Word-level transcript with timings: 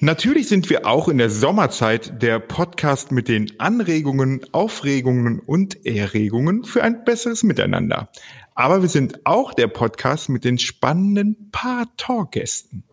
Natürlich 0.00 0.48
sind 0.48 0.68
wir 0.68 0.86
auch 0.86 1.08
in 1.08 1.16
der 1.16 1.30
Sommerzeit 1.30 2.20
der 2.22 2.38
Podcast 2.38 3.12
mit 3.12 3.28
den 3.28 3.58
Anregungen, 3.58 4.44
Aufregungen 4.52 5.40
und 5.40 5.86
Erregungen 5.86 6.64
für 6.64 6.82
ein 6.82 7.02
besseres 7.04 7.42
Miteinander. 7.42 8.10
Aber 8.54 8.82
wir 8.82 8.90
sind 8.90 9.24
auch 9.24 9.54
der 9.54 9.68
Podcast 9.68 10.28
mit 10.28 10.44
den 10.44 10.58
spannenden 10.58 11.50
Paar-Talk-Gästen. 11.50 12.84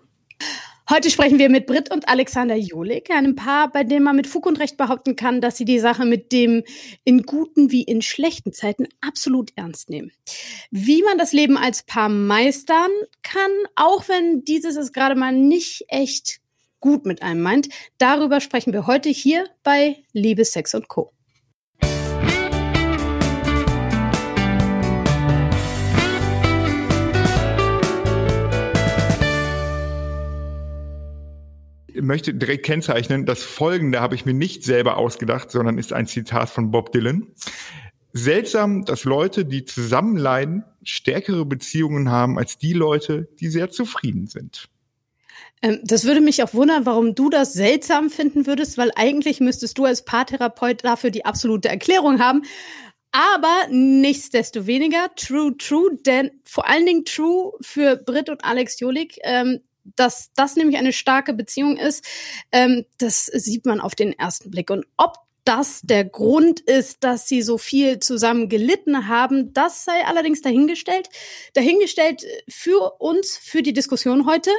Heute 0.90 1.10
sprechen 1.10 1.40
wir 1.40 1.50
mit 1.50 1.66
Britt 1.66 1.92
und 1.94 2.08
Alexander 2.08 2.56
Jolik, 2.56 3.10
einem 3.12 3.36
Paar, 3.36 3.70
bei 3.70 3.84
dem 3.84 4.04
man 4.04 4.16
mit 4.16 4.28
Fug 4.28 4.46
und 4.46 4.60
Recht 4.60 4.78
behaupten 4.78 5.18
kann, 5.18 5.42
dass 5.42 5.58
sie 5.58 5.66
die 5.66 5.80
Sache 5.80 6.06
mit 6.06 6.32
dem 6.32 6.64
in 7.04 7.24
guten 7.24 7.70
wie 7.70 7.84
in 7.84 8.02
schlechten 8.02 8.54
Zeiten 8.54 8.88
absolut 9.02 9.52
ernst 9.58 9.90
nehmen. 9.90 10.12
Wie 10.72 11.04
man 11.04 11.18
das 11.18 11.34
Leben 11.34 11.58
als 11.58 11.84
Paar 11.84 12.10
meistern 12.10 12.92
kann, 13.24 13.52
auch 13.76 14.08
wenn 14.08 14.46
dieses 14.46 14.78
es 14.78 14.94
gerade 14.94 15.16
mal 15.16 15.34
nicht 15.34 15.86
echt 15.90 16.43
gut 16.84 17.06
mit 17.06 17.24
einem 17.24 17.42
meint. 17.42 17.70
Darüber 17.98 18.42
sprechen 18.42 18.74
wir 18.74 18.88
heute 18.88 19.08
hier 19.08 19.46
bei 19.64 20.04
Liebe, 20.12 20.44
Sex 20.44 20.76
und 20.76 20.90
Co. 20.90 21.14
Ich 31.88 32.02
möchte 32.02 32.34
direkt 32.34 32.66
kennzeichnen, 32.66 33.26
das 33.26 33.44
folgende 33.44 34.02
habe 34.02 34.16
ich 34.16 34.26
mir 34.26 34.34
nicht 34.34 34.66
selber 34.66 34.98
ausgedacht, 34.98 35.52
sondern 35.52 35.78
ist 35.78 35.94
ein 35.94 36.06
Zitat 36.06 36.50
von 36.50 36.72
Bob 36.72 36.92
Dylan. 36.92 37.28
Seltsam, 38.12 38.84
dass 38.84 39.06
Leute, 39.06 39.46
die 39.46 39.64
zusammenleiden, 39.64 40.66
stärkere 40.84 41.46
Beziehungen 41.46 42.12
haben 42.12 42.38
als 42.38 42.58
die 42.58 42.74
Leute, 42.74 43.30
die 43.40 43.48
sehr 43.48 43.72
zufrieden 43.72 44.28
sind. 44.28 44.68
Ähm, 45.64 45.80
das 45.84 46.04
würde 46.04 46.22
mich 46.22 46.44
auch 46.44 46.54
wundern, 46.54 46.86
warum 46.86 47.16
du 47.16 47.30
das 47.30 47.54
seltsam 47.54 48.12
finden 48.12 48.46
würdest, 48.46 48.78
weil 48.78 48.92
eigentlich 48.96 49.40
müsstest 49.40 49.78
du 49.80 49.86
als 49.86 50.06
Paartherapeut 50.06 50.84
dafür 50.84 51.10
die 51.10 51.26
absolute 51.26 51.70
Erklärung 51.70 52.20
haben. 52.20 52.44
Aber 53.12 53.68
nichtsdestoweniger, 53.70 55.12
true, 55.16 55.56
true, 55.58 55.98
denn 56.06 56.32
vor 56.44 56.68
allen 56.68 56.86
Dingen 56.86 57.06
true 57.06 57.54
für 57.62 57.96
Britt 57.96 58.30
und 58.30 58.44
Alex 58.44 58.80
Jolik, 58.80 59.20
ähm, 59.24 59.62
dass 59.96 60.32
das 60.36 60.56
nämlich 60.56 60.78
eine 60.78 60.94
starke 60.94 61.34
Beziehung 61.34 61.78
ist, 61.78 62.06
ähm, 62.52 62.86
das 62.98 63.26
sieht 63.26 63.66
man 63.66 63.82
auf 63.82 63.96
den 63.96 64.14
ersten 64.14 64.50
Blick. 64.50 64.70
Und 64.70 64.86
ob 64.98 65.18
das 65.46 65.82
der 65.82 66.06
Grund 66.06 66.62
ist, 66.62 67.04
dass 67.04 67.28
sie 67.28 67.42
so 67.42 67.58
viel 67.58 68.00
zusammen 68.00 68.50
gelitten 68.50 69.08
haben, 69.08 69.54
das 69.54 69.86
sei 69.86 70.06
allerdings 70.06 70.42
dahingestellt. 70.42 71.10
Dahingestellt 71.54 72.26
für 72.50 73.00
uns, 73.00 73.38
für 73.38 73.62
die 73.62 73.74
Diskussion 73.74 74.26
heute. 74.26 74.52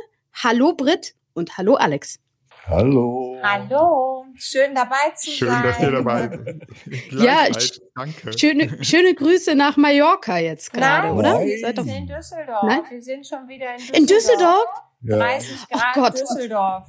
Hallo 0.42 0.74
Brit 0.74 1.14
und 1.34 1.56
hallo 1.56 1.74
Alex. 1.74 2.18
Hallo. 2.66 3.38
Hallo, 3.42 4.24
schön 4.34 4.74
dabei 4.74 5.10
zu 5.16 5.30
Schön, 5.30 5.48
sein. 5.48 5.62
Schön, 5.62 5.70
dass 5.70 5.80
ihr 5.80 5.90
dabei 5.90 6.28
seid. 7.10 7.22
ja, 7.22 7.46
danke. 7.94 8.38
Schöne, 8.38 8.84
schöne 8.84 9.14
Grüße 9.14 9.54
nach 9.54 9.76
Mallorca 9.76 10.38
jetzt 10.38 10.72
gerade, 10.72 11.12
oder? 11.12 11.34
Nein, 11.34 11.46
wir 11.46 11.58
sind 11.58 11.88
in 11.88 12.06
Düsseldorf. 12.06 12.62
Nein? 12.64 12.80
Wir 12.88 13.02
sind 13.02 13.26
schon 13.26 13.46
wieder 13.48 13.74
in 13.74 13.78
Düsseldorf. 13.78 13.98
In 13.98 14.06
Düsseldorf? 14.06 14.66
Ja. 15.02 15.16
30 15.18 15.68
Grad 15.68 15.96
oh 15.96 16.00
Gott. 16.00 16.20
Düsseldorf. 16.20 16.86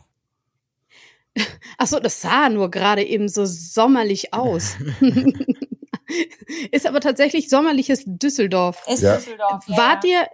Ach 1.77 1.88
so, 1.88 1.99
das 1.99 2.21
sah 2.21 2.49
nur 2.49 2.71
gerade 2.71 3.03
eben 3.03 3.27
so 3.27 3.45
sommerlich 3.45 4.33
aus. 4.33 4.77
Ist 6.71 6.88
aber 6.88 7.01
tatsächlich 7.01 7.49
sommerliches 7.49 8.03
Düsseldorf. 8.05 8.81
Ist 8.88 9.03
ja. 9.03 9.16
Düsseldorf. 9.17 9.67
Ja. 9.67 9.77
Wart 9.77 10.05
ihr 10.05 10.25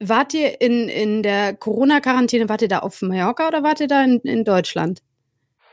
Wart 0.00 0.32
ihr 0.34 0.60
in, 0.60 0.88
in 0.88 1.22
der 1.22 1.56
Corona-Quarantäne, 1.56 2.48
wart 2.48 2.62
ihr 2.62 2.68
da 2.68 2.80
auf 2.80 3.02
Mallorca 3.02 3.48
oder 3.48 3.62
wart 3.62 3.80
ihr 3.80 3.88
da 3.88 4.04
in, 4.04 4.20
in 4.20 4.44
Deutschland? 4.44 5.02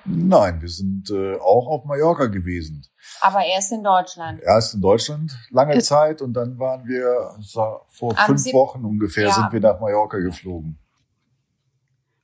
Nein, 0.05 0.61
wir 0.61 0.69
sind 0.69 1.09
äh, 1.09 1.35
auch 1.37 1.67
auf 1.67 1.85
Mallorca 1.85 2.27
gewesen. 2.27 2.85
Aber 3.21 3.43
erst 3.43 3.71
in 3.71 3.83
Deutschland. 3.83 4.39
Erst 4.41 4.75
in 4.75 4.81
Deutschland 4.81 5.35
lange 5.49 5.75
es 5.75 5.85
Zeit 5.85 6.21
und 6.21 6.33
dann 6.33 6.59
waren 6.59 6.87
wir 6.87 7.35
vor 7.87 8.17
Am 8.17 8.25
fünf 8.25 8.53
Wochen 8.53 8.85
ungefähr 8.85 9.27
ja. 9.27 9.33
sind 9.33 9.51
wir 9.51 9.59
nach 9.59 9.79
Mallorca 9.79 10.17
geflogen. 10.17 10.77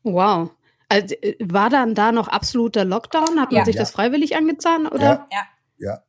Wow. 0.04 0.52
Also, 0.90 1.16
äh, 1.22 1.38
war 1.42 1.70
dann 1.70 1.96
da 1.96 2.12
noch 2.12 2.28
absoluter 2.28 2.86
Lockdown? 2.86 3.40
Hat 3.40 3.52
man 3.52 3.60
ja. 3.60 3.66
sich 3.66 3.76
ja. 3.76 3.82
das 3.82 3.92
freiwillig 3.92 4.36
angezahnt? 4.36 4.92
Oder? 4.92 5.04
Ja. 5.04 5.28
ja. 5.32 5.48
ja. 5.78 6.04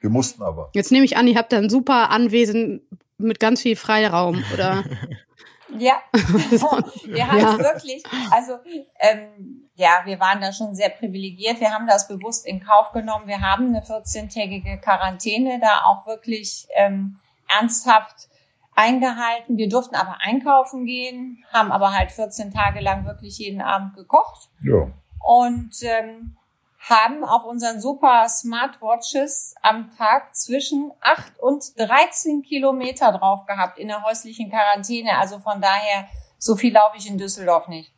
Wir 0.00 0.10
mussten 0.10 0.42
aber. 0.42 0.70
Jetzt 0.74 0.92
nehme 0.92 1.04
ich 1.04 1.16
an, 1.16 1.26
ihr 1.26 1.36
habt 1.36 1.52
da 1.52 1.58
ein 1.58 1.70
super 1.70 2.10
Anwesen 2.10 2.86
mit 3.16 3.40
ganz 3.40 3.62
viel 3.62 3.74
Freiraum, 3.74 4.44
oder? 4.52 4.84
Ja, 5.76 6.00
wir 6.12 7.28
haben 7.28 7.38
ja. 7.38 7.58
wirklich, 7.58 8.02
also 8.30 8.54
ähm, 8.98 9.68
ja, 9.74 10.02
wir 10.04 10.18
waren 10.18 10.40
da 10.40 10.52
schon 10.52 10.74
sehr 10.74 10.88
privilegiert. 10.88 11.60
Wir 11.60 11.70
haben 11.70 11.86
das 11.86 12.08
bewusst 12.08 12.46
in 12.46 12.64
Kauf 12.64 12.92
genommen. 12.92 13.26
Wir 13.26 13.40
haben 13.40 13.68
eine 13.68 13.80
14-tägige 13.80 14.80
Quarantäne 14.80 15.60
da 15.60 15.82
auch 15.84 16.06
wirklich 16.06 16.66
ähm, 16.74 17.18
ernsthaft 17.48 18.28
eingehalten. 18.74 19.56
Wir 19.56 19.68
durften 19.68 19.94
aber 19.94 20.18
einkaufen 20.20 20.86
gehen, 20.86 21.44
haben 21.52 21.72
aber 21.72 21.92
halt 21.92 22.12
14 22.12 22.52
Tage 22.52 22.80
lang 22.80 23.04
wirklich 23.06 23.38
jeden 23.38 23.60
Abend 23.60 23.94
gekocht. 23.94 24.48
Ja. 24.62 24.88
Und 25.20 25.74
ähm, 25.82 26.36
haben 26.78 27.24
auf 27.24 27.44
unseren 27.44 27.80
super 27.80 28.28
Smartwatches 28.28 29.54
am 29.62 29.90
Tag 29.96 30.36
zwischen 30.36 30.92
8 31.00 31.40
und 31.40 31.76
13 31.78 32.42
Kilometer 32.42 33.12
drauf 33.12 33.46
gehabt 33.46 33.78
in 33.78 33.88
der 33.88 34.04
häuslichen 34.04 34.50
Quarantäne. 34.50 35.18
Also 35.18 35.40
von 35.40 35.60
daher, 35.60 36.06
so 36.38 36.54
viel 36.56 36.72
laufe 36.72 36.96
ich 36.96 37.08
in 37.08 37.18
Düsseldorf 37.18 37.66
nicht. 37.68 37.92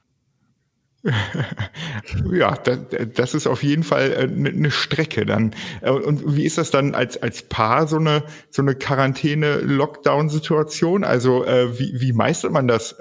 ja, 2.30 2.54
das, 2.56 2.78
das 3.14 3.32
ist 3.34 3.46
auf 3.46 3.62
jeden 3.62 3.84
Fall 3.84 4.14
eine 4.14 4.68
äh, 4.68 4.70
Strecke 4.70 5.24
dann. 5.24 5.54
Äh, 5.80 5.92
und 5.92 6.36
wie 6.36 6.44
ist 6.44 6.58
das 6.58 6.70
dann 6.70 6.94
als 6.94 7.16
als 7.22 7.40
Paar 7.42 7.86
so 7.86 7.96
eine 7.96 8.24
so 8.50 8.60
eine 8.60 8.74
Quarantäne-Lockdown-Situation? 8.74 11.02
Also 11.04 11.42
äh, 11.44 11.78
wie 11.78 11.98
wie 12.00 12.12
meistert 12.12 12.52
man 12.52 12.68
das? 12.68 12.94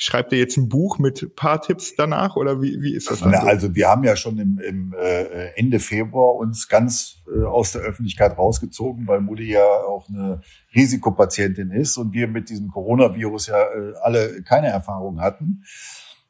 Schreibt 0.00 0.30
ihr 0.30 0.38
jetzt 0.38 0.56
ein 0.56 0.68
Buch 0.68 1.00
mit 1.00 1.34
paar 1.34 1.60
Tipps 1.60 1.96
danach 1.96 2.36
oder 2.36 2.62
wie, 2.62 2.80
wie 2.80 2.94
ist 2.94 3.10
das? 3.10 3.20
Na, 3.24 3.40
so? 3.40 3.46
Also 3.48 3.74
wir 3.74 3.88
haben 3.88 4.04
ja 4.04 4.14
schon 4.14 4.38
im, 4.38 4.60
im 4.60 4.94
äh, 4.94 5.48
Ende 5.56 5.80
Februar 5.80 6.36
uns 6.36 6.68
ganz 6.68 7.16
äh, 7.26 7.44
aus 7.44 7.72
der 7.72 7.82
Öffentlichkeit 7.82 8.38
rausgezogen, 8.38 9.08
weil 9.08 9.20
Mutti 9.20 9.50
ja 9.50 9.64
auch 9.64 10.08
eine 10.08 10.40
Risikopatientin 10.72 11.72
ist 11.72 11.96
und 11.96 12.12
wir 12.12 12.28
mit 12.28 12.48
diesem 12.48 12.68
Coronavirus 12.68 13.48
ja 13.48 13.60
äh, 13.60 13.94
alle 14.00 14.40
keine 14.44 14.68
Erfahrung 14.68 15.20
hatten. 15.20 15.64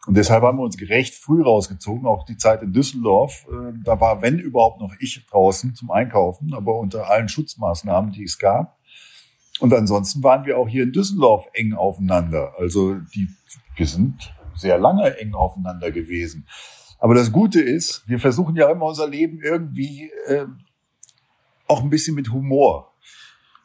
Und 0.07 0.17
deshalb 0.17 0.43
haben 0.45 0.57
wir 0.57 0.65
uns 0.65 0.79
gerecht 0.79 1.15
früh 1.15 1.43
rausgezogen, 1.43 2.07
auch 2.07 2.25
die 2.25 2.39
Zeit 2.39 2.63
in 2.63 2.73
Düsseldorf. 2.73 3.47
Äh, 3.53 3.75
da 3.85 4.01
war, 4.01 4.23
wenn 4.23 4.39
überhaupt, 4.39 4.81
noch 4.81 4.95
ich 4.99 5.27
draußen 5.27 5.75
zum 5.75 5.91
Einkaufen, 5.91 6.55
aber 6.55 6.79
unter 6.79 7.11
allen 7.11 7.29
Schutzmaßnahmen, 7.29 8.13
die 8.13 8.25
es 8.25 8.39
gab. 8.39 8.78
Und 9.61 9.75
ansonsten 9.75 10.23
waren 10.23 10.45
wir 10.45 10.59
auch 10.59 10.69
hier 10.69 10.85
in 10.85 10.93
Düsseldorf 10.93 11.47
eng 11.53 11.75
aufeinander. 11.75 12.55
Also 12.59 12.95
die, 13.15 13.29
wir 13.77 13.87
sind 13.87 14.33
sehr 14.55 14.79
lange 14.79 15.19
eng 15.19 15.35
aufeinander 15.35 15.91
gewesen. 15.91 16.47
Aber 16.99 17.15
das 17.15 17.33
Gute 17.33 17.61
ist, 17.61 18.03
wir 18.07 18.19
versuchen 18.19 18.57
ja 18.57 18.71
immer 18.71 18.87
unser 18.87 19.09
Leben 19.09 19.41
irgendwie 19.41 20.11
äh, 20.27 20.47
auch 21.67 21.83
ein 21.83 21.91
bisschen 21.91 22.15
mit 22.15 22.33
Humor 22.33 22.93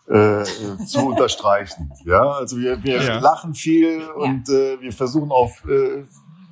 äh, 0.07 0.43
zu 0.85 0.99
unterstreichen. 1.07 1.91
Ja, 2.05 2.31
also 2.31 2.57
wir, 2.57 2.83
wir 2.83 3.01
ja. 3.01 3.19
lachen 3.19 3.55
viel 3.55 4.03
und 4.03 4.49
äh, 4.49 4.79
wir 4.81 4.91
versuchen 4.91 5.31
auf 5.31 5.63
äh, 5.65 6.03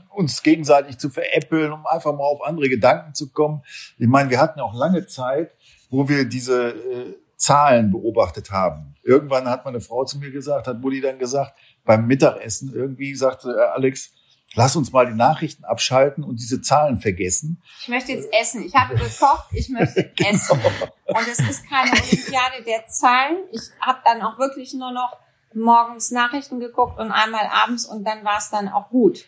uns 0.09 0.41
gegenseitig 0.43 0.97
zu 0.97 1.09
veräppeln, 1.09 1.71
um 1.71 1.85
einfach 1.85 2.13
mal 2.13 2.23
auf 2.23 2.43
andere 2.43 2.69
Gedanken 2.69 3.13
zu 3.13 3.31
kommen. 3.31 3.61
Ich 3.97 4.07
meine, 4.07 4.29
wir 4.29 4.39
hatten 4.39 4.59
auch 4.59 4.73
lange 4.73 5.05
Zeit, 5.05 5.51
wo 5.89 6.09
wir 6.09 6.25
diese 6.25 6.69
äh, 6.69 7.15
Zahlen 7.41 7.89
beobachtet 7.89 8.51
haben. 8.51 8.93
Irgendwann 9.01 9.49
hat 9.49 9.65
meine 9.65 9.81
Frau 9.81 10.05
zu 10.05 10.19
mir 10.19 10.29
gesagt, 10.29 10.67
hat 10.67 10.79
Mutti 10.79 11.01
dann 11.01 11.17
gesagt, 11.17 11.57
beim 11.83 12.05
Mittagessen 12.05 12.71
irgendwie 12.71 13.15
sagte 13.15 13.49
äh, 13.49 13.73
Alex, 13.73 14.13
lass 14.53 14.75
uns 14.75 14.91
mal 14.91 15.07
die 15.07 15.15
Nachrichten 15.15 15.65
abschalten 15.65 16.23
und 16.23 16.39
diese 16.39 16.61
Zahlen 16.61 16.99
vergessen. 16.99 17.59
Ich 17.81 17.87
möchte 17.87 18.11
jetzt 18.11 18.31
essen. 18.31 18.63
Ich 18.63 18.75
habe 18.75 18.93
gekocht, 18.93 19.47
ich 19.53 19.69
möchte 19.69 20.03
genau. 20.15 20.29
essen. 20.29 20.59
Und 21.07 21.27
es 21.31 21.39
ist 21.39 21.67
keine 21.67 21.89
Olympiade 21.89 22.63
der 22.63 22.85
Zahlen. 22.85 23.37
Ich 23.51 23.61
habe 23.79 23.99
dann 24.05 24.21
auch 24.21 24.37
wirklich 24.37 24.75
nur 24.75 24.91
noch 24.91 25.17
morgens 25.55 26.11
Nachrichten 26.11 26.59
geguckt 26.59 26.99
und 26.99 27.11
einmal 27.11 27.47
abends 27.51 27.87
und 27.87 28.03
dann 28.05 28.23
war 28.23 28.37
es 28.37 28.51
dann 28.51 28.69
auch 28.69 28.89
gut. 28.89 29.25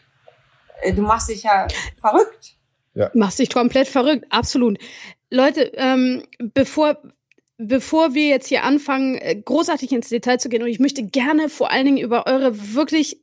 Äh, 0.82 0.94
du 0.94 1.02
machst 1.02 1.30
dich 1.30 1.42
ja 1.42 1.68
verrückt. 2.00 2.58
Ja. 2.94 3.10
Machst 3.16 3.40
dich 3.40 3.52
komplett 3.52 3.88
verrückt, 3.88 4.28
absolut. 4.30 4.78
Leute, 5.32 5.72
ähm, 5.78 6.28
bevor 6.54 7.02
bevor 7.58 8.14
wir 8.14 8.28
jetzt 8.28 8.48
hier 8.48 8.64
anfangen, 8.64 9.16
äh, 9.16 9.36
großartig 9.36 9.92
ins 9.92 10.10
Detail 10.10 10.38
zu 10.38 10.50
gehen, 10.50 10.64
und 10.64 10.70
ich 10.70 10.80
möchte 10.80 11.04
gerne 11.04 11.50
vor 11.50 11.72
allen 11.72 11.86
Dingen 11.86 11.98
über 11.98 12.28
eure 12.28 12.74
wirklich 12.74 13.22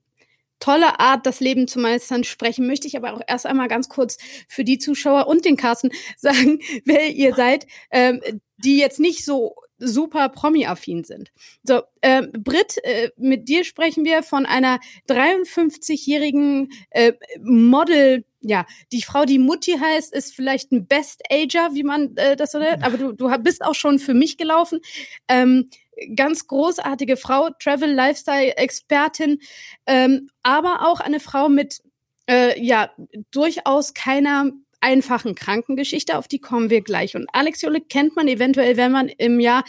tolle 0.61 1.01
Art, 1.01 1.27
das 1.27 1.41
Leben 1.41 1.67
zu 1.67 1.79
meistern 1.79 2.23
sprechen, 2.23 2.67
möchte 2.67 2.87
ich 2.87 2.97
aber 2.97 3.15
auch 3.15 3.23
erst 3.27 3.47
einmal 3.47 3.69
ganz 3.69 3.89
kurz 3.89 4.19
für 4.47 4.63
die 4.63 4.79
Zuschauer 4.79 5.27
und 5.27 5.45
den 5.45 5.57
Carsten 5.57 5.91
sagen, 6.17 6.61
wer 6.85 7.09
ihr 7.09 7.35
seid, 7.35 7.67
ähm, 7.91 8.21
die 8.59 8.79
jetzt 8.79 9.01
nicht 9.01 9.25
so 9.25 9.55
super 9.81 10.29
Promi-affin 10.29 11.05
sind. 11.05 11.33
So, 11.63 11.83
äh, 12.01 12.23
Britt, 12.29 12.79
äh, 12.85 13.11
mit 13.17 13.49
dir 13.49 13.65
sprechen 13.65 14.05
wir 14.05 14.23
von 14.23 14.47
einer 14.47 14.79
53-jährigen 15.09 16.71
äh, 16.91 17.15
Model, 17.43 18.25
ja, 18.43 18.67
die 18.93 19.03
Frau, 19.03 19.25
die 19.25 19.39
Mutti 19.39 19.73
heißt, 19.79 20.15
ist 20.15 20.35
vielleicht 20.35 20.73
ein 20.73 20.87
Best-Ager, 20.87 21.71
wie 21.75 21.83
man 21.83 22.17
äh, 22.17 22.37
das 22.37 22.53
so 22.53 22.59
nennt, 22.59 22.85
aber 22.85 22.97
du, 22.97 23.13
du 23.13 23.29
bist 23.39 23.63
auch 23.65 23.75
schon 23.75 23.99
für 23.99 24.15
mich 24.15 24.39
gelaufen. 24.39 24.81
Ähm, 25.29 25.69
ganz 26.17 26.47
großartige 26.47 27.17
Frau, 27.17 27.51
Travel-Lifestyle-Expertin, 27.59 29.41
ähm, 29.87 30.31
aber 30.43 30.87
auch 30.89 31.01
eine 31.01 31.21
Frau 31.21 31.49
mit 31.49 31.81
äh, 32.29 32.63
ja 32.63 32.91
durchaus 33.31 33.95
keiner 33.95 34.51
einfachen 34.81 35.35
Krankengeschichte, 35.35 36.17
auf 36.17 36.29
die 36.29 36.39
kommen 36.39 36.71
wir 36.71 36.81
gleich. 36.81 37.17
Und 37.17 37.29
Alex 37.33 37.63
Jolik 37.63 37.89
kennt 37.89 38.17
man 38.17 38.29
eventuell, 38.29 38.77
wenn 38.77 38.93
man 38.93 39.09
im 39.09 39.41
Jahr 39.41 39.65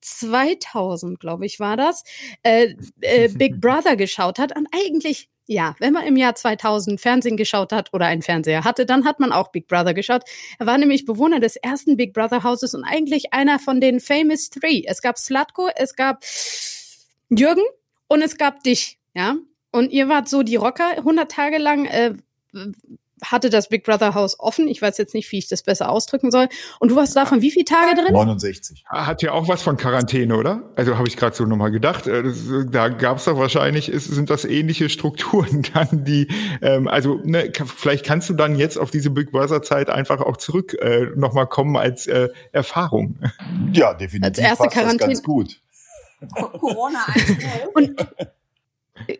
2000, 0.00 1.20
glaube 1.20 1.46
ich, 1.46 1.60
war 1.60 1.76
das, 1.76 2.04
äh, 2.42 2.74
äh, 3.00 3.28
Big 3.34 3.60
Brother 3.60 3.96
geschaut 3.96 4.38
hat. 4.38 4.56
Und 4.56 4.66
eigentlich, 4.72 5.28
ja, 5.46 5.74
wenn 5.78 5.92
man 5.92 6.06
im 6.06 6.16
Jahr 6.16 6.34
2000 6.34 7.00
Fernsehen 7.00 7.36
geschaut 7.36 7.72
hat 7.72 7.92
oder 7.92 8.06
einen 8.06 8.22
Fernseher 8.22 8.64
hatte, 8.64 8.86
dann 8.86 9.04
hat 9.04 9.20
man 9.20 9.32
auch 9.32 9.52
Big 9.52 9.68
Brother 9.68 9.94
geschaut. 9.94 10.22
Er 10.58 10.66
war 10.66 10.78
nämlich 10.78 11.04
Bewohner 11.04 11.40
des 11.40 11.56
ersten 11.56 11.96
Big 11.96 12.12
Brother 12.12 12.42
Hauses 12.42 12.74
und 12.74 12.84
eigentlich 12.84 13.32
einer 13.32 13.58
von 13.58 13.80
den 13.80 14.00
Famous 14.00 14.50
Three. 14.50 14.84
Es 14.86 15.02
gab 15.02 15.18
Slatko, 15.18 15.68
es 15.74 15.94
gab 15.96 16.24
Jürgen 17.28 17.64
und 18.08 18.22
es 18.22 18.36
gab 18.36 18.62
dich, 18.62 18.98
ja. 19.14 19.36
Und 19.70 19.90
ihr 19.90 20.08
wart 20.08 20.28
so 20.28 20.44
die 20.44 20.56
Rocker 20.56 20.98
100 20.98 21.30
Tage 21.30 21.58
lang. 21.58 21.86
Äh, 21.86 22.14
hatte 23.24 23.50
das 23.50 23.68
Big 23.68 23.84
Brother 23.84 24.14
Haus 24.14 24.38
offen. 24.38 24.68
Ich 24.68 24.80
weiß 24.80 24.98
jetzt 24.98 25.14
nicht, 25.14 25.30
wie 25.32 25.38
ich 25.38 25.48
das 25.48 25.62
besser 25.62 25.88
ausdrücken 25.90 26.30
soll. 26.30 26.48
Und 26.80 26.90
du 26.90 26.96
warst 26.96 27.16
davon 27.16 27.42
wie 27.42 27.50
viele 27.50 27.64
Tage 27.64 28.00
drin? 28.00 28.12
69. 28.12 28.84
Hat 28.86 29.22
ja 29.22 29.32
auch 29.32 29.48
was 29.48 29.62
von 29.62 29.76
Quarantäne, 29.76 30.36
oder? 30.36 30.62
Also 30.76 30.96
habe 30.96 31.08
ich 31.08 31.16
gerade 31.16 31.34
so 31.34 31.44
nochmal 31.44 31.70
gedacht. 31.70 32.06
Äh, 32.06 32.24
da 32.70 32.88
gab 32.88 33.18
es 33.18 33.24
doch 33.24 33.38
wahrscheinlich, 33.38 33.88
ist, 33.88 34.06
sind 34.06 34.30
das 34.30 34.44
ähnliche 34.44 34.88
Strukturen 34.88 35.62
dann, 35.74 36.04
die, 36.04 36.28
ähm, 36.62 36.88
also 36.88 37.20
ne, 37.24 37.52
vielleicht 37.76 38.04
kannst 38.04 38.28
du 38.30 38.34
dann 38.34 38.56
jetzt 38.56 38.78
auf 38.78 38.90
diese 38.90 39.10
Big 39.10 39.32
Brother 39.32 39.62
Zeit 39.62 39.90
einfach 39.90 40.20
auch 40.20 40.36
zurück 40.36 40.74
äh, 40.80 41.06
nochmal 41.16 41.46
kommen 41.46 41.76
als 41.76 42.06
äh, 42.06 42.28
Erfahrung. 42.52 43.18
Ja, 43.72 43.94
definitiv. 43.94 44.24
Als 44.24 44.38
erste 44.38 44.68
Quarantäne. 44.68 45.12
ganz 45.12 45.22
gut. 45.22 45.60
Corona 46.32 47.00
1.0. 47.06 47.66
Und 47.74 48.00
äh, 49.06 49.18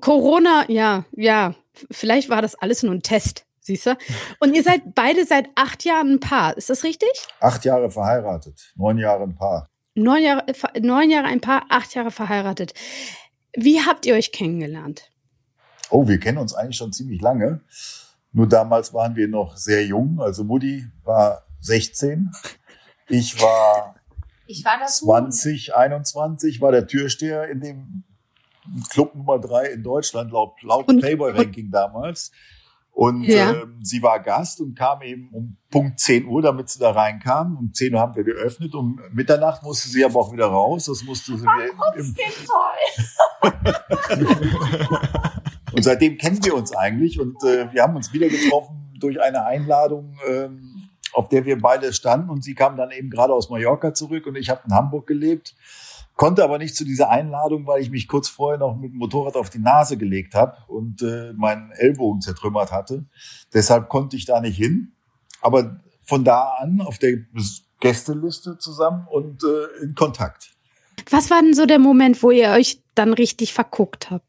Corona, 0.00 0.64
ja, 0.68 1.04
ja, 1.12 1.54
vielleicht 1.90 2.28
war 2.28 2.42
das 2.42 2.54
alles 2.54 2.82
nur 2.82 2.92
ein 2.92 3.02
Test, 3.02 3.46
siehst 3.60 3.86
du? 3.86 3.96
Und 4.40 4.54
ihr 4.54 4.62
seid 4.62 4.94
beide 4.94 5.24
seit 5.24 5.48
acht 5.54 5.84
Jahren 5.84 6.14
ein 6.14 6.20
Paar, 6.20 6.56
ist 6.56 6.70
das 6.70 6.84
richtig? 6.84 7.10
Acht 7.40 7.64
Jahre 7.64 7.90
verheiratet, 7.90 8.72
neun 8.76 8.98
Jahre 8.98 9.24
ein 9.24 9.34
Paar. 9.34 9.68
Neun 9.94 10.22
Jahre, 10.22 10.44
neun 10.80 11.10
Jahre 11.10 11.26
ein 11.26 11.40
Paar, 11.40 11.64
acht 11.68 11.94
Jahre 11.94 12.10
verheiratet. 12.10 12.72
Wie 13.56 13.80
habt 13.80 14.06
ihr 14.06 14.14
euch 14.14 14.30
kennengelernt? 14.32 15.10
Oh, 15.90 16.06
wir 16.06 16.20
kennen 16.20 16.38
uns 16.38 16.54
eigentlich 16.54 16.76
schon 16.76 16.92
ziemlich 16.92 17.20
lange. 17.20 17.60
Nur 18.32 18.48
damals 18.48 18.92
waren 18.92 19.16
wir 19.16 19.26
noch 19.26 19.56
sehr 19.56 19.84
jung. 19.84 20.20
Also 20.20 20.44
Mutti 20.44 20.86
war 21.02 21.44
16. 21.60 22.30
Ich 23.08 23.40
war, 23.40 23.96
ich 24.46 24.64
war 24.64 24.86
20, 24.86 25.74
21, 25.74 26.60
war 26.60 26.72
der 26.72 26.86
Türsteher 26.86 27.48
in 27.48 27.60
dem 27.60 28.04
Club 28.90 29.14
Nummer 29.14 29.38
drei 29.38 29.66
in 29.66 29.82
Deutschland, 29.82 30.32
laut, 30.32 30.62
laut 30.62 30.86
Playboy-Ranking 30.86 31.70
damals. 31.70 32.32
Und 32.98 33.22
ja. 33.22 33.52
ähm, 33.52 33.78
sie 33.80 34.02
war 34.02 34.18
Gast 34.18 34.60
und 34.60 34.76
kam 34.76 35.02
eben 35.02 35.28
um 35.32 35.56
Punkt 35.70 36.00
10 36.00 36.26
Uhr, 36.26 36.42
damit 36.42 36.68
sie 36.68 36.80
da 36.80 36.90
reinkam. 36.90 37.56
Um 37.56 37.72
10 37.72 37.94
Uhr 37.94 38.00
haben 38.00 38.16
wir 38.16 38.24
geöffnet. 38.24 38.74
Um 38.74 39.00
Mitternacht 39.12 39.62
musste 39.62 39.88
sie 39.88 40.04
aber 40.04 40.18
auch 40.18 40.32
wieder 40.32 40.46
raus. 40.46 40.86
Das 40.86 41.04
musste 41.04 41.38
sie 41.38 41.46
Ach, 41.46 41.94
im, 41.94 42.04
im 42.04 42.16
toll. 42.44 43.52
und 45.72 45.84
seitdem 45.84 46.18
kennen 46.18 46.44
wir 46.44 46.56
uns 46.56 46.74
eigentlich. 46.74 47.20
Und 47.20 47.40
äh, 47.44 47.72
wir 47.72 47.84
haben 47.84 47.94
uns 47.94 48.12
wieder 48.12 48.28
getroffen 48.28 48.90
durch 48.98 49.22
eine 49.22 49.44
Einladung, 49.44 50.18
ähm, 50.26 50.88
auf 51.12 51.28
der 51.28 51.44
wir 51.44 51.56
beide 51.56 51.92
standen. 51.92 52.30
Und 52.30 52.42
sie 52.42 52.56
kam 52.56 52.76
dann 52.76 52.90
eben 52.90 53.10
gerade 53.10 53.32
aus 53.32 53.48
Mallorca 53.48 53.94
zurück 53.94 54.26
und 54.26 54.34
ich 54.34 54.50
habe 54.50 54.62
in 54.66 54.74
Hamburg 54.74 55.06
gelebt 55.06 55.54
konnte 56.18 56.42
aber 56.42 56.58
nicht 56.58 56.74
zu 56.74 56.84
dieser 56.84 57.08
Einladung, 57.08 57.66
weil 57.66 57.80
ich 57.80 57.90
mich 57.90 58.08
kurz 58.08 58.28
vorher 58.28 58.58
noch 58.58 58.76
mit 58.76 58.92
dem 58.92 58.98
Motorrad 58.98 59.36
auf 59.36 59.50
die 59.50 59.60
Nase 59.60 59.96
gelegt 59.96 60.34
habe 60.34 60.58
und 60.66 61.00
äh, 61.00 61.32
meinen 61.34 61.70
Ellbogen 61.70 62.20
zertrümmert 62.20 62.72
hatte. 62.72 63.06
Deshalb 63.54 63.88
konnte 63.88 64.16
ich 64.16 64.26
da 64.26 64.40
nicht 64.40 64.56
hin. 64.56 64.96
Aber 65.40 65.80
von 66.04 66.24
da 66.24 66.56
an 66.58 66.80
auf 66.80 66.98
der 66.98 67.18
Gästeliste 67.80 68.58
zusammen 68.58 69.06
und 69.08 69.44
äh, 69.44 69.84
in 69.84 69.94
Kontakt. 69.94 70.50
Was 71.08 71.30
war 71.30 71.40
denn 71.40 71.54
so 71.54 71.66
der 71.66 71.78
Moment, 71.78 72.20
wo 72.22 72.32
ihr 72.32 72.50
euch 72.50 72.82
dann 72.96 73.12
richtig 73.12 73.54
verguckt 73.54 74.10
habt? 74.10 74.26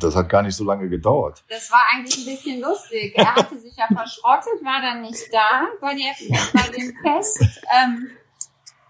Das 0.00 0.16
hat 0.16 0.30
gar 0.30 0.42
nicht 0.42 0.56
so 0.56 0.64
lange 0.64 0.88
gedauert. 0.88 1.44
Das 1.50 1.70
war 1.70 1.82
eigentlich 1.92 2.26
ein 2.26 2.34
bisschen 2.34 2.60
lustig. 2.62 3.12
Er 3.14 3.34
hatte 3.34 3.58
sich 3.58 3.76
ja 3.76 3.86
verschrottet, 3.86 4.64
war 4.64 4.80
dann 4.80 5.02
nicht 5.02 5.28
da 5.30 5.66
bei, 5.82 5.94
der, 5.94 6.14
bei 6.54 6.68
dem 6.70 6.94
Fest. 7.02 7.60
Ähm, 7.70 8.08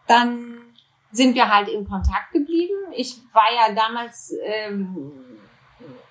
dann 0.06 0.65
sind 1.16 1.34
wir 1.34 1.52
halt 1.52 1.68
in 1.68 1.88
Kontakt 1.88 2.32
geblieben. 2.32 2.74
Ich 2.92 3.16
war 3.32 3.48
ja 3.54 3.74
damals, 3.74 4.34
ähm, 4.44 5.12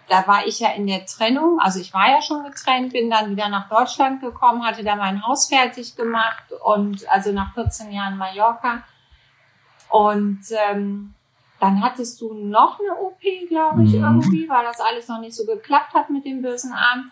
da 0.07 0.27
war 0.27 0.45
ich 0.45 0.59
ja 0.59 0.71
in 0.71 0.87
der 0.87 1.05
Trennung, 1.05 1.59
also 1.59 1.79
ich 1.79 1.93
war 1.93 2.09
ja 2.09 2.21
schon 2.21 2.43
getrennt, 2.43 2.93
bin 2.93 3.09
dann 3.09 3.31
wieder 3.31 3.49
nach 3.49 3.69
Deutschland 3.69 4.21
gekommen, 4.21 4.65
hatte 4.65 4.83
da 4.83 4.95
mein 4.95 5.25
Haus 5.25 5.47
fertig 5.47 5.95
gemacht 5.95 6.45
und 6.63 7.07
also 7.09 7.31
nach 7.31 7.53
14 7.53 7.91
Jahren 7.91 8.17
Mallorca. 8.17 8.83
Und 9.89 10.41
ähm, 10.51 11.13
dann 11.59 11.81
hattest 11.81 12.19
du 12.21 12.33
noch 12.33 12.79
eine 12.79 12.99
OP, 12.99 13.21
glaube 13.47 13.83
ich, 13.83 13.93
mhm. 13.93 14.03
irgendwie, 14.03 14.49
weil 14.49 14.65
das 14.65 14.79
alles 14.79 15.07
noch 15.07 15.19
nicht 15.19 15.35
so 15.35 15.45
geklappt 15.45 15.93
hat 15.93 16.09
mit 16.09 16.25
dem 16.25 16.41
bösen 16.41 16.73
Arm. 16.73 17.11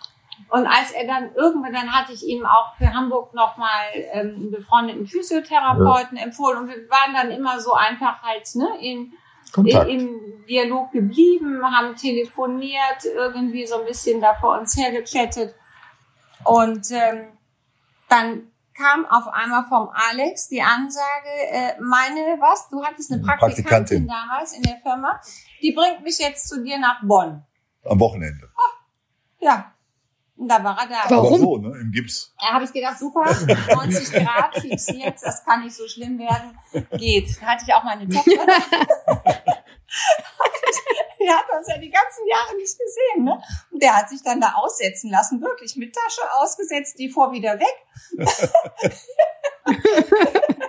Und 0.50 0.68
als 0.68 0.92
er 0.92 1.08
dann 1.08 1.34
irgendwann, 1.36 1.74
dann 1.74 1.92
hatte 1.92 2.14
ich 2.14 2.24
ihm 2.24 2.46
auch 2.46 2.76
für 2.76 2.94
Hamburg 2.94 3.34
nochmal 3.34 3.86
ähm, 3.94 4.36
einen 4.36 4.52
befreundeten 4.52 5.08
Physiotherapeuten 5.08 6.18
ja. 6.18 6.24
empfohlen 6.24 6.60
und 6.60 6.68
wir 6.68 6.90
waren 6.90 7.14
dann 7.14 7.32
immer 7.32 7.60
so 7.60 7.74
einfach 7.74 8.22
halt 8.22 8.48
ne, 8.56 8.70
in, 8.82 9.14
in, 9.58 9.68
im 9.68 10.46
Dialog 10.48 10.92
geblieben, 10.92 11.64
haben 11.64 11.96
telefoniert, 11.96 13.06
irgendwie 13.06 13.66
so 13.66 13.80
ein 13.80 13.86
bisschen 13.86 14.22
da 14.22 14.34
vor 14.36 14.60
uns 14.60 14.78
hergechattet. 14.78 15.56
Und 16.44 16.92
ähm, 16.92 17.28
dann 18.10 18.52
kam 18.74 19.06
auf 19.06 19.28
einmal 19.28 19.66
vom 19.66 19.90
Alex 19.94 20.50
die 20.50 20.62
Ansage, 20.62 21.30
äh, 21.52 21.74
meine, 21.80 22.38
was, 22.40 22.70
du 22.70 22.84
hattest 22.84 23.12
eine 23.12 23.22
Praktikantin, 23.22 23.64
Praktikantin 23.64 24.08
damals 24.08 24.54
in 24.54 24.64
der 24.64 24.78
Firma, 24.78 25.20
die 25.62 25.72
bringt 25.72 26.04
mich 26.04 26.18
jetzt 26.20 26.50
zu 26.50 26.64
dir 26.64 26.80
nach 26.80 27.02
Bonn. 27.04 27.44
Am 27.86 28.00
Wochenende. 28.00 28.50
Oh, 28.56 29.46
ja, 29.46 29.73
und 30.36 30.48
da 30.48 30.64
war 30.64 30.80
er 30.80 30.88
da. 30.88 31.04
Warum? 31.10 31.40
So, 31.40 31.58
ne? 31.58 31.78
Im 31.80 31.92
Gips. 31.92 32.34
Da 32.40 32.54
habe 32.54 32.66
ich 32.66 32.74
gedacht, 32.74 32.98
super, 32.98 33.24
90 33.74 34.12
Grad 34.12 34.60
fixiert, 34.60 35.16
das 35.22 35.46
kann 35.46 35.64
nicht 35.64 35.76
so 35.76 35.88
schlimm 35.88 36.18
werden. 36.18 36.58
Geht. 36.98 37.40
Da 37.42 37.46
hatte 37.48 37.66
ich 37.68 37.74
auch 37.74 37.84
meine 37.84 38.10
Tochter. 38.10 38.32
die 41.20 41.30
hat 41.30 41.46
uns 41.58 41.68
ja 41.68 41.78
die 41.78 41.92
ganzen 41.92 42.28
Jahre 42.28 42.56
nicht 42.58 42.78
gesehen, 42.78 43.24
ne? 43.24 43.42
Und 43.72 43.82
der 43.82 43.96
hat 43.96 44.10
sich 44.10 44.22
dann 44.24 44.42
da 44.42 44.54
aussetzen 44.56 45.10
lassen, 45.12 45.42
wirklich 45.42 45.76
mit 45.76 45.96
Tasche 45.96 46.22
ausgesetzt, 46.42 46.98
die 46.98 47.10
vor 47.10 47.32
wieder 47.32 47.60
weg. 47.60 47.86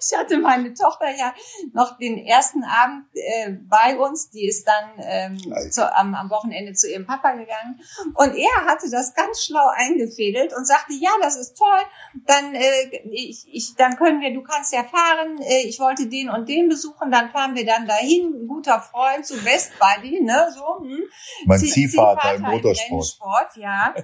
ich 0.00 0.16
hatte 0.16 0.38
meine 0.38 0.74
Tochter 0.74 1.10
ja 1.16 1.34
noch 1.72 1.98
den 1.98 2.18
ersten 2.18 2.64
Abend 2.64 3.06
äh, 3.14 3.52
bei 3.68 3.96
uns. 3.98 4.30
Die 4.30 4.46
ist 4.46 4.66
dann 4.66 4.90
ähm, 4.98 5.70
zu, 5.70 5.94
am, 5.96 6.14
am 6.14 6.30
Wochenende 6.30 6.72
zu 6.72 6.90
ihrem 6.90 7.06
Papa 7.06 7.32
gegangen. 7.32 7.80
Und 8.14 8.34
er 8.34 8.66
hatte 8.66 8.90
das 8.90 9.14
ganz 9.14 9.44
schlau 9.44 9.66
eingefädelt 9.74 10.52
und 10.56 10.66
sagte, 10.66 10.94
ja, 10.94 11.10
das 11.20 11.36
ist 11.36 11.56
toll. 11.56 11.80
Dann, 12.26 12.54
äh, 12.54 13.02
ich, 13.10 13.46
ich, 13.50 13.74
dann 13.76 13.96
können 13.96 14.20
wir, 14.20 14.32
du 14.32 14.42
kannst 14.42 14.72
ja 14.72 14.84
fahren. 14.84 15.40
Äh, 15.42 15.66
ich 15.66 15.78
wollte 15.80 16.06
den 16.06 16.30
und 16.30 16.48
den 16.48 16.68
besuchen. 16.68 17.10
Dann 17.10 17.30
fahren 17.30 17.54
wir 17.54 17.64
dann 17.64 17.86
dahin. 17.86 18.34
Ein 18.34 18.48
guter 18.48 18.80
Freund 18.80 19.26
zu 19.26 19.44
West 19.44 19.72
Buddy, 19.78 20.22
ne? 20.22 20.48
So, 20.54 20.80
hm. 20.80 21.02
Mein 21.46 21.58
Ziehvater, 21.60 22.34
im 22.34 22.42
Motorsport. 22.42 23.06
Sport, 23.06 23.56
ja. 23.56 23.94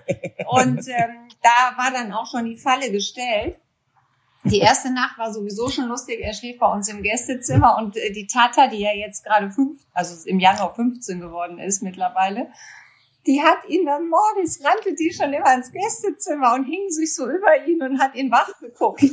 Und 0.46 0.86
ähm, 0.88 1.28
da 1.42 1.76
war 1.76 1.90
dann 1.92 2.12
auch 2.12 2.26
schon 2.30 2.44
die 2.44 2.56
Falle 2.56 2.90
gestellt. 2.90 3.58
Die 4.44 4.58
erste 4.58 4.90
Nacht 4.90 5.18
war 5.18 5.32
sowieso 5.32 5.68
schon 5.68 5.88
lustig. 5.88 6.20
Er 6.20 6.32
schlief 6.32 6.58
bei 6.58 6.72
uns 6.72 6.88
im 6.88 7.02
Gästezimmer 7.02 7.76
und 7.78 7.96
äh, 7.96 8.10
die 8.10 8.26
Tata, 8.26 8.68
die 8.68 8.80
ja 8.80 8.92
jetzt 8.92 9.24
gerade 9.24 9.50
fünf, 9.50 9.80
also 9.92 10.26
im 10.26 10.40
Januar 10.40 10.74
15 10.74 11.20
geworden 11.20 11.58
ist 11.58 11.82
mittlerweile, 11.82 12.48
die 13.26 13.42
hat 13.42 13.68
ihn 13.68 13.84
dann 13.84 14.08
morgens, 14.08 14.64
rannte 14.64 14.94
die 14.94 15.12
schon 15.12 15.32
immer 15.32 15.52
ins 15.54 15.70
Gästezimmer 15.70 16.54
und 16.54 16.64
hing 16.64 16.88
sich 16.88 17.14
so 17.14 17.28
über 17.28 17.66
ihn 17.66 17.82
und 17.82 18.00
hat 18.00 18.14
ihn 18.14 18.30
wach 18.30 18.58
geguckt. 18.60 19.02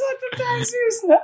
war 0.00 0.14
total 0.30 0.64
süß, 0.64 1.04
ne? 1.06 1.20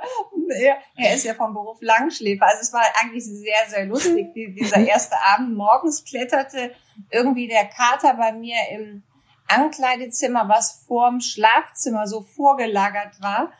Er, 0.61 0.77
er, 0.95 1.15
ist 1.15 1.25
ja 1.25 1.33
vom 1.33 1.53
Beruf 1.53 1.79
Langschläfer. 1.81 2.45
Also 2.45 2.61
es 2.61 2.71
war 2.73 2.83
eigentlich 3.01 3.25
sehr, 3.25 3.67
sehr 3.67 3.85
lustig. 3.85 4.33
Die, 4.33 4.53
dieser 4.53 4.77
erste 4.77 5.15
Abend 5.33 5.55
morgens 5.55 6.05
kletterte 6.05 6.71
irgendwie 7.11 7.47
der 7.47 7.65
Kater 7.65 8.13
bei 8.15 8.31
mir 8.31 8.57
im 8.71 9.03
Ankleidezimmer, 9.49 10.47
was 10.47 10.83
vorm 10.87 11.21
Schlafzimmer 11.21 12.07
so 12.07 12.21
vorgelagert 12.21 13.21
war, 13.21 13.51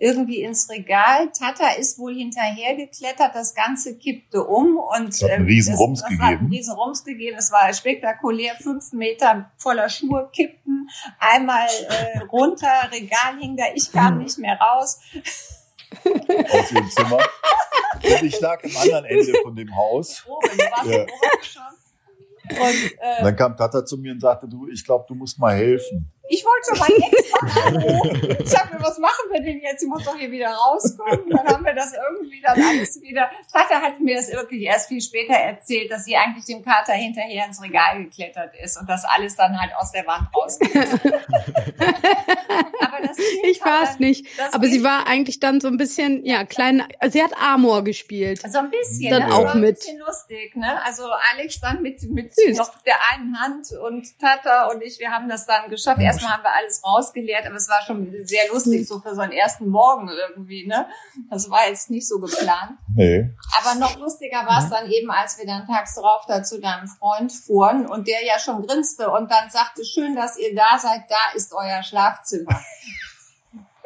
irgendwie 0.00 0.42
ins 0.42 0.70
Regal. 0.70 1.30
Tata 1.32 1.70
ist 1.78 1.98
wohl 1.98 2.14
hinterhergeklettert, 2.14 3.34
das 3.34 3.54
Ganze 3.54 3.96
kippte 3.96 4.44
um 4.44 4.76
und 4.76 5.08
es 5.08 5.22
hat 5.22 5.30
einen 5.30 5.42
ähm, 5.42 5.46
riesen 5.46 5.72
das, 5.72 5.80
Rums 5.80 6.02
gegeben. 6.02 6.22
Hat 6.22 6.38
einen 6.38 6.48
riesen 6.48 6.74
Rums 6.74 7.04
gegeben. 7.04 7.36
Es 7.38 7.50
war 7.50 7.72
spektakulär, 7.72 8.54
fünf 8.56 8.92
Meter 8.92 9.50
voller 9.56 9.88
Schuhe 9.88 10.30
kippten, 10.32 10.88
einmal 11.18 11.66
äh, 11.88 12.18
runter, 12.30 12.90
Regal 12.92 13.38
hing 13.40 13.56
da, 13.56 13.64
ich 13.74 13.90
kam 13.90 14.18
nicht 14.18 14.38
mehr 14.38 14.58
raus. 14.58 15.00
Aus 16.04 16.68
dem 16.68 16.90
Zimmer. 16.90 17.18
Und 18.02 18.22
ich 18.22 18.40
lag 18.40 18.62
am 18.62 18.76
anderen 18.76 19.04
Ende 19.06 19.34
von 19.42 19.56
dem 19.56 19.74
Haus. 19.74 20.24
Oben, 20.26 20.48
du 20.56 20.64
warst 20.64 20.90
ja. 20.90 21.06
schon. 21.42 21.87
Und, 22.50 22.92
äh, 23.00 23.22
dann 23.22 23.36
kam 23.36 23.56
Tata 23.56 23.84
zu 23.84 23.96
mir 23.96 24.12
und 24.12 24.20
sagte, 24.20 24.48
du, 24.48 24.68
ich 24.68 24.84
glaube, 24.84 25.04
du 25.08 25.14
musst 25.14 25.38
mal 25.38 25.54
helfen. 25.54 26.10
Ich 26.30 26.44
wollte 26.44 26.68
schon 26.68 26.78
meinen 26.78 27.02
Ex-Mann 27.10 27.50
anrufen. 27.66 28.36
Ich 28.40 28.50
sagte, 28.50 28.76
was 28.80 28.98
machen 28.98 29.30
wir 29.30 29.40
denn 29.40 29.60
jetzt? 29.60 29.80
Sie 29.80 29.86
muss 29.86 30.04
doch 30.04 30.14
hier 30.16 30.30
wieder 30.30 30.50
rauskommen. 30.50 31.30
Dann 31.30 31.46
haben 31.46 31.64
wir 31.64 31.74
das 31.74 31.94
irgendwie 31.94 32.40
dann 32.42 32.60
alles 32.60 33.00
wieder. 33.00 33.30
Tata 33.50 33.80
hat 33.80 33.98
mir 34.00 34.16
das 34.16 34.30
wirklich 34.30 34.62
erst 34.62 34.88
viel 34.88 35.00
später 35.00 35.32
erzählt, 35.34 35.90
dass 35.90 36.04
sie 36.04 36.16
eigentlich 36.16 36.44
dem 36.44 36.62
Kater 36.62 36.92
hinterher 36.92 37.46
ins 37.46 37.62
Regal 37.62 38.04
geklettert 38.04 38.54
ist 38.62 38.78
und 38.78 38.88
das 38.88 39.04
alles 39.04 39.36
dann 39.36 39.58
halt 39.58 39.72
aus 39.76 39.92
der 39.92 40.06
Wand. 40.06 40.28
Aber 42.80 43.06
das 43.06 43.18
ich 43.44 43.64
war 43.64 43.84
es 43.84 43.98
nicht. 43.98 44.26
Aber 44.52 44.66
sie 44.66 44.84
war 44.84 45.06
eigentlich 45.06 45.40
dann 45.40 45.60
so 45.60 45.68
ein 45.68 45.78
bisschen, 45.78 46.24
ja, 46.24 46.44
klein. 46.44 46.86
Also 46.98 47.18
sie 47.18 47.24
hat 47.24 47.32
Amor 47.40 47.84
gespielt. 47.84 48.40
So 48.40 48.58
ein 48.58 48.70
bisschen. 48.70 49.10
Dann 49.10 49.28
ne? 49.28 49.34
auch 49.34 49.54
mit. 49.54 49.70
Ein 49.70 49.74
bisschen 49.74 49.98
lustig, 49.98 50.56
ne? 50.56 50.82
Also 50.84 51.04
Alex 51.32 51.60
dann 51.60 51.82
mit, 51.82 52.02
mit 52.10 52.34
noch 52.56 52.76
der 52.82 52.96
einen 53.12 53.40
Hand 53.40 53.72
und 53.72 54.18
Tata 54.18 54.66
und 54.66 54.82
ich, 54.82 54.98
wir 54.98 55.10
haben 55.10 55.28
das 55.28 55.46
dann 55.46 55.70
geschafft. 55.70 56.00
Erst 56.00 56.17
erstmal 56.18 56.36
haben 56.36 56.42
wir 56.42 56.54
alles 56.54 56.82
rausgeleert, 56.84 57.46
aber 57.46 57.56
es 57.56 57.68
war 57.68 57.82
schon 57.86 58.12
sehr 58.24 58.48
lustig, 58.52 58.86
so 58.86 59.00
für 59.00 59.14
so 59.14 59.20
einen 59.20 59.32
ersten 59.32 59.68
Morgen 59.68 60.08
irgendwie, 60.08 60.66
ne? 60.66 60.86
Das 61.30 61.50
war 61.50 61.68
jetzt 61.68 61.90
nicht 61.90 62.08
so 62.08 62.18
geplant. 62.18 62.78
Nee. 62.94 63.30
Aber 63.60 63.78
noch 63.78 63.98
lustiger 63.98 64.46
war 64.46 64.62
es 64.62 64.70
dann 64.70 64.90
eben, 64.90 65.10
als 65.10 65.38
wir 65.38 65.46
dann 65.46 65.66
tags 65.66 65.94
darauf 65.94 66.26
da 66.26 66.42
zu 66.42 66.60
deinem 66.60 66.88
Freund 66.88 67.32
fuhren 67.32 67.86
und 67.86 68.06
der 68.08 68.24
ja 68.24 68.38
schon 68.38 68.66
grinste 68.66 69.10
und 69.10 69.30
dann 69.30 69.50
sagte, 69.50 69.84
schön, 69.84 70.16
dass 70.16 70.36
ihr 70.38 70.54
da 70.54 70.78
seid, 70.78 71.02
da 71.08 71.36
ist 71.36 71.52
euer 71.52 71.82
Schlafzimmer. 71.82 72.60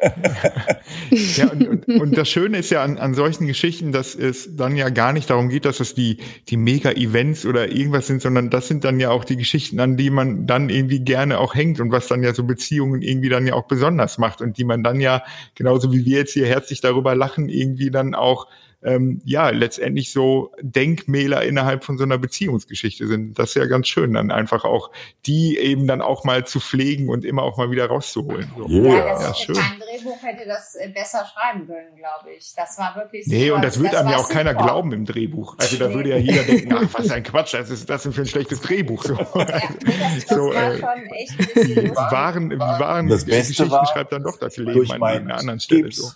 ja, 1.09 1.49
und, 1.49 1.67
und, 1.67 1.87
und, 1.87 2.17
das 2.17 2.29
Schöne 2.29 2.57
ist 2.57 2.69
ja 2.69 2.83
an, 2.83 2.97
an 2.97 3.13
solchen 3.13 3.47
Geschichten, 3.47 3.91
dass 3.91 4.15
es 4.15 4.55
dann 4.55 4.75
ja 4.75 4.89
gar 4.89 5.13
nicht 5.13 5.29
darum 5.29 5.49
geht, 5.49 5.65
dass 5.65 5.79
es 5.79 5.95
die, 5.95 6.17
die 6.49 6.57
Mega-Events 6.57 7.45
oder 7.45 7.71
irgendwas 7.71 8.07
sind, 8.07 8.21
sondern 8.21 8.49
das 8.49 8.67
sind 8.67 8.83
dann 8.83 8.99
ja 8.99 9.11
auch 9.11 9.23
die 9.23 9.37
Geschichten, 9.37 9.79
an 9.79 9.97
die 9.97 10.09
man 10.09 10.45
dann 10.45 10.69
irgendwie 10.69 10.99
gerne 10.99 11.39
auch 11.39 11.55
hängt 11.55 11.79
und 11.79 11.91
was 11.91 12.07
dann 12.07 12.23
ja 12.23 12.33
so 12.33 12.43
Beziehungen 12.43 13.01
irgendwie 13.01 13.29
dann 13.29 13.47
ja 13.47 13.53
auch 13.53 13.67
besonders 13.67 14.17
macht 14.17 14.41
und 14.41 14.57
die 14.57 14.65
man 14.65 14.83
dann 14.83 14.99
ja, 14.99 15.23
genauso 15.55 15.93
wie 15.93 16.05
wir 16.05 16.19
jetzt 16.19 16.33
hier 16.33 16.47
herzlich 16.47 16.81
darüber 16.81 17.15
lachen, 17.15 17.49
irgendwie 17.49 17.91
dann 17.91 18.15
auch 18.15 18.47
ähm, 18.85 19.21
ja 19.23 19.49
letztendlich 19.49 20.11
so 20.11 20.51
Denkmäler 20.61 21.43
innerhalb 21.43 21.83
von 21.83 21.97
so 21.97 22.03
einer 22.03 22.17
Beziehungsgeschichte 22.17 23.07
sind. 23.07 23.37
Das 23.39 23.49
ist 23.49 23.55
ja 23.55 23.65
ganz 23.65 23.87
schön, 23.87 24.13
dann 24.13 24.31
einfach 24.31 24.65
auch 24.65 24.91
die 25.25 25.57
eben 25.57 25.87
dann 25.87 26.01
auch 26.01 26.23
mal 26.23 26.45
zu 26.45 26.59
pflegen 26.59 27.09
und 27.09 27.25
immer 27.25 27.43
auch 27.43 27.57
mal 27.57 27.71
wieder 27.71 27.87
rauszuholen. 27.87 28.51
So. 28.57 28.67
Yeah. 28.67 28.97
Ja, 28.97 29.13
das 29.13 29.23
ja, 29.23 29.33
schön. 29.33 29.55
Kein 29.55 29.79
Drehbuch 29.79 30.21
hätte 30.23 30.47
das 30.47 30.75
äh, 30.75 30.89
besser 30.89 31.25
schreiben 31.33 31.67
können, 31.67 31.95
glaube 31.97 32.35
ich. 32.37 32.53
Das 32.55 32.77
war 32.77 32.95
wirklich 32.95 33.27
Nee, 33.27 33.45
super. 33.45 33.55
und 33.55 33.61
das 33.63 33.79
wird 33.81 33.95
einem 33.95 34.09
ja 34.09 34.17
auch 34.17 34.23
super. 34.23 34.33
keiner 34.33 34.53
glauben 34.53 34.91
im 34.93 35.05
Drehbuch. 35.05 35.55
Also 35.57 35.77
da 35.77 35.87
nee. 35.87 35.95
würde 35.95 36.09
ja 36.09 36.17
jeder 36.17 36.43
denken, 36.47 36.73
ach, 36.73 36.93
was 36.93 37.11
ein 37.11 37.23
Quatsch, 37.23 37.53
was 37.53 37.69
ist 37.69 37.89
das 37.89 38.03
denn 38.03 38.13
für 38.13 38.21
ein 38.21 38.27
schlechtes 38.27 38.61
Drehbuch? 38.61 39.03
So, 39.03 39.13
ja, 39.13 39.45
das, 39.45 40.25
das 40.25 40.27
so, 40.29 40.53
war 40.53 40.73
äh, 40.73 40.79
schon 40.79 41.05
echt 41.11 41.55
die 41.55 41.95
wahren, 41.95 42.49
die 42.49 42.59
wahren 42.59 43.07
das 43.07 43.25
Beste 43.25 43.53
Geschichten 43.53 43.71
war, 43.71 43.85
schreibt 43.87 44.11
dann 44.11 44.23
doch 44.23 44.37
das 44.37 44.57
Leben 44.57 44.91
an 44.91 45.03
einer 45.03 45.37
anderen 45.37 45.59
Stelle. 45.59 45.91
So 45.91 46.11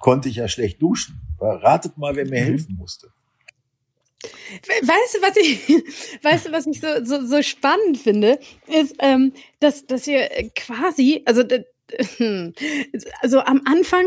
konnte 0.00 0.28
ich 0.28 0.36
ja 0.36 0.48
schlecht 0.48 0.82
duschen. 0.82 1.20
Ratet 1.38 1.96
mal, 1.96 2.16
wer 2.16 2.24
mir 2.24 2.40
mhm. 2.42 2.46
helfen 2.46 2.76
musste. 2.76 3.12
Weißt 4.22 5.14
du, 5.14 5.22
was 5.22 5.36
ich, 5.36 5.68
weißt 6.22 6.46
du, 6.46 6.52
was 6.52 6.66
ich 6.66 6.80
so, 6.80 7.04
so, 7.04 7.24
so 7.24 7.42
spannend 7.42 7.98
finde, 7.98 8.38
ist, 8.66 8.96
ähm, 8.98 9.32
dass, 9.60 9.86
dass 9.86 10.06
ihr 10.06 10.28
quasi, 10.54 11.22
also, 11.24 11.42
also 13.22 13.40
am 13.40 13.62
Anfang, 13.64 14.06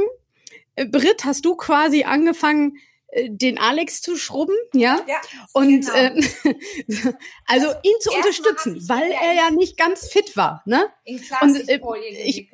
äh, 0.76 0.86
Britt, 0.86 1.26
hast 1.26 1.46
du 1.46 1.56
quasi 1.56 2.04
angefangen, 2.04 2.78
äh, 3.08 3.30
den 3.32 3.58
Alex 3.58 4.02
zu 4.02 4.16
schrubben, 4.16 4.56
ja, 4.74 5.02
ja 5.08 5.20
und 5.54 5.82
genau. 5.82 5.94
äh, 5.94 6.22
also 7.48 7.68
ihn 7.82 7.96
zu 8.00 8.12
unterstützen, 8.12 8.88
weil 8.88 9.12
er 9.12 9.34
ja 9.34 9.50
nicht 9.50 9.78
ganz 9.78 10.08
fit 10.08 10.38
war, 10.38 10.62
ne? 10.66 10.92
In 11.06 11.20
Plastikfolie 11.20 12.10
und, 12.10 12.16
äh, 12.18 12.24
ich, 12.24 12.50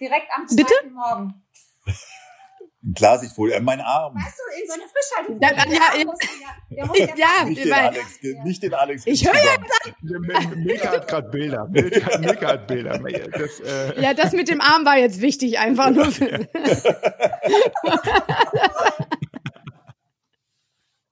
Direkt 0.00 0.26
am 0.36 0.48
zweiten 0.48 0.56
Bitte? 0.56 0.74
Morgen. 0.92 1.43
Ein 1.86 2.92
Klarsichtfolie, 2.92 3.58
mein 3.62 3.80
Arm. 3.80 4.14
Weißt 4.14 4.38
du, 4.38 4.42
in 4.60 4.68
so 4.68 4.74
eine 4.74 4.82
Frischhaltefolie. 4.92 5.40
Ja, 5.40 5.52
ja, 5.64 5.94
ja, 6.76 7.14
ja, 7.16 7.44
nicht, 7.44 7.64
den 7.64 7.72
Alex, 7.72 8.20
nicht 8.44 8.62
den 8.62 8.74
Alex. 8.74 9.02
Ich 9.06 9.26
höre 9.26 9.34
ja 9.34 9.56
Milka 10.54 10.90
hat 10.90 11.08
gerade 11.08 11.30
Bilder. 11.30 11.66
Milka, 11.70 12.18
Milka 12.18 12.46
hat 12.48 12.66
Bilder. 12.66 12.98
Das, 12.98 13.60
äh 13.60 14.02
ja, 14.02 14.12
das 14.12 14.32
mit 14.32 14.50
dem 14.50 14.60
Arm 14.60 14.84
war 14.84 14.98
jetzt 14.98 15.22
wichtig, 15.22 15.58
einfach 15.58 15.88
nur. 15.90 16.10
Für 16.10 16.26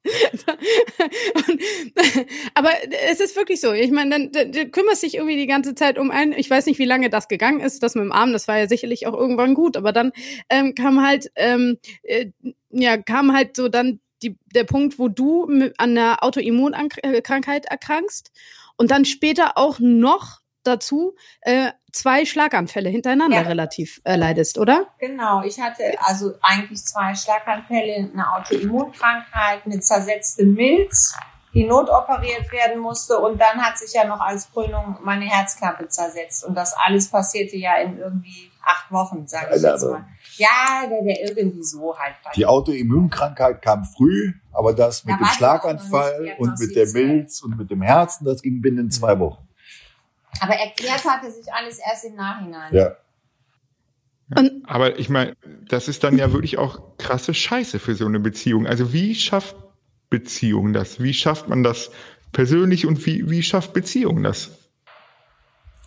aber 2.54 2.70
es 3.10 3.20
ist 3.20 3.36
wirklich 3.36 3.60
so. 3.60 3.72
Ich 3.72 3.90
meine, 3.90 4.30
dann, 4.30 4.52
du 4.52 4.66
kümmerst 4.66 5.02
dich 5.02 5.14
irgendwie 5.14 5.36
die 5.36 5.46
ganze 5.46 5.74
Zeit 5.74 5.98
um 5.98 6.10
einen. 6.10 6.32
Ich 6.32 6.50
weiß 6.50 6.66
nicht, 6.66 6.78
wie 6.78 6.84
lange 6.84 7.10
das 7.10 7.28
gegangen 7.28 7.60
ist. 7.60 7.82
Das 7.82 7.94
mit 7.94 8.04
dem 8.04 8.12
Arm, 8.12 8.32
das 8.32 8.48
war 8.48 8.58
ja 8.58 8.68
sicherlich 8.68 9.06
auch 9.06 9.14
irgendwann 9.14 9.54
gut. 9.54 9.76
Aber 9.76 9.92
dann 9.92 10.12
ähm, 10.48 10.74
kam 10.74 11.06
halt, 11.06 11.30
ähm, 11.36 11.78
äh, 12.02 12.30
ja, 12.70 12.96
kam 12.96 13.32
halt 13.32 13.56
so 13.56 13.68
dann 13.68 14.00
die, 14.22 14.36
der 14.54 14.64
Punkt, 14.64 14.98
wo 14.98 15.08
du 15.08 15.44
an 15.44 15.72
einer 15.78 16.22
Autoimmunkrankheit 16.22 17.66
erkrankst 17.66 18.30
und 18.76 18.90
dann 18.90 19.04
später 19.04 19.56
auch 19.56 19.78
noch 19.78 20.41
dazu 20.64 21.14
äh, 21.42 21.70
zwei 21.92 22.24
Schlaganfälle 22.24 22.88
hintereinander 22.88 23.42
ja. 23.42 23.42
relativ 23.42 24.00
äh, 24.04 24.16
leidest, 24.16 24.58
oder? 24.58 24.86
Genau, 24.98 25.42
ich 25.42 25.60
hatte 25.60 25.82
also 26.00 26.32
eigentlich 26.40 26.84
zwei 26.84 27.14
Schlaganfälle, 27.14 28.10
eine 28.12 28.32
Autoimmunkrankheit, 28.34 29.66
eine 29.66 29.80
zersetzte 29.80 30.44
Milz, 30.44 31.14
die 31.54 31.64
notoperiert 31.64 32.50
werden 32.50 32.80
musste 32.80 33.18
und 33.18 33.38
dann 33.38 33.60
hat 33.60 33.76
sich 33.76 33.92
ja 33.92 34.06
noch 34.06 34.20
als 34.20 34.50
Krönung 34.50 34.98
meine 35.02 35.26
Herzklappe 35.26 35.86
zersetzt 35.88 36.44
und 36.44 36.54
das 36.54 36.74
alles 36.74 37.10
passierte 37.10 37.56
ja 37.56 37.76
in 37.76 37.98
irgendwie 37.98 38.50
acht 38.64 38.90
Wochen, 38.90 39.26
sage 39.26 39.56
ich 39.56 39.62
jetzt 39.62 39.84
mal. 39.84 40.06
Ja, 40.36 40.86
der, 40.88 41.02
der 41.02 41.28
irgendwie 41.28 41.62
so 41.62 41.94
halt. 41.98 42.14
Die 42.36 42.46
Autoimmunkrankheit 42.46 43.60
kam 43.60 43.84
früh, 43.84 44.32
aber 44.52 44.72
das 44.72 45.04
mit 45.04 45.14
da 45.14 45.18
dem 45.18 45.26
Schlaganfall 45.26 46.36
und 46.38 46.58
mit 46.58 46.74
der 46.74 46.88
Milz 46.88 47.42
und 47.42 47.58
mit 47.58 47.70
dem 47.70 47.82
Herzen, 47.82 48.24
das 48.24 48.40
ging 48.40 48.62
binnen 48.62 48.90
zwei 48.90 49.18
Wochen. 49.18 49.46
Aber 50.40 50.54
erklärt 50.54 51.04
hatte 51.04 51.30
sich 51.30 51.52
alles 51.52 51.78
erst 51.78 52.04
im 52.04 52.14
Nachhinein. 52.14 52.74
Ja. 52.74 52.96
Aber 54.64 54.98
ich 54.98 55.08
meine, 55.08 55.36
das 55.68 55.88
ist 55.88 56.04
dann 56.04 56.16
ja 56.16 56.32
wirklich 56.32 56.58
auch 56.58 56.96
krasse 56.96 57.34
Scheiße 57.34 57.78
für 57.78 57.94
so 57.94 58.06
eine 58.06 58.20
Beziehung. 58.20 58.66
Also 58.66 58.92
wie 58.92 59.14
schafft 59.14 59.56
Beziehung 60.08 60.72
das? 60.72 61.00
Wie 61.00 61.14
schafft 61.14 61.48
man 61.48 61.62
das 61.62 61.90
persönlich 62.32 62.86
und 62.86 63.04
wie, 63.06 63.28
wie 63.28 63.42
schafft 63.42 63.72
Beziehung 63.72 64.22
das? 64.22 64.50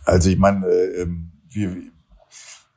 Also 0.04 0.30
ich 0.30 0.38
meine, 0.38 0.66
äh, 0.68 1.02
ähm, 1.02 1.32
wir, 1.50 1.76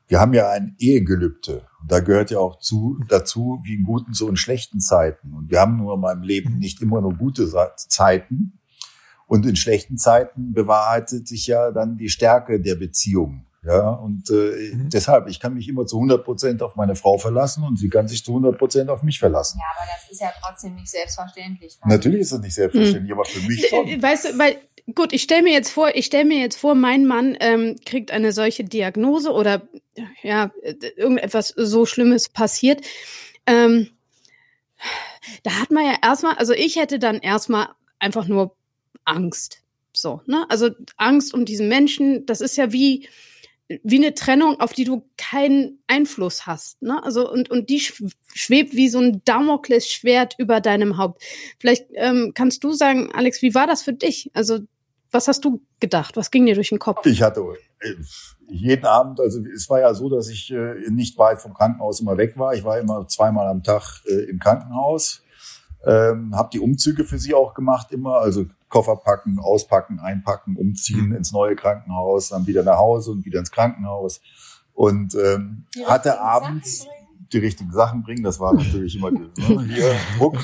wir 0.08 0.20
haben 0.20 0.32
ja 0.32 0.50
ein 0.50 0.74
Ehegelübde. 0.78 1.66
Da 1.86 2.00
gehört 2.00 2.30
ja 2.30 2.38
auch 2.38 2.58
zu, 2.58 2.98
dazu, 3.08 3.60
wie 3.64 3.74
in 3.74 3.84
guten 3.84 4.14
so 4.14 4.28
in 4.28 4.36
schlechten 4.36 4.80
Zeiten. 4.80 5.34
Und 5.34 5.50
wir 5.50 5.60
haben 5.60 5.76
nur 5.76 5.94
in 5.94 6.00
meinem 6.00 6.22
Leben 6.22 6.54
mhm. 6.54 6.58
nicht 6.58 6.80
immer 6.80 7.00
nur 7.00 7.14
gute 7.14 7.50
Zeiten. 7.76 8.58
Und 9.28 9.46
in 9.46 9.54
schlechten 9.54 9.98
Zeiten 9.98 10.52
bewahrheitet 10.52 11.28
sich 11.28 11.46
ja 11.46 11.70
dann 11.70 11.96
die 11.96 12.08
Stärke 12.08 12.60
der 12.60 12.74
Beziehung. 12.74 13.44
Ja, 13.64 13.90
und 13.90 14.30
äh, 14.30 14.74
mhm. 14.74 14.88
deshalb, 14.88 15.28
ich 15.28 15.40
kann 15.40 15.52
mich 15.52 15.68
immer 15.68 15.84
zu 15.84 15.96
100 15.96 16.24
Prozent 16.24 16.62
auf 16.62 16.76
meine 16.76 16.94
Frau 16.94 17.18
verlassen 17.18 17.64
und 17.64 17.78
sie 17.78 17.90
kann 17.90 18.08
sich 18.08 18.24
zu 18.24 18.30
100 18.30 18.56
Prozent 18.56 18.88
auf 18.88 19.02
mich 19.02 19.18
verlassen. 19.18 19.58
Ja, 19.58 19.66
aber 19.76 19.90
das 19.92 20.10
ist 20.10 20.20
ja 20.20 20.32
trotzdem 20.40 20.74
nicht 20.76 20.88
selbstverständlich. 20.88 21.76
Natürlich 21.84 22.20
ist 22.20 22.32
es 22.32 22.40
nicht 22.40 22.54
selbstverständlich, 22.54 23.12
mhm. 23.12 23.20
aber 23.20 23.24
für 23.24 23.46
mich 23.46 23.68
schon. 23.68 23.86
Äh, 23.86 24.00
weißt 24.00 24.24
du, 24.26 24.38
weil, 24.38 24.56
gut, 24.94 25.12
ich 25.12 25.22
stelle 25.22 25.42
mir 25.42 25.52
jetzt 25.52 25.70
vor, 25.70 25.94
ich 25.94 26.06
stelle 26.06 26.24
mir 26.24 26.38
jetzt 26.38 26.56
vor, 26.56 26.74
mein 26.74 27.04
Mann 27.04 27.36
ähm, 27.40 27.76
kriegt 27.84 28.10
eine 28.10 28.32
solche 28.32 28.64
Diagnose 28.64 29.32
oder 29.32 29.68
ja, 30.22 30.50
irgendetwas 30.96 31.48
so 31.48 31.84
Schlimmes 31.84 32.28
passiert. 32.28 32.80
Ähm, 33.44 33.90
da 35.42 35.50
hat 35.60 35.70
man 35.70 35.84
ja 35.84 35.96
erstmal, 36.02 36.36
also 36.36 36.52
ich 36.52 36.76
hätte 36.76 36.98
dann 36.98 37.18
erstmal 37.18 37.68
einfach 37.98 38.26
nur 38.28 38.54
Angst. 39.08 39.62
So, 39.92 40.20
ne? 40.26 40.44
Also 40.48 40.70
Angst 40.96 41.34
um 41.34 41.44
diesen 41.44 41.68
Menschen, 41.68 42.26
das 42.26 42.40
ist 42.40 42.56
ja 42.56 42.72
wie, 42.72 43.08
wie 43.82 43.96
eine 43.96 44.14
Trennung, 44.14 44.60
auf 44.60 44.72
die 44.72 44.84
du 44.84 45.04
keinen 45.16 45.80
Einfluss 45.86 46.46
hast. 46.46 46.80
Ne? 46.82 47.02
Also 47.02 47.30
und, 47.30 47.50
und 47.50 47.68
die 47.68 47.80
schwebt 47.80 48.74
wie 48.74 48.88
so 48.88 48.98
ein 48.98 49.22
Damoklesschwert 49.24 50.34
über 50.38 50.60
deinem 50.60 50.96
Haupt. 50.98 51.22
Vielleicht 51.58 51.86
ähm, 51.94 52.32
kannst 52.34 52.62
du 52.64 52.72
sagen, 52.72 53.10
Alex, 53.12 53.42
wie 53.42 53.54
war 53.54 53.66
das 53.66 53.82
für 53.82 53.92
dich? 53.92 54.30
Also 54.34 54.60
Was 55.10 55.26
hast 55.26 55.44
du 55.44 55.62
gedacht? 55.80 56.16
Was 56.16 56.30
ging 56.30 56.46
dir 56.46 56.54
durch 56.54 56.68
den 56.68 56.78
Kopf? 56.78 57.04
Ich 57.06 57.22
hatte 57.22 57.40
äh, 57.80 57.94
jeden 58.48 58.86
Abend, 58.86 59.20
also 59.20 59.40
es 59.54 59.68
war 59.68 59.80
ja 59.80 59.94
so, 59.94 60.08
dass 60.08 60.28
ich 60.28 60.50
äh, 60.50 60.90
nicht 60.90 61.18
weit 61.18 61.40
vom 61.40 61.54
Krankenhaus 61.54 62.00
immer 62.00 62.16
weg 62.16 62.38
war. 62.38 62.54
Ich 62.54 62.64
war 62.64 62.78
immer 62.78 63.06
zweimal 63.08 63.46
am 63.48 63.62
Tag 63.62 64.02
äh, 64.06 64.30
im 64.30 64.38
Krankenhaus, 64.38 65.22
ähm, 65.84 66.34
habe 66.34 66.50
die 66.52 66.60
Umzüge 66.60 67.04
für 67.04 67.18
sie 67.18 67.34
auch 67.34 67.54
gemacht 67.54 67.92
immer, 67.92 68.18
also 68.18 68.46
Koffer 68.68 68.96
packen, 68.96 69.38
auspacken, 69.38 69.98
einpacken, 69.98 70.56
umziehen 70.56 71.08
mhm. 71.08 71.16
ins 71.16 71.32
neue 71.32 71.56
Krankenhaus, 71.56 72.28
dann 72.30 72.46
wieder 72.46 72.62
nach 72.62 72.78
Hause 72.78 73.12
und 73.12 73.24
wieder 73.24 73.38
ins 73.38 73.50
Krankenhaus 73.50 74.20
und 74.74 75.14
ähm, 75.14 75.64
hatte 75.86 76.20
abends 76.20 76.86
die 77.32 77.38
richtigen 77.38 77.72
Sachen 77.72 78.02
bringen. 78.02 78.22
Das 78.22 78.40
war 78.40 78.54
natürlich 78.54 78.96
immer 78.96 79.10
ne, 79.10 79.28
hier 79.68 79.94
Druck. 80.18 80.36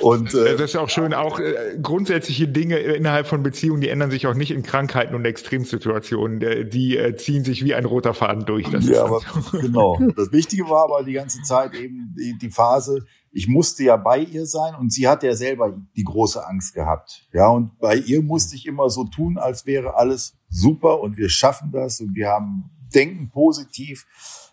Und 0.00 0.34
äh, 0.34 0.56
das 0.56 0.70
ist 0.70 0.76
auch 0.76 0.88
schön, 0.88 1.12
auch 1.12 1.38
äh, 1.40 1.78
grundsätzliche 1.80 2.48
Dinge 2.48 2.78
innerhalb 2.78 3.26
von 3.26 3.42
Beziehungen, 3.42 3.80
die 3.80 3.88
ändern 3.88 4.10
sich 4.10 4.26
auch 4.26 4.34
nicht 4.34 4.50
in 4.50 4.62
Krankheiten 4.62 5.14
und 5.14 5.24
Extremsituationen. 5.24 6.40
Die, 6.40 6.68
die 6.68 6.96
äh, 6.96 7.16
ziehen 7.16 7.44
sich 7.44 7.64
wie 7.64 7.74
ein 7.74 7.84
roter 7.84 8.14
Faden 8.14 8.46
durch. 8.46 8.68
Das 8.70 8.88
ja, 8.88 9.04
aber 9.04 9.20
so. 9.20 9.58
genau. 9.58 9.98
Das 10.16 10.32
Wichtige 10.32 10.68
war 10.68 10.84
aber 10.84 11.04
die 11.04 11.12
ganze 11.12 11.42
Zeit 11.42 11.74
eben 11.74 12.14
die, 12.18 12.36
die 12.38 12.50
Phase, 12.50 13.04
ich 13.32 13.46
musste 13.46 13.84
ja 13.84 13.96
bei 13.96 14.18
ihr 14.18 14.46
sein 14.46 14.74
und 14.74 14.92
sie 14.92 15.06
hat 15.06 15.22
ja 15.22 15.34
selber 15.34 15.76
die 15.96 16.04
große 16.04 16.44
Angst 16.46 16.74
gehabt. 16.74 17.28
Ja, 17.32 17.48
und 17.48 17.78
bei 17.78 17.96
ihr 17.96 18.22
musste 18.22 18.56
ich 18.56 18.66
immer 18.66 18.90
so 18.90 19.04
tun, 19.04 19.38
als 19.38 19.66
wäre 19.66 19.94
alles 19.96 20.36
super 20.48 21.00
und 21.00 21.16
wir 21.16 21.28
schaffen 21.28 21.70
das 21.72 22.00
und 22.00 22.14
wir 22.14 22.28
haben 22.28 22.70
denken 22.92 23.30
positiv. 23.30 24.06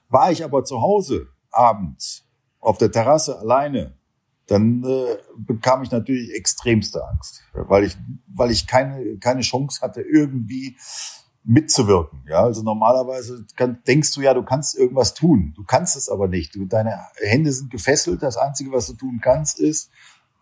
War 0.10 0.32
ich 0.32 0.44
aber 0.44 0.63
zu 0.63 0.82
Hause 0.82 1.27
abends 1.51 2.24
auf 2.60 2.77
der 2.77 2.92
Terrasse 2.92 3.39
alleine, 3.39 3.97
dann 4.48 4.84
äh, 4.84 5.18
bekam 5.38 5.84
ich 5.84 5.92
natürlich 5.92 6.34
extremste 6.34 7.06
Angst, 7.06 7.44
weil 7.54 7.84
ich, 7.84 7.98
weil 8.27 8.50
ich 8.50 8.66
keine, 8.66 9.18
keine 9.18 9.42
Chance 9.42 9.82
hatte, 9.82 10.01
irgendwie 10.01 10.77
mitzuwirken. 11.44 12.24
Ja, 12.27 12.44
also 12.44 12.62
normalerweise 12.63 13.46
kann, 13.56 13.80
denkst 13.88 14.13
du 14.13 14.22
ja, 14.22 14.34
du 14.34 14.44
kannst 14.44 14.77
irgendwas 14.77 15.13
tun. 15.13 15.54
Du 15.56 15.63
kannst 15.63 15.96
es 15.96 16.10
aber 16.10 16.27
nicht. 16.27 16.56
Du, 16.56 16.66
deine 16.66 17.00
Hände 17.16 17.51
sind 17.51 17.72
gefesselt. 17.72 18.22
Das 18.22 18.38
Einzige, 18.38 18.72
was 18.72 18.88
du 18.88 18.94
tun 18.94 19.20
kannst, 19.22 19.60
ist, 19.60 19.89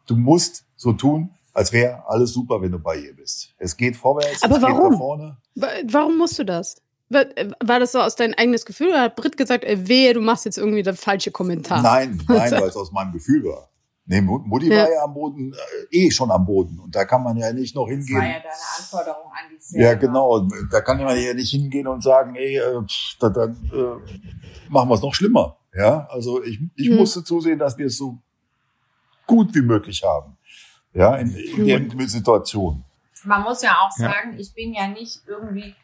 du 0.08 0.16
musst 0.16 0.66
so 0.76 0.94
tun, 0.94 1.32
als 1.54 1.72
wäre 1.72 2.08
alles 2.08 2.32
super, 2.32 2.62
wenn 2.62 2.72
du 2.72 2.80
bei 2.80 2.98
ihr 2.98 3.16
bist. 3.16 3.54
Es 3.58 3.78
geht 3.78 3.96
vorwärts, 3.96 4.44
aber 4.44 4.58
es 4.58 4.62
warum? 4.62 4.82
geht 4.82 4.92
nach 4.92 4.98
vorne. 4.98 5.38
Warum 5.86 6.18
musst 6.18 6.38
du 6.40 6.44
das? 6.44 6.76
War 7.10 7.80
das 7.80 7.92
so 7.92 8.02
aus 8.02 8.16
deinem 8.16 8.34
eigenes 8.36 8.66
Gefühl 8.66 8.90
oder 8.90 9.02
hat 9.02 9.16
Britt 9.16 9.38
gesagt, 9.38 9.64
ey, 9.64 9.88
wehe, 9.88 10.14
du 10.14 10.22
machst 10.22 10.46
jetzt 10.46 10.58
irgendwie 10.58 10.84
das 10.84 11.00
falsche 11.00 11.32
Kommentar? 11.32 11.82
Nein, 11.82 12.20
nein, 12.28 12.52
weil 12.60 12.68
es 12.68 12.76
aus 12.76 12.92
meinem 12.92 13.14
Gefühl 13.14 13.44
war. 13.46 13.70
Nee, 14.08 14.22
Mutti 14.22 14.68
ja. 14.68 14.84
war 14.84 14.92
ja 14.92 15.04
am 15.04 15.14
Boden, 15.16 15.52
äh, 15.92 15.98
eh 16.06 16.12
schon 16.12 16.30
am 16.30 16.46
Boden. 16.46 16.80
Und 16.80 16.96
da 16.96 17.06
kann 17.06 17.24
man 17.24 17.38
ja 17.38 17.52
nicht 17.52 17.76
noch 17.76 17.88
hingehen. 17.88 18.14
Das 18.14 18.22
war 18.22 18.28
ja 18.28 18.40
deine 18.40 18.54
Anforderung 18.78 19.32
an 19.32 19.52
die 19.52 19.60
Szene. 19.60 19.84
Ja, 19.84 19.94
genau. 19.96 20.48
Da 20.72 20.82
kann 20.82 21.04
man 21.04 21.20
ja 21.20 21.34
nicht 21.34 21.50
hingehen 21.50 21.88
und 21.88 22.04
sagen, 22.04 22.36
ey, 22.36 22.58
äh, 22.58 22.82
dann, 23.20 23.34
dann 23.34 23.72
äh, 23.74 24.70
machen 24.70 24.90
wir 24.90 24.96
es 24.96 25.02
noch 25.02 25.16
schlimmer. 25.16 25.58
Ja, 25.74 26.08
also 26.12 26.44
ich, 26.44 26.60
ich 26.76 26.90
hm. 26.90 26.98
musste 26.98 27.24
zusehen, 27.24 27.58
dass 27.58 27.78
wir 27.78 27.88
es 27.88 27.98
so 27.98 28.20
gut 29.26 29.54
wie 29.56 29.62
möglich 29.62 30.04
haben. 30.04 30.38
Ja, 30.94 31.16
in, 31.16 31.36
in 31.36 31.98
der 31.98 32.08
Situation. 32.08 32.86
Man 33.24 33.42
muss 33.42 33.64
ja 33.64 33.76
auch 33.82 33.92
sagen, 33.92 34.34
ja. 34.34 34.40
ich 34.40 34.54
bin 34.54 34.74
ja 34.74 34.88
nicht 34.88 35.22
irgendwie 35.26 35.76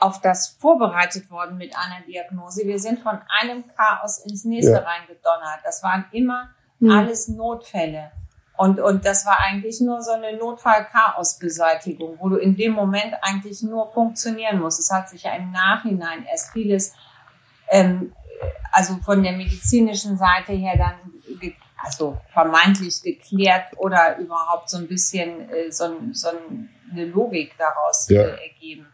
auf 0.00 0.20
das 0.20 0.56
vorbereitet 0.58 1.30
worden 1.30 1.58
mit 1.58 1.76
einer 1.76 2.04
Diagnose. 2.06 2.66
Wir 2.66 2.78
sind 2.78 3.00
von 3.00 3.18
einem 3.28 3.64
Chaos 3.76 4.18
ins 4.18 4.44
nächste 4.44 4.72
ja. 4.72 4.78
reingedonnert. 4.78 5.60
Das 5.62 5.82
waren 5.82 6.06
immer 6.10 6.48
mhm. 6.78 6.90
alles 6.90 7.28
Notfälle. 7.28 8.12
Und, 8.56 8.78
und 8.78 9.04
das 9.04 9.26
war 9.26 9.40
eigentlich 9.40 9.80
nur 9.80 10.00
so 10.00 10.12
eine 10.12 10.36
Notfall-Chaos-Beseitigung, 10.36 12.18
wo 12.20 12.28
du 12.28 12.36
in 12.36 12.56
dem 12.56 12.72
Moment 12.72 13.14
eigentlich 13.20 13.62
nur 13.62 13.92
funktionieren 13.92 14.60
musst. 14.60 14.78
Es 14.78 14.90
hat 14.90 15.08
sich 15.08 15.24
ja 15.24 15.34
im 15.34 15.50
Nachhinein 15.50 16.24
erst 16.30 16.52
vieles, 16.52 16.92
ähm, 17.68 18.12
also 18.70 18.96
von 19.04 19.22
der 19.24 19.32
medizinischen 19.32 20.16
Seite 20.16 20.52
her 20.52 20.76
dann, 20.76 21.52
also 21.82 22.16
vermeintlich 22.28 23.02
geklärt 23.02 23.76
oder 23.76 24.18
überhaupt 24.18 24.70
so 24.70 24.78
ein 24.78 24.86
bisschen 24.86 25.50
äh, 25.50 25.72
so, 25.72 25.92
so 26.12 26.28
eine 26.92 27.06
Logik 27.06 27.56
daraus 27.58 28.08
ja. 28.08 28.22
äh, 28.22 28.50
ergeben 28.50 28.86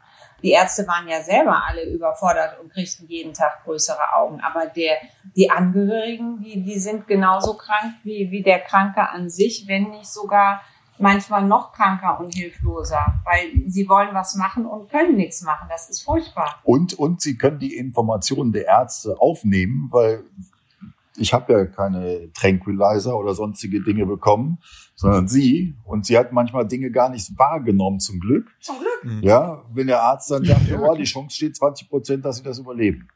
die 0.42 0.50
Ärzte 0.50 0.87
waren 0.87 1.09
ja 1.09 1.23
selber 1.23 1.62
alle 1.66 1.85
überfordert 1.85 2.61
und 2.61 2.73
kriegten 2.73 3.06
jeden 3.08 3.34
Tag 3.34 3.64
größere 3.64 4.14
Augen. 4.14 4.41
Aber 4.41 4.67
der, 4.67 4.97
die 5.36 5.50
Angehörigen, 5.50 6.43
die, 6.43 6.62
die 6.62 6.78
sind 6.78 7.06
genauso 7.06 7.54
krank 7.54 7.95
wie, 8.02 8.30
wie 8.30 8.43
der 8.43 8.60
Kranke 8.60 9.08
an 9.08 9.28
sich, 9.28 9.67
wenn 9.67 9.91
nicht 9.91 10.06
sogar 10.06 10.62
manchmal 11.00 11.45
noch 11.45 11.73
kranker 11.73 12.21
und 12.21 12.34
hilfloser, 12.34 13.21
weil 13.25 13.50
sie 13.67 13.88
wollen 13.88 14.14
was 14.14 14.34
machen 14.34 14.67
und 14.67 14.91
können 14.91 15.17
nichts 15.17 15.43
machen. 15.43 15.67
Das 15.69 15.88
ist 15.88 16.02
furchtbar. 16.02 16.60
Und, 16.62 16.95
und 16.95 17.21
sie 17.21 17.36
können 17.36 17.58
die 17.58 17.76
Informationen 17.76 18.52
der 18.52 18.67
Ärzte 18.67 19.17
aufnehmen, 19.19 19.88
weil 19.91 20.25
ich 21.21 21.35
habe 21.35 21.52
ja 21.52 21.67
keine 21.67 22.33
Tranquilizer 22.33 23.17
oder 23.17 23.35
sonstige 23.35 23.83
Dinge 23.83 24.06
bekommen, 24.06 24.59
sondern 24.95 25.28
sie. 25.28 25.76
Und 25.85 26.06
sie 26.06 26.17
hat 26.17 26.33
manchmal 26.33 26.67
Dinge 26.67 26.91
gar 26.91 27.11
nicht 27.11 27.39
wahrgenommen, 27.39 28.00
zum 28.00 28.21
Glück. 28.21 28.49
Zum 28.61 28.76
Glück. 28.78 29.04
Mhm. 29.04 29.23
Ja, 29.23 29.63
wenn 29.71 29.87
der 29.87 30.02
Arzt 30.02 30.30
dann 30.30 30.45
sagt, 30.45 30.67
ja, 30.69 30.80
oh, 30.80 30.95
die 30.95 31.04
Chance 31.04 31.37
steht 31.37 31.56
20 31.56 31.91
Prozent, 31.91 32.25
dass 32.25 32.39
sie 32.39 32.43
das 32.43 32.59
überleben. 32.59 33.09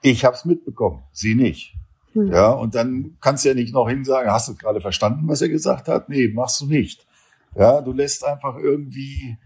Ich 0.00 0.24
habe 0.24 0.34
es 0.34 0.46
mitbekommen, 0.46 1.02
sie 1.12 1.34
nicht. 1.34 1.74
Mhm. 2.14 2.32
Ja, 2.32 2.50
und 2.50 2.74
dann 2.74 3.16
kannst 3.20 3.44
du 3.44 3.50
ja 3.50 3.54
nicht 3.54 3.74
noch 3.74 3.88
hinsagen, 3.88 4.30
hast 4.30 4.48
du 4.48 4.54
gerade 4.54 4.80
verstanden, 4.80 5.28
was 5.28 5.42
er 5.42 5.50
gesagt 5.50 5.88
hat? 5.88 6.08
Nee, 6.08 6.28
machst 6.28 6.60
du 6.62 6.66
nicht. 6.66 7.06
Ja, 7.54 7.82
du 7.82 7.92
lässt 7.92 8.24
einfach 8.24 8.56
irgendwie 8.56 9.36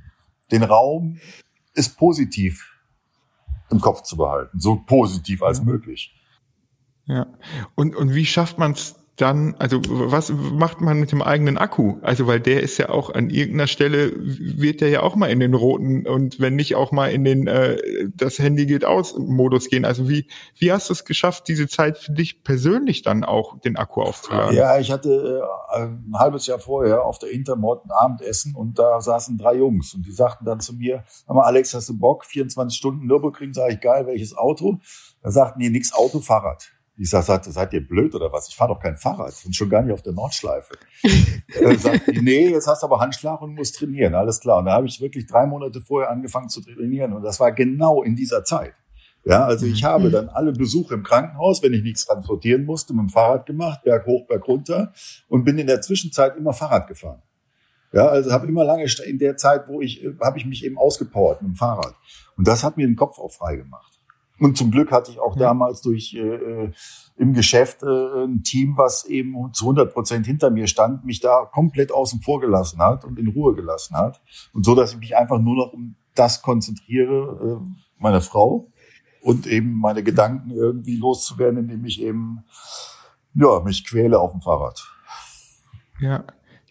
den 0.52 0.62
Raum, 0.62 1.18
ist 1.74 1.98
positiv 1.98 2.72
im 3.70 3.80
Kopf 3.80 4.02
zu 4.02 4.16
behalten, 4.16 4.60
so 4.60 4.76
positiv 4.76 5.42
als 5.42 5.62
möglich. 5.62 6.14
Ja. 7.08 7.26
Und, 7.74 7.96
und 7.96 8.14
wie 8.14 8.26
schafft 8.26 8.58
man 8.58 8.72
es 8.72 8.96
dann, 9.20 9.56
also 9.58 9.80
was 9.84 10.30
macht 10.30 10.80
man 10.80 11.00
mit 11.00 11.10
dem 11.10 11.22
eigenen 11.22 11.58
Akku? 11.58 11.96
Also 12.02 12.26
weil 12.28 12.38
der 12.38 12.62
ist 12.62 12.78
ja 12.78 12.88
auch 12.88 13.12
an 13.12 13.30
irgendeiner 13.30 13.66
Stelle 13.66 14.12
wird 14.16 14.80
der 14.80 14.90
ja 14.90 15.02
auch 15.02 15.16
mal 15.16 15.28
in 15.28 15.40
den 15.40 15.54
roten 15.54 16.06
und 16.06 16.38
wenn 16.38 16.54
nicht 16.54 16.76
auch 16.76 16.92
mal 16.92 17.10
in 17.10 17.24
den 17.24 17.48
äh, 17.48 17.78
das 18.14 18.38
Handy 18.38 18.66
geht 18.66 18.84
aus 18.84 19.18
Modus 19.18 19.68
gehen. 19.68 19.84
Also 19.84 20.08
wie 20.08 20.28
wie 20.56 20.70
hast 20.70 20.88
du 20.88 20.92
es 20.92 21.04
geschafft, 21.04 21.48
diese 21.48 21.66
Zeit 21.66 21.98
für 21.98 22.12
dich 22.12 22.44
persönlich 22.44 23.02
dann 23.02 23.24
auch 23.24 23.58
den 23.58 23.76
Akku 23.76 24.02
aufzuladen? 24.02 24.56
Ja, 24.56 24.78
ich 24.78 24.92
hatte 24.92 25.42
äh, 25.74 25.82
ein 25.82 26.14
halbes 26.14 26.46
Jahr 26.46 26.60
vorher 26.60 27.04
auf 27.04 27.18
der 27.18 27.30
Intermod 27.32 27.84
ein 27.84 27.90
Abendessen 27.90 28.54
und 28.54 28.78
da 28.78 29.00
saßen 29.00 29.36
drei 29.36 29.56
Jungs 29.56 29.94
und 29.94 30.06
die 30.06 30.12
sagten 30.12 30.44
dann 30.44 30.60
zu 30.60 30.74
mir, 30.74 31.02
sag 31.26 31.34
mal 31.34 31.42
Alex, 31.42 31.74
hast 31.74 31.88
du 31.88 31.98
Bock? 31.98 32.24
24 32.24 32.78
Stunden 32.78 33.06
Nürburgring, 33.06 33.52
sage 33.52 33.74
ich 33.74 33.80
geil, 33.80 34.06
welches 34.06 34.36
Auto? 34.36 34.78
Da 35.22 35.32
sagten 35.32 35.58
die 35.58 35.70
nix 35.70 35.92
Auto, 35.92 36.20
Fahrrad. 36.20 36.70
Ich 37.00 37.10
sag, 37.10 37.22
seid, 37.22 37.44
seid 37.44 37.72
ihr 37.72 37.86
blöd 37.86 38.12
oder 38.16 38.32
was? 38.32 38.48
Ich 38.48 38.56
fahre 38.56 38.74
doch 38.74 38.80
kein 38.80 38.96
Fahrrad 38.96 39.32
und 39.46 39.54
schon 39.54 39.70
gar 39.70 39.82
nicht 39.82 39.92
auf 39.92 40.02
der 40.02 40.12
Nordschleife. 40.12 40.74
äh, 41.02 41.76
sagt 41.76 42.08
nee, 42.20 42.48
jetzt 42.48 42.66
hast 42.66 42.82
du 42.82 42.86
aber 42.86 42.98
Handschlag 42.98 43.40
und 43.40 43.54
musst 43.54 43.76
trainieren, 43.76 44.16
alles 44.16 44.40
klar. 44.40 44.58
Und 44.58 44.64
da 44.64 44.72
habe 44.72 44.88
ich 44.88 45.00
wirklich 45.00 45.26
drei 45.26 45.46
Monate 45.46 45.80
vorher 45.80 46.10
angefangen 46.10 46.48
zu 46.48 46.60
trainieren 46.60 47.12
und 47.12 47.22
das 47.22 47.38
war 47.38 47.52
genau 47.52 48.02
in 48.02 48.16
dieser 48.16 48.42
Zeit. 48.42 48.74
Ja, 49.24 49.44
also 49.44 49.66
ich 49.66 49.84
habe 49.84 50.08
mhm. 50.08 50.12
dann 50.12 50.28
alle 50.28 50.52
Besuche 50.52 50.94
im 50.94 51.02
Krankenhaus, 51.04 51.62
wenn 51.62 51.72
ich 51.72 51.82
nichts 51.82 52.06
transportieren 52.06 52.64
musste, 52.64 52.94
mit 52.94 53.02
dem 53.02 53.08
Fahrrad 53.10 53.46
gemacht, 53.46 53.82
Berg 53.84 54.06
hoch, 54.06 54.26
Berg 54.26 54.48
runter 54.48 54.92
und 55.28 55.44
bin 55.44 55.58
in 55.58 55.66
der 55.66 55.80
Zwischenzeit 55.80 56.36
immer 56.36 56.52
Fahrrad 56.52 56.88
gefahren. 56.88 57.22
Ja, 57.92 58.08
also 58.08 58.32
habe 58.32 58.46
immer 58.46 58.64
lange 58.64 58.86
in 59.06 59.18
der 59.18 59.36
Zeit, 59.36 59.68
wo 59.68 59.80
ich 59.80 60.04
habe 60.20 60.38
ich 60.38 60.46
mich 60.46 60.64
eben 60.64 60.76
ausgepowert 60.76 61.42
mit 61.42 61.52
dem 61.52 61.56
Fahrrad 61.56 61.94
und 62.36 62.48
das 62.48 62.64
hat 62.64 62.76
mir 62.76 62.86
den 62.86 62.96
Kopf 62.96 63.18
auch 63.18 63.30
frei 63.30 63.56
gemacht. 63.56 63.87
Und 64.38 64.56
zum 64.56 64.70
Glück 64.70 64.92
hatte 64.92 65.10
ich 65.10 65.18
auch 65.18 65.36
ja. 65.36 65.48
damals 65.48 65.80
durch 65.82 66.14
äh, 66.14 66.20
äh, 66.20 66.72
im 67.16 67.32
Geschäft 67.34 67.82
äh, 67.82 68.24
ein 68.24 68.42
Team, 68.42 68.76
was 68.76 69.04
eben 69.04 69.52
zu 69.52 69.64
100 69.64 69.92
Prozent 69.92 70.26
hinter 70.26 70.50
mir 70.50 70.66
stand, 70.66 71.04
mich 71.04 71.20
da 71.20 71.44
komplett 71.44 71.90
außen 71.92 72.22
vor 72.22 72.40
gelassen 72.40 72.80
hat 72.80 73.04
und 73.04 73.18
in 73.18 73.28
Ruhe 73.28 73.54
gelassen 73.54 73.96
hat. 73.96 74.20
Und 74.52 74.64
so, 74.64 74.74
dass 74.74 74.92
ich 74.92 74.98
mich 74.98 75.16
einfach 75.16 75.38
nur 75.40 75.56
noch 75.56 75.72
um 75.72 75.96
das 76.14 76.42
konzentriere, 76.42 77.60
äh, 77.60 77.80
meine 77.98 78.20
Frau 78.20 78.68
und 79.22 79.46
eben 79.46 79.78
meine 79.78 80.02
Gedanken 80.02 80.50
irgendwie 80.50 80.96
loszuwerden, 80.96 81.58
indem 81.58 81.84
ich 81.84 82.00
eben 82.00 82.44
ja 83.34 83.60
mich 83.60 83.86
quäle 83.86 84.20
auf 84.20 84.32
dem 84.32 84.40
Fahrrad. 84.40 84.86
Ja, 86.00 86.24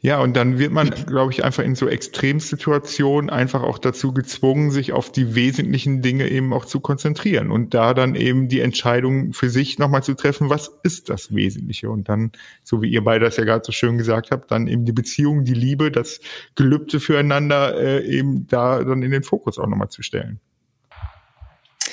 ja, 0.07 0.21
und 0.21 0.37
dann 0.37 0.57
wird 0.57 0.71
man, 0.71 0.89
glaube 1.05 1.33
ich, 1.33 1.43
einfach 1.43 1.63
in 1.63 1.75
so 1.75 1.89
Extremsituationen 1.89 3.29
einfach 3.29 3.61
auch 3.61 3.77
dazu 3.77 4.13
gezwungen, 4.13 4.71
sich 4.71 4.93
auf 4.93 5.11
die 5.11 5.35
wesentlichen 5.35 6.01
Dinge 6.01 6.29
eben 6.29 6.53
auch 6.53 6.63
zu 6.63 6.79
konzentrieren 6.79 7.51
und 7.51 7.73
da 7.73 7.93
dann 7.93 8.15
eben 8.15 8.47
die 8.47 8.61
Entscheidung 8.61 9.33
für 9.33 9.49
sich 9.49 9.79
nochmal 9.79 10.03
zu 10.03 10.13
treffen, 10.13 10.49
was 10.49 10.71
ist 10.81 11.09
das 11.09 11.35
Wesentliche? 11.35 11.89
Und 11.89 12.07
dann, 12.07 12.31
so 12.63 12.81
wie 12.81 12.89
ihr 12.89 13.03
beide 13.03 13.25
das 13.25 13.35
ja 13.35 13.43
gerade 13.43 13.65
so 13.65 13.73
schön 13.73 13.97
gesagt 13.97 14.31
habt, 14.31 14.49
dann 14.49 14.67
eben 14.67 14.85
die 14.85 14.93
Beziehung, 14.93 15.43
die 15.43 15.53
Liebe, 15.53 15.91
das 15.91 16.21
Gelübde 16.55 17.01
füreinander 17.01 17.77
äh, 17.77 18.07
eben 18.07 18.47
da 18.47 18.81
dann 18.85 19.03
in 19.03 19.11
den 19.11 19.23
Fokus 19.23 19.59
auch 19.59 19.67
nochmal 19.67 19.89
zu 19.89 20.03
stellen. 20.03 20.39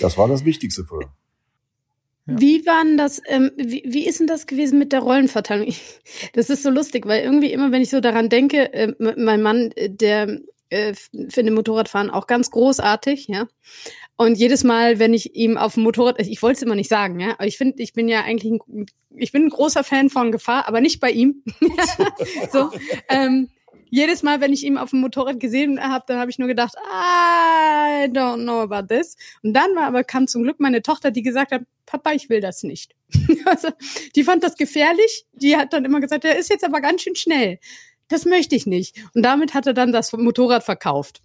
Das 0.01 0.17
war 0.17 0.29
das 0.29 0.45
Wichtigste 0.45 0.85
für. 0.85 1.01
Ja. 2.27 2.41
Wie 2.41 2.67
waren 2.67 2.97
das, 2.97 3.21
ähm, 3.27 3.51
wie, 3.57 3.83
wie 3.87 4.07
ist 4.07 4.21
denn 4.21 4.27
das 4.27 4.47
gewesen 4.47 4.79
mit 4.79 4.93
der 4.93 5.01
Rollenverteilung? 5.01 5.75
Das 6.33 6.49
ist 6.51 6.63
so 6.63 6.71
lustig, 6.71 7.07
weil 7.07 7.23
irgendwie 7.23 7.53
immer, 7.53 7.71
wenn 7.71 7.83
ich 7.83 7.91
so 7.91 8.01
daran 8.01 8.29
denke, 8.29 8.73
äh, 8.73 8.93
mein 8.99 9.43
Mann, 9.43 9.73
äh, 9.77 9.91
der 9.91 10.41
äh, 10.71 10.95
finde 11.29 11.53
Motorradfahren 11.53 12.11
auch 12.11 12.27
ganz 12.27 12.51
großartig, 12.51 13.29
ja. 13.29 13.47
Und 14.17 14.39
jedes 14.39 14.65
Mal, 14.65 14.99
wenn 14.99 15.13
ich 15.13 15.35
ihm 15.35 15.57
auf 15.57 15.75
dem 15.75 15.83
Motorrad, 15.83 16.21
ich 16.21 16.41
wollte 16.41 16.57
es 16.59 16.63
immer 16.63 16.77
nicht 16.77 16.89
sagen, 16.89 17.19
ja, 17.21 17.33
aber 17.33 17.47
ich 17.47 17.59
finde, 17.59 17.83
ich 17.83 17.93
bin 17.93 18.09
ja 18.09 18.23
eigentlich, 18.23 18.53
ein, 18.53 18.87
ich 19.17 19.33
bin 19.33 19.45
ein 19.45 19.51
großer 19.51 19.85
Fan 19.85 20.09
von 20.09 20.33
Gefahr, 20.33 20.69
aber 20.69 20.81
nicht 20.81 21.01
bei 21.01 21.11
ihm. 21.11 21.43
so, 22.53 22.71
ähm, 23.09 23.51
jedes 23.91 24.23
Mal, 24.23 24.41
wenn 24.41 24.53
ich 24.53 24.65
ihn 24.65 24.79
auf 24.79 24.91
dem 24.91 25.01
Motorrad 25.01 25.41
gesehen 25.41 25.81
habe, 25.81 26.05
dann 26.07 26.19
habe 26.19 26.31
ich 26.31 26.39
nur 26.39 26.49
gedacht, 26.49 26.75
I 26.77 28.09
don't 28.09 28.43
know 28.43 28.61
about 28.61 28.95
this. 28.95 29.17
Und 29.43 29.55
dann 29.55 29.75
war 29.75 29.85
aber 29.85 30.05
kam 30.05 30.27
zum 30.27 30.43
Glück 30.43 30.61
meine 30.61 30.83
Tochter, 30.83 31.11
die 31.11 31.23
gesagt 31.23 31.53
hat, 31.53 31.63
Papa, 31.87 32.13
ich 32.13 32.29
will 32.29 32.41
das 32.41 32.63
nicht. 32.63 32.95
also, 33.45 33.69
die 34.17 34.25
fand 34.25 34.43
das 34.43 34.57
gefährlich. 34.57 35.27
Die 35.33 35.57
hat 35.57 35.73
dann 35.73 35.85
immer 35.85 36.01
gesagt, 36.01 36.25
der 36.25 36.39
ist 36.39 36.51
jetzt 36.51 36.65
aber 36.65 36.81
ganz 36.81 37.03
schön 37.03 37.17
schnell. 37.17 37.59
Das 38.09 38.25
möchte 38.25 38.55
ich 38.55 38.67
nicht. 38.67 38.97
Und 39.15 39.23
damit 39.23 39.55
hat 39.55 39.67
er 39.67 39.75
dann 39.75 39.93
das 39.93 40.13
Motorrad 40.13 40.65
verkauft. 40.65 41.23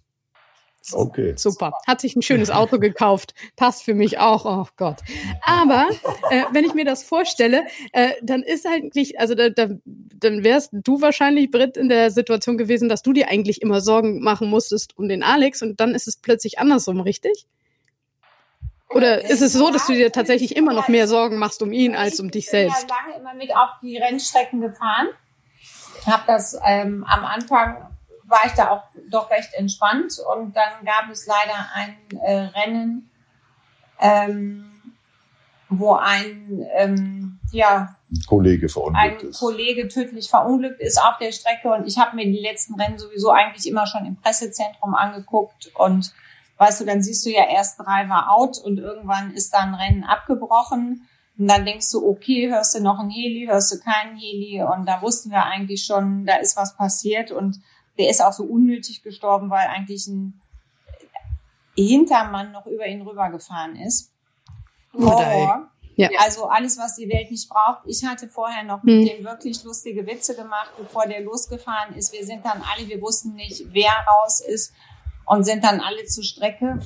Okay. 0.92 1.34
Super. 1.36 1.72
Hat 1.86 2.00
sich 2.00 2.16
ein 2.16 2.22
schönes 2.22 2.50
Auto 2.50 2.78
gekauft. 2.78 3.34
Passt 3.56 3.82
für 3.82 3.94
mich 3.94 4.18
auch. 4.18 4.44
Oh 4.44 4.66
Gott. 4.76 4.98
Aber 5.42 5.88
äh, 6.30 6.44
wenn 6.52 6.64
ich 6.64 6.74
mir 6.74 6.84
das 6.84 7.02
vorstelle, 7.02 7.64
äh, 7.92 8.12
dann 8.22 8.42
ist 8.42 8.66
eigentlich, 8.66 9.20
also 9.20 9.34
da, 9.34 9.50
da, 9.50 9.68
dann 9.84 10.42
wärst 10.42 10.70
du 10.72 11.00
wahrscheinlich, 11.00 11.50
Britt, 11.50 11.76
in 11.76 11.88
der 11.88 12.10
Situation 12.10 12.56
gewesen, 12.56 12.88
dass 12.88 13.02
du 13.02 13.12
dir 13.12 13.28
eigentlich 13.28 13.62
immer 13.62 13.80
Sorgen 13.80 14.20
machen 14.22 14.48
musstest 14.48 14.96
um 14.96 15.08
den 15.08 15.22
Alex 15.22 15.62
und 15.62 15.80
dann 15.80 15.94
ist 15.94 16.08
es 16.08 16.16
plötzlich 16.16 16.58
andersrum, 16.58 17.00
richtig? 17.00 17.46
Oder 18.88 19.30
ist 19.30 19.40
es 19.40 19.52
so, 19.52 19.70
dass 19.70 19.86
du 19.86 19.92
dir 19.92 20.10
tatsächlich 20.10 20.56
immer 20.56 20.72
noch 20.72 20.88
mehr 20.88 21.06
Sorgen 21.06 21.38
machst 21.38 21.62
um 21.62 21.72
ihn 21.72 21.94
als 21.94 22.18
um 22.18 22.30
dich 22.30 22.50
selbst? 22.50 22.80
Ich 22.80 22.86
bin 22.86 22.88
ja 22.88 23.04
lange 23.04 23.20
immer 23.20 23.34
mit 23.34 23.54
auf 23.54 23.70
die 23.82 23.96
Rennstrecken 23.96 24.60
gefahren. 24.60 25.08
Ich 26.00 26.06
habe 26.06 26.24
das 26.26 26.58
ähm, 26.66 27.04
am 27.08 27.24
Anfang 27.24 27.88
war 28.30 28.46
ich 28.46 28.52
da 28.52 28.70
auch 28.70 28.84
doch 29.10 29.30
recht 29.30 29.52
entspannt. 29.54 30.14
Und 30.34 30.56
dann 30.56 30.84
gab 30.84 31.10
es 31.10 31.26
leider 31.26 31.68
ein 31.74 31.96
äh, 32.20 32.58
Rennen, 32.58 33.10
ähm, 34.00 34.70
wo 35.68 35.94
ein, 35.94 36.66
ähm, 36.74 37.38
ja, 37.52 37.96
Kollege 38.28 38.68
verunglückt 38.68 39.22
ein 39.22 39.28
ist. 39.28 39.38
Kollege 39.38 39.88
tödlich 39.88 40.30
verunglückt 40.30 40.80
ist 40.80 41.00
auf 41.00 41.18
der 41.18 41.32
Strecke. 41.32 41.68
Und 41.72 41.86
ich 41.86 41.98
habe 41.98 42.16
mir 42.16 42.24
die 42.24 42.40
letzten 42.40 42.80
Rennen 42.80 42.98
sowieso 42.98 43.30
eigentlich 43.30 43.66
immer 43.68 43.86
schon 43.86 44.06
im 44.06 44.16
Pressezentrum 44.16 44.94
angeguckt. 44.94 45.70
Und 45.74 46.12
weißt 46.56 46.80
du, 46.80 46.84
dann 46.86 47.02
siehst 47.02 47.24
du 47.26 47.30
ja 47.30 47.48
erst 47.48 47.78
drei 47.78 48.08
war 48.08 48.32
out 48.32 48.58
und 48.58 48.78
irgendwann 48.78 49.32
ist 49.32 49.54
dann 49.54 49.74
Rennen 49.74 50.04
abgebrochen. 50.04 51.06
Und 51.38 51.48
dann 51.48 51.64
denkst 51.64 51.90
du, 51.92 52.06
okay, 52.06 52.50
hörst 52.50 52.74
du 52.74 52.82
noch 52.82 52.98
ein 52.98 53.08
Heli, 53.08 53.46
hörst 53.46 53.72
du 53.72 53.78
keinen 53.78 54.16
Heli? 54.16 54.62
Und 54.62 54.86
da 54.86 55.00
wussten 55.00 55.30
wir 55.30 55.44
eigentlich 55.44 55.84
schon, 55.84 56.26
da 56.26 56.36
ist 56.36 56.56
was 56.56 56.76
passiert. 56.76 57.30
Und 57.30 57.60
der 58.00 58.08
ist 58.08 58.22
auch 58.22 58.32
so 58.32 58.44
unnötig 58.44 59.02
gestorben, 59.02 59.50
weil 59.50 59.68
eigentlich 59.68 60.06
ein 60.06 60.40
Hintermann 61.76 62.50
noch 62.50 62.66
über 62.66 62.86
ihn 62.86 63.02
rübergefahren 63.02 63.76
ist. 63.76 64.10
Horror. 64.94 65.70
Ja. 65.96 66.08
Also 66.18 66.46
alles, 66.46 66.78
was 66.78 66.96
die 66.96 67.10
Welt 67.10 67.30
nicht 67.30 67.50
braucht. 67.50 67.82
Ich 67.84 68.02
hatte 68.06 68.26
vorher 68.26 68.64
noch 68.64 68.82
mit 68.82 69.00
hm. 69.00 69.04
dem 69.04 69.24
wirklich 69.24 69.62
lustige 69.64 70.06
Witze 70.06 70.34
gemacht, 70.34 70.72
bevor 70.78 71.06
der 71.06 71.20
losgefahren 71.20 71.94
ist. 71.94 72.14
Wir 72.14 72.24
sind 72.24 72.42
dann 72.42 72.62
alle, 72.62 72.88
wir 72.88 73.02
wussten 73.02 73.34
nicht, 73.34 73.66
wer 73.74 73.92
raus 73.92 74.40
ist 74.40 74.72
und 75.26 75.44
sind 75.44 75.62
dann 75.62 75.80
alle 75.80 76.06
zur 76.06 76.24
Strecke. 76.24 76.80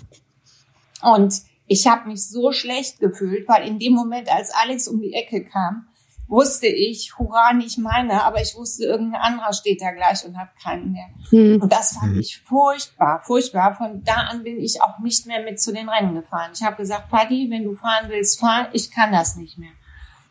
Und 1.00 1.42
ich 1.68 1.86
habe 1.86 2.08
mich 2.08 2.28
so 2.28 2.50
schlecht 2.50 2.98
gefühlt, 2.98 3.48
weil 3.48 3.68
in 3.68 3.78
dem 3.78 3.92
Moment, 3.92 4.28
als 4.32 4.50
Alex 4.50 4.88
um 4.88 5.00
die 5.00 5.12
Ecke 5.12 5.44
kam, 5.44 5.86
wusste 6.26 6.66
ich, 6.66 7.18
hurra, 7.18 7.52
nicht 7.52 7.78
meine, 7.78 8.24
aber 8.24 8.40
ich 8.40 8.54
wusste, 8.54 8.84
irgendein 8.84 9.20
anderer 9.20 9.52
steht 9.52 9.82
da 9.82 9.92
gleich 9.92 10.24
und 10.24 10.38
hat 10.38 10.48
keinen 10.62 10.92
mehr. 10.92 11.08
Mhm. 11.30 11.62
Und 11.62 11.72
das 11.72 11.96
fand 11.96 12.16
ich 12.16 12.40
furchtbar, 12.40 13.22
furchtbar. 13.24 13.76
Von 13.76 14.02
da 14.04 14.14
an 14.30 14.42
bin 14.42 14.58
ich 14.58 14.80
auch 14.82 14.98
nicht 15.00 15.26
mehr 15.26 15.42
mit 15.42 15.60
zu 15.60 15.72
den 15.72 15.88
Rennen 15.88 16.14
gefahren. 16.14 16.52
Ich 16.54 16.62
habe 16.62 16.76
gesagt, 16.76 17.10
Paddy, 17.10 17.50
wenn 17.50 17.64
du 17.64 17.74
fahren 17.74 18.08
willst, 18.08 18.40
fahr, 18.40 18.68
ich 18.72 18.90
kann 18.90 19.12
das 19.12 19.36
nicht 19.36 19.58
mehr. 19.58 19.72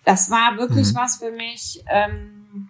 Das 0.06 0.30
war 0.30 0.58
wirklich 0.58 0.94
mhm. 0.94 0.96
was 0.96 1.18
für 1.18 1.32
mich, 1.32 1.84
ähm, 1.88 2.70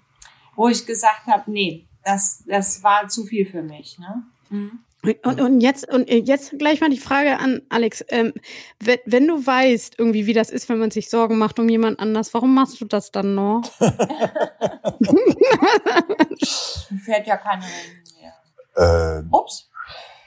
wo 0.55 0.67
ich 0.67 0.85
gesagt 0.85 1.25
habe, 1.27 1.49
nee, 1.49 1.87
das, 2.03 2.43
das 2.45 2.83
war 2.83 3.07
zu 3.07 3.23
viel 3.23 3.45
für 3.45 3.63
mich. 3.63 3.97
Ne? 3.97 4.23
Mhm. 4.49 4.79
Und, 5.23 5.41
und 5.41 5.59
jetzt 5.59 5.91
und 5.91 6.09
jetzt 6.09 6.57
gleich 6.57 6.79
mal 6.79 6.89
die 6.89 6.97
Frage 6.97 7.37
an 7.37 7.61
Alex: 7.69 8.05
ähm, 8.07 8.33
wenn, 8.79 8.99
wenn, 9.05 9.27
du 9.27 9.45
weißt 9.45 9.95
irgendwie, 9.97 10.27
wie 10.27 10.33
das 10.33 10.49
ist, 10.49 10.69
wenn 10.69 10.79
man 10.79 10.91
sich 10.91 11.09
Sorgen 11.09 11.37
macht 11.37 11.59
um 11.59 11.67
jemand 11.67 11.99
anders, 11.99 12.33
warum 12.33 12.55
machst 12.55 12.79
du 12.79 12.85
das 12.85 13.11
dann 13.11 13.35
noch? 13.35 13.63
Fährt 17.03 17.27
ja 17.27 17.35
keine 17.35 17.63
Rennen 17.63 18.03
mehr. 18.21 18.33
Äh, 19.19 19.23
Ups. 19.29 19.69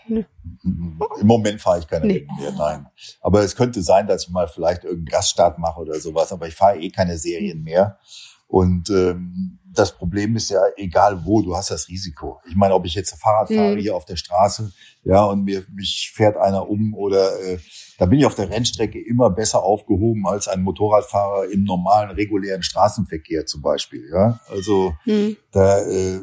Im 0.08 1.26
Moment 1.26 1.60
fahre 1.60 1.78
ich 1.78 1.88
keine 1.88 2.06
nee. 2.06 2.26
Rennen 2.28 2.28
mehr, 2.38 2.52
nein. 2.52 2.86
Aber 3.22 3.40
es 3.40 3.56
könnte 3.56 3.82
sein, 3.82 4.06
dass 4.06 4.24
ich 4.24 4.30
mal 4.30 4.46
vielleicht 4.46 4.84
irgendeinen 4.84 5.06
Gaststart 5.06 5.58
mache 5.58 5.80
oder 5.80 5.98
sowas, 5.98 6.32
aber 6.32 6.48
ich 6.48 6.54
fahre 6.54 6.78
eh 6.78 6.90
keine 6.90 7.16
Serien 7.16 7.62
mehr. 7.62 7.98
Und 8.46 8.90
ähm, 8.90 9.58
das 9.78 9.96
Problem 9.96 10.36
ist 10.36 10.50
ja, 10.50 10.60
egal 10.76 11.24
wo, 11.24 11.42
du 11.42 11.56
hast 11.56 11.70
das 11.70 11.88
Risiko. 11.88 12.40
Ich 12.48 12.56
meine, 12.56 12.74
ob 12.74 12.84
ich 12.84 12.94
jetzt 12.94 13.14
Fahrrad 13.20 13.48
fahre 13.48 13.74
mhm. 13.74 13.78
hier 13.78 13.96
auf 13.96 14.04
der 14.04 14.16
Straße, 14.16 14.72
ja, 15.04 15.24
und 15.24 15.44
mir 15.44 15.64
mich 15.72 16.10
fährt 16.14 16.36
einer 16.36 16.68
um 16.68 16.94
oder 16.94 17.40
äh, 17.40 17.58
da 17.98 18.06
bin 18.06 18.18
ich 18.18 18.26
auf 18.26 18.34
der 18.34 18.50
Rennstrecke 18.50 18.98
immer 18.98 19.30
besser 19.30 19.62
aufgehoben 19.62 20.26
als 20.26 20.48
ein 20.48 20.62
Motorradfahrer 20.62 21.50
im 21.50 21.64
normalen, 21.64 22.10
regulären 22.10 22.62
Straßenverkehr 22.62 23.46
zum 23.46 23.62
Beispiel. 23.62 24.08
Ja, 24.12 24.40
also 24.48 24.94
mhm. 25.04 25.36
da 25.52 25.78
äh, 25.80 26.20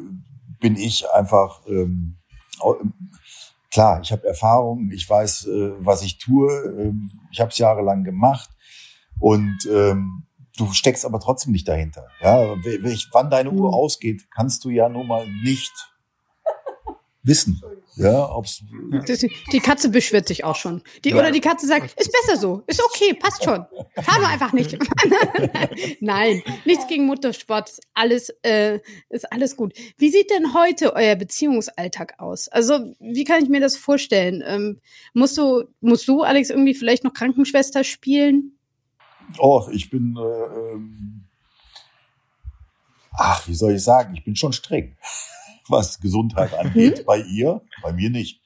bin 0.60 0.76
ich 0.76 1.10
einfach 1.10 1.62
ähm, 1.66 2.16
klar. 3.70 4.00
Ich 4.02 4.12
habe 4.12 4.26
Erfahrung, 4.26 4.90
ich 4.92 5.08
weiß, 5.08 5.46
äh, 5.46 5.72
was 5.78 6.02
ich 6.02 6.18
tue. 6.18 6.52
Ähm, 6.78 7.10
ich 7.32 7.40
habe 7.40 7.50
es 7.50 7.58
jahrelang 7.58 8.04
gemacht 8.04 8.50
und 9.18 9.66
ähm, 9.70 10.24
du 10.56 10.72
steckst 10.72 11.04
aber 11.04 11.20
trotzdem 11.20 11.52
nicht 11.52 11.68
dahinter. 11.68 12.08
Ja, 12.20 12.56
wann 13.12 13.30
deine 13.30 13.50
Uhr 13.50 13.68
mhm. 13.68 13.74
ausgeht, 13.74 14.26
kannst 14.30 14.64
du 14.64 14.70
ja 14.70 14.88
nun 14.88 15.06
mal 15.06 15.26
nicht 15.42 15.72
wissen. 17.22 17.60
Ja, 17.96 18.28
ob's 18.34 18.62
die 19.52 19.60
Katze 19.60 19.88
beschwert 19.88 20.26
sich 20.26 20.42
auch 20.42 20.56
schon. 20.56 20.82
Die, 21.04 21.10
ja. 21.10 21.16
Oder 21.16 21.30
die 21.30 21.40
Katze 21.40 21.66
sagt, 21.66 21.98
ist 21.98 22.10
besser 22.10 22.38
so, 22.38 22.62
ist 22.66 22.82
okay, 22.84 23.14
passt 23.14 23.44
schon. 23.44 23.64
Fahr 24.02 24.18
nur 24.18 24.28
einfach 24.28 24.52
nicht. 24.52 24.76
Nein, 26.00 26.42
nichts 26.64 26.88
gegen 26.88 27.06
Muttersport, 27.06 27.78
alles 27.94 28.30
äh, 28.42 28.80
ist 29.10 29.32
alles 29.32 29.56
gut. 29.56 29.74
Wie 29.96 30.10
sieht 30.10 30.30
denn 30.30 30.54
heute 30.54 30.94
euer 30.94 31.14
Beziehungsalltag 31.14 32.14
aus? 32.18 32.48
Also 32.48 32.94
wie 32.98 33.24
kann 33.24 33.42
ich 33.42 33.48
mir 33.48 33.60
das 33.60 33.76
vorstellen? 33.76 34.42
Ähm, 34.44 34.80
musst 35.12 35.38
du, 35.38 35.64
musst 35.80 36.08
du, 36.08 36.22
Alex, 36.22 36.50
irgendwie 36.50 36.74
vielleicht 36.74 37.04
noch 37.04 37.14
Krankenschwester 37.14 37.84
spielen? 37.84 38.53
Oh, 39.38 39.66
ich 39.72 39.90
bin, 39.90 40.16
äh, 40.16 40.20
ähm, 40.20 41.24
ach, 43.12 43.46
wie 43.48 43.54
soll 43.54 43.74
ich 43.74 43.84
sagen, 43.84 44.14
ich 44.14 44.24
bin 44.24 44.36
schon 44.36 44.52
streng, 44.52 44.96
was 45.68 46.00
Gesundheit 46.00 46.54
angeht. 46.54 47.00
Mhm. 47.00 47.04
Bei 47.04 47.18
ihr, 47.18 47.60
bei 47.82 47.92
mir 47.92 48.10
nicht. 48.10 48.40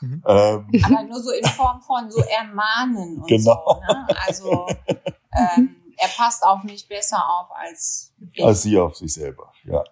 Mhm. 0.00 0.22
Ähm, 0.26 0.82
Aber 0.82 1.02
nur 1.04 1.22
so 1.22 1.30
in 1.30 1.44
Form 1.44 1.80
von 1.82 2.10
so 2.10 2.20
ermahnen 2.20 3.18
und 3.20 3.28
genau. 3.28 3.80
so. 3.80 3.94
Ne? 3.94 4.06
Also 4.26 4.66
ähm, 5.32 5.76
er 5.96 6.08
passt 6.08 6.42
auf 6.44 6.62
mich 6.64 6.88
besser 6.88 7.22
auf 7.28 7.48
als 7.54 8.12
ich. 8.32 8.44
Als 8.44 8.62
sie 8.62 8.78
auf 8.78 8.96
sich 8.96 9.12
selber, 9.12 9.52
ja. 9.64 9.82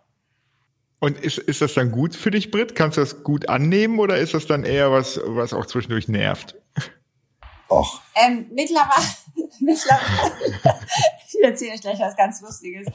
Und 1.00 1.18
ist, 1.18 1.38
ist 1.38 1.60
das 1.60 1.74
dann 1.74 1.90
gut 1.90 2.14
für 2.14 2.30
dich, 2.30 2.52
Britt? 2.52 2.76
Kannst 2.76 2.96
du 2.96 3.00
das 3.00 3.24
gut 3.24 3.48
annehmen 3.48 3.98
oder 3.98 4.18
ist 4.18 4.34
das 4.34 4.46
dann 4.46 4.62
eher 4.62 4.92
was, 4.92 5.20
was 5.24 5.52
auch 5.52 5.66
zwischendurch 5.66 6.06
nervt? 6.06 6.54
Ach. 7.72 8.00
Ähm, 8.14 8.46
mittlerweile, 8.52 9.06
mittlerweile 9.60 10.32
ich 11.26 11.42
erzähle 11.42 11.72
euch 11.72 11.80
gleich 11.80 11.98
was 11.98 12.16
ganz 12.16 12.40
Lustiges. 12.40 12.86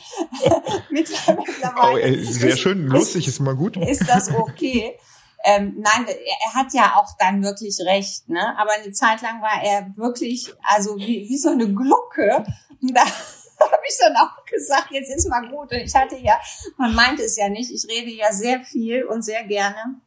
mittlerweile. 0.90 1.94
Oh, 1.94 1.98
ey, 1.98 2.24
sehr 2.24 2.52
ist, 2.52 2.60
schön, 2.60 2.86
lustig 2.88 3.28
ist 3.28 3.40
immer 3.40 3.56
gut. 3.56 3.78
Ist 3.78 4.08
das 4.08 4.34
okay? 4.34 4.98
Ähm, 5.44 5.76
nein, 5.78 6.06
er 6.08 6.54
hat 6.54 6.74
ja 6.74 6.96
auch 6.96 7.16
dann 7.20 7.44
wirklich 7.44 7.80
recht, 7.82 8.28
ne? 8.28 8.58
Aber 8.58 8.72
eine 8.72 8.92
Zeit 8.92 9.22
lang 9.22 9.42
war 9.42 9.62
er 9.64 9.96
wirklich, 9.96 10.54
also 10.64 10.98
wie, 10.98 11.28
wie 11.30 11.38
so 11.38 11.50
eine 11.50 11.72
Glucke. 11.74 12.46
Und 12.82 12.96
da 12.96 13.02
habe 13.02 13.84
ich 13.88 13.98
dann 13.98 14.16
auch 14.18 14.46
gesagt, 14.46 14.92
jetzt 14.92 15.10
ist 15.10 15.30
mal 15.30 15.48
gut. 15.48 15.72
Und 15.72 15.78
ich 15.78 15.96
hatte 15.96 16.18
ja, 16.18 16.40
man 16.78 16.94
meint 16.94 17.20
es 17.20 17.38
ja 17.38 17.50
nicht, 17.50 17.72
ich 17.72 17.86
rede 17.90 18.12
ja 18.12 18.32
sehr 18.32 18.62
viel 18.62 19.06
und 19.06 19.24
sehr 19.24 19.44
gerne. 19.44 20.02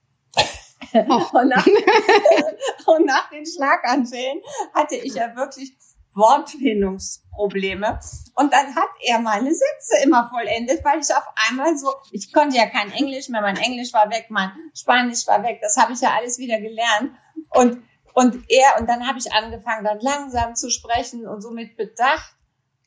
Und, 0.93 1.49
nach, 1.49 1.67
und 2.87 3.07
nach 3.07 3.31
den 3.31 3.47
Schlaganfällen 3.47 4.41
hatte 4.75 4.97
ich 4.97 5.15
ja 5.15 5.35
wirklich 5.37 5.73
Wortfindungsprobleme. 6.15 8.01
Und 8.35 8.53
dann 8.53 8.75
hat 8.75 8.89
er 9.01 9.21
meine 9.21 9.53
Sätze 9.55 10.03
immer 10.03 10.29
vollendet, 10.29 10.85
weil 10.85 11.01
ich 11.01 11.11
auf 11.15 11.27
einmal 11.49 11.77
so, 11.77 11.93
ich 12.11 12.33
konnte 12.33 12.57
ja 12.57 12.67
kein 12.67 12.93
Englisch 12.93 13.29
mehr, 13.29 13.43
mein 13.43 13.57
Englisch 13.57 13.93
war 13.93 14.11
weg, 14.11 14.27
mein 14.29 14.51
Spanisch 14.75 15.27
war 15.27 15.43
weg, 15.43 15.61
das 15.63 15.77
habe 15.77 15.93
ich 15.93 16.01
ja 16.01 16.15
alles 16.17 16.39
wieder 16.39 16.61
gelernt. 16.61 17.13
Und, 17.51 17.83
und 18.15 18.45
er, 18.49 18.81
und 18.81 18.89
dann 18.89 19.07
habe 19.07 19.19
ich 19.19 19.33
angefangen, 19.33 19.85
dann 19.85 20.01
langsam 20.01 20.55
zu 20.55 20.71
sprechen 20.71 21.27
und 21.27 21.41
so 21.41 21.51
mit 21.51 21.77
Bedacht. 21.77 22.35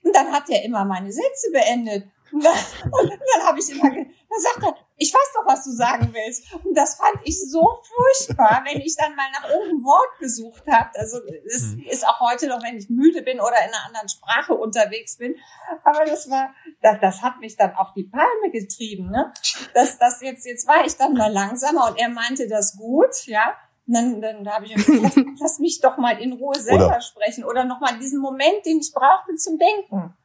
Und 0.04 0.14
dann 0.16 0.34
hat 0.34 0.50
er 0.50 0.64
immer 0.66 0.84
meine 0.84 1.12
Sätze 1.12 1.52
beendet. 1.54 2.08
Und 2.86 3.10
dann, 3.10 3.20
dann 3.34 3.48
habe 3.48 3.60
ich 3.60 3.70
immer, 3.70 3.90
dann 3.90 4.40
sagt 4.40 4.64
er, 4.64 4.76
ich 4.98 5.14
weiß 5.14 5.34
doch, 5.36 5.46
was 5.46 5.64
du 5.64 5.72
sagen 5.72 6.14
willst. 6.14 6.54
Und 6.64 6.76
das 6.76 6.96
fand 6.96 7.20
ich 7.24 7.40
so 7.50 7.62
furchtbar, 7.62 8.64
wenn 8.66 8.82
ich 8.82 8.96
dann 8.96 9.16
mal 9.16 9.30
nach 9.32 9.50
irgendeinem 9.50 9.84
Wort 9.84 10.20
gesucht 10.20 10.64
habe. 10.68 10.90
Also 10.96 11.20
es 11.46 11.76
mhm. 11.76 11.84
ist 11.90 12.08
auch 12.08 12.20
heute 12.20 12.48
noch, 12.48 12.64
wenn 12.64 12.78
ich 12.78 12.90
müde 12.90 13.22
bin 13.22 13.40
oder 13.40 13.58
in 13.60 13.70
einer 13.70 13.86
anderen 13.86 14.10
Sprache 14.10 14.54
unterwegs 14.54 15.18
bin. 15.18 15.36
Aber 15.84 16.06
das 16.06 16.30
war, 16.30 16.54
das, 16.82 17.00
das 17.02 17.22
hat 17.22 17.40
mich 17.40 17.56
dann 17.56 17.76
auf 17.76 17.94
die 17.94 18.04
Palme 18.04 18.52
getrieben. 18.52 19.12
Ne? 19.12 19.32
Das, 19.74 19.98
das 19.98 20.22
jetzt, 20.22 20.46
jetzt 20.46 20.68
war 20.68 20.86
ich 20.86 20.96
dann 20.96 21.14
mal 21.14 21.32
langsamer 21.32 21.88
und 21.90 22.00
er 22.00 22.10
meinte 22.10 22.48
das 22.48 22.78
gut, 22.78 23.26
ja. 23.26 23.56
Und 23.86 23.94
dann, 23.94 24.22
dann 24.22 24.44
da 24.44 24.54
habe 24.54 24.66
ich 24.66 24.74
gesagt, 24.74 25.00
lass, 25.02 25.16
lass 25.40 25.60
mich 25.60 25.82
doch 25.82 25.98
mal 25.98 26.22
in 26.22 26.34
Ruhe 26.34 26.58
selber 26.60 26.88
oder, 26.88 27.02
sprechen 27.02 27.44
oder 27.44 27.66
noch 27.66 27.82
mal 27.82 28.00
diesen 28.00 28.22
Moment, 28.22 28.66
den 28.66 28.80
ich 28.80 28.94
brauchte 28.94 29.36
zum 29.36 29.60
Denken. 29.60 30.16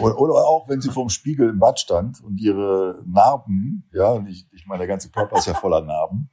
Oder, 0.00 0.18
oder 0.18 0.34
auch, 0.34 0.68
wenn 0.68 0.80
sie 0.80 0.90
vorm 0.90 1.08
Spiegel 1.08 1.50
im 1.50 1.58
Bad 1.58 1.78
stand 1.78 2.22
und 2.22 2.40
ihre 2.40 3.02
Narben, 3.06 3.88
ja, 3.92 4.24
ich, 4.26 4.46
ich 4.52 4.66
meine, 4.66 4.78
der 4.78 4.88
ganze 4.88 5.10
Körper 5.10 5.38
ist 5.38 5.46
ja 5.46 5.54
voller 5.54 5.82
Narben, 5.82 6.30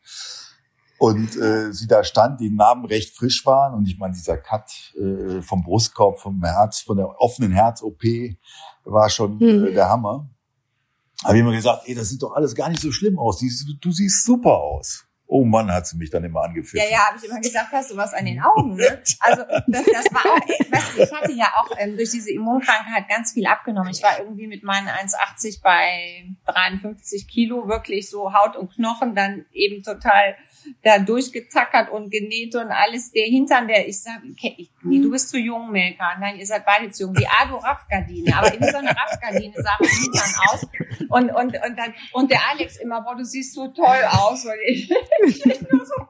und 1.01 1.35
äh, 1.35 1.73
sie 1.73 1.87
da 1.87 2.03
stand, 2.03 2.39
die 2.41 2.51
Narben 2.51 2.85
recht 2.85 3.17
frisch 3.17 3.43
waren 3.47 3.73
und 3.73 3.87
ich 3.87 3.97
meine, 3.97 4.13
dieser 4.13 4.37
Cut 4.37 4.93
äh, 4.95 5.41
vom 5.41 5.63
Brustkorb, 5.63 6.19
vom 6.19 6.43
Herz, 6.43 6.81
von 6.81 6.95
der 6.95 7.19
offenen 7.19 7.51
Herz-OP 7.51 8.03
war 8.83 9.09
schon 9.09 9.39
hm. 9.39 9.65
äh, 9.65 9.73
der 9.73 9.89
Hammer. 9.89 10.29
Habe 11.23 11.37
ich 11.37 11.41
immer 11.41 11.53
gesagt, 11.53 11.87
ey, 11.87 11.95
das 11.95 12.09
sieht 12.09 12.21
doch 12.21 12.35
alles 12.35 12.53
gar 12.53 12.69
nicht 12.69 12.83
so 12.83 12.91
schlimm 12.91 13.17
aus. 13.17 13.39
Du, 13.39 13.47
du 13.81 13.91
siehst 13.91 14.25
super 14.25 14.55
aus. 14.59 15.05
Oh 15.33 15.45
Mann, 15.45 15.71
hat 15.71 15.87
sie 15.87 15.95
mich 15.95 16.09
dann 16.09 16.25
immer 16.25 16.41
angeführt. 16.41 16.83
Ja, 16.83 16.91
ja, 16.91 17.07
habe 17.07 17.17
ich 17.17 17.23
immer 17.23 17.39
gesagt, 17.39 17.71
hast 17.71 17.89
du 17.89 17.95
was 17.95 18.13
an 18.13 18.25
den 18.25 18.41
Augen? 18.43 18.75
Ne? 18.75 19.01
Also 19.21 19.43
das, 19.65 19.85
das 19.85 20.13
war 20.13 20.25
auch, 20.25 20.45
ich, 20.45 20.69
weiß, 20.69 20.97
ich 20.97 21.13
hatte 21.13 21.31
ja 21.31 21.45
auch 21.55 21.69
ähm, 21.77 21.95
durch 21.95 22.11
diese 22.11 22.33
Immunkrankheit 22.33 23.07
ganz 23.07 23.31
viel 23.31 23.47
abgenommen. 23.47 23.91
Ich 23.91 24.03
war 24.03 24.19
irgendwie 24.19 24.47
mit 24.47 24.63
meinen 24.63 24.89
1,80 24.89 25.61
bei 25.63 26.25
53 26.47 27.29
Kilo 27.29 27.69
wirklich 27.69 28.09
so 28.09 28.33
Haut 28.33 28.57
und 28.57 28.73
Knochen, 28.73 29.15
dann 29.15 29.45
eben 29.53 29.83
total 29.83 30.35
da 30.83 30.99
durchgetackert 30.99 31.89
und 31.89 32.09
genäht 32.09 32.55
und 32.55 32.71
alles. 32.71 33.11
Der 33.11 33.25
Hintern, 33.25 33.67
der, 33.67 33.87
ich 33.87 34.01
sag, 34.01 34.21
ich, 34.57 34.71
nee, 34.83 34.99
du 34.99 35.11
bist 35.11 35.29
zu 35.29 35.37
jung, 35.37 35.71
Melka. 35.71 36.17
Nein, 36.19 36.37
ihr 36.37 36.45
seid 36.45 36.65
beide 36.65 36.91
zu 36.91 37.03
jung. 37.03 37.13
Die 37.13 37.27
Ado 37.27 37.57
Raffgardine. 37.57 38.35
Aber 38.35 38.53
in 38.53 38.63
so 38.63 38.77
eine 38.77 38.89
Raffgardine 38.89 39.53
sah 39.57 39.77
mein 39.79 39.89
Hintern 39.89 40.33
aus. 40.49 40.67
Und, 41.09 41.29
und, 41.29 41.65
und 41.65 41.77
dann, 41.77 41.93
und 42.13 42.31
der 42.31 42.41
Alex 42.49 42.77
immer, 42.77 43.01
boah, 43.01 43.15
du 43.15 43.25
siehst 43.25 43.53
so 43.53 43.67
toll 43.69 44.03
aus. 44.09 44.45
Und 44.45 44.53
ich, 44.65 44.89
ich 45.25 45.45
nur 45.45 45.85
so, 45.85 46.05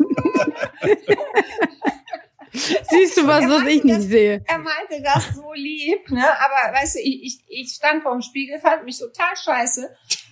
Siehst 2.54 3.18
du 3.18 3.26
was, 3.28 3.48
was 3.48 3.66
ich 3.66 3.84
nicht 3.84 3.98
das, 3.98 4.06
sehe? 4.06 4.44
Er 4.46 4.58
meinte 4.58 5.02
das 5.02 5.36
so 5.36 5.54
lieb, 5.54 6.10
ne? 6.12 6.26
Aber 6.40 6.78
weißt 6.78 6.96
du, 6.96 7.00
ich, 7.00 7.24
ich, 7.24 7.40
ich 7.48 7.70
stand 7.74 8.04
vor 8.04 8.12
dem 8.12 8.22
Spiegel, 8.22 8.60
fand 8.60 8.84
mich 8.84 9.00
total 9.00 9.36
scheiße 9.36 9.90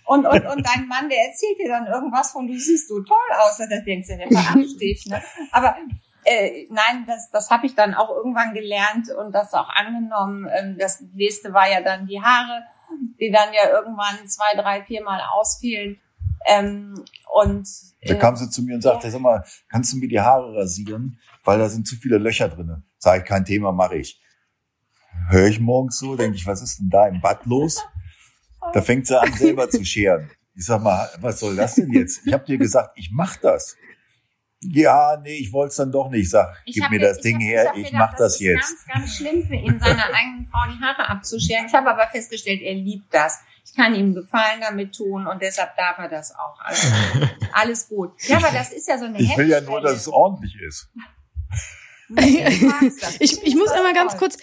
und, 0.09 0.25
und, 0.25 0.43
und 0.43 0.65
dein 0.65 0.87
Mann, 0.87 1.07
der 1.07 1.27
erzählt 1.27 1.59
dir 1.59 1.69
dann 1.69 1.85
irgendwas 1.85 2.31
von, 2.31 2.47
du 2.47 2.57
siehst 2.57 2.87
so 2.87 2.99
toll 3.03 3.17
aus. 3.37 3.57
Da 3.59 3.67
denkst 3.67 4.07
du, 4.07 4.17
der 4.17 4.27
verarscht 4.27 4.81
dich. 4.81 5.05
Ne? 5.05 5.21
Aber 5.51 5.75
äh, 6.25 6.65
nein, 6.71 7.05
das, 7.05 7.29
das 7.29 7.51
habe 7.51 7.67
ich 7.67 7.75
dann 7.75 7.93
auch 7.93 8.09
irgendwann 8.09 8.55
gelernt 8.55 9.11
und 9.11 9.31
das 9.33 9.53
auch 9.53 9.69
angenommen. 9.69 10.49
Ähm, 10.51 10.77
das 10.79 11.03
nächste 11.13 11.53
war 11.53 11.69
ja 11.69 11.81
dann 11.81 12.07
die 12.07 12.19
Haare, 12.19 12.63
die 13.19 13.29
dann 13.29 13.53
ja 13.53 13.69
irgendwann 13.69 14.25
zwei, 14.25 14.59
drei, 14.59 14.81
viermal 14.81 15.21
ausfielen. 15.31 16.01
Ähm, 16.47 16.95
und 17.31 17.69
äh, 17.99 18.07
da 18.07 18.15
kam 18.15 18.35
sie 18.35 18.49
zu 18.49 18.63
mir 18.63 18.75
und 18.75 18.81
sagte, 18.81 19.05
ja. 19.05 19.11
sag 19.11 19.21
mal, 19.21 19.45
kannst 19.69 19.93
du 19.93 19.97
mir 19.97 20.07
die 20.07 20.19
Haare 20.19 20.55
rasieren? 20.55 21.19
Weil 21.43 21.59
da 21.59 21.69
sind 21.69 21.87
zu 21.87 21.97
viele 21.97 22.17
Löcher 22.17 22.49
drinne. 22.49 22.81
Sag 22.97 23.21
ich, 23.21 23.25
kein 23.25 23.45
Thema, 23.45 23.73
mache 23.73 23.97
ich. 23.97 24.19
Höre 25.29 25.49
ich 25.49 25.59
morgens 25.59 25.99
so, 25.99 26.15
denke 26.15 26.35
ich, 26.35 26.47
was 26.47 26.63
ist 26.63 26.79
denn 26.79 26.89
da 26.89 27.07
im 27.07 27.21
Bad 27.21 27.45
los? 27.45 27.85
Da 28.73 28.81
fängt 28.81 29.07
sie 29.07 29.19
an, 29.19 29.33
selber 29.33 29.69
zu 29.69 29.83
scheren. 29.83 30.29
Ich 30.55 30.65
sag 30.65 30.81
mal, 30.81 31.09
was 31.21 31.39
soll 31.39 31.55
das 31.55 31.75
denn 31.75 31.91
jetzt? 31.93 32.21
Ich 32.25 32.33
habe 32.33 32.45
dir 32.45 32.57
gesagt, 32.57 32.91
ich 32.95 33.09
mach 33.11 33.37
das. 33.37 33.77
Ja, 34.61 35.17
nee, 35.23 35.37
ich 35.37 35.53
wollte 35.53 35.69
es 35.69 35.75
dann 35.77 35.91
doch 35.91 36.09
nicht. 36.09 36.29
Sag, 36.29 36.61
ich 36.65 36.75
gib 36.75 36.89
mir 36.89 36.99
das 36.99 37.21
Ding 37.21 37.35
hab, 37.35 37.43
her, 37.43 37.73
ich, 37.75 37.85
ich 37.85 37.93
mach 37.93 38.11
das, 38.11 38.33
das 38.33 38.39
jetzt. 38.41 38.71
ist 38.71 38.87
ganz, 38.87 38.99
ganz 38.99 39.15
schlimm 39.15 39.47
für 39.47 39.55
ihn, 39.55 39.79
seiner 39.79 40.05
eigenen 40.13 40.47
Frau 40.47 40.59
die 40.69 40.83
Haare 40.83 41.07
abzuscheren. 41.07 41.65
Ich 41.65 41.73
habe 41.73 41.89
aber 41.89 42.07
festgestellt, 42.07 42.61
er 42.61 42.73
liebt 42.73 43.13
das. 43.13 43.39
Ich 43.63 43.73
kann 43.73 43.95
ihm 43.95 44.13
Gefallen 44.13 44.59
damit 44.61 44.95
tun 44.95 45.27
und 45.27 45.41
deshalb 45.41 45.77
darf 45.77 45.97
er 45.99 46.09
das 46.09 46.33
auch. 46.35 46.59
Also, 46.59 46.87
alles 47.53 47.87
gut. 47.87 48.11
Ja, 48.23 48.37
aber 48.37 48.51
das 48.51 48.73
ist 48.73 48.87
ja 48.87 48.97
so 48.97 49.05
eine 49.05 49.19
Ich 49.19 49.37
will 49.37 49.47
ja 49.47 49.61
nur, 49.61 49.79
dass 49.79 49.93
es 49.93 50.07
ordentlich 50.09 50.55
ist. 50.59 50.89
ich, 53.19 53.43
ich 53.43 53.55
muss 53.55 53.69
einmal 53.69 53.93
ganz 53.93 54.17
kurz, 54.17 54.37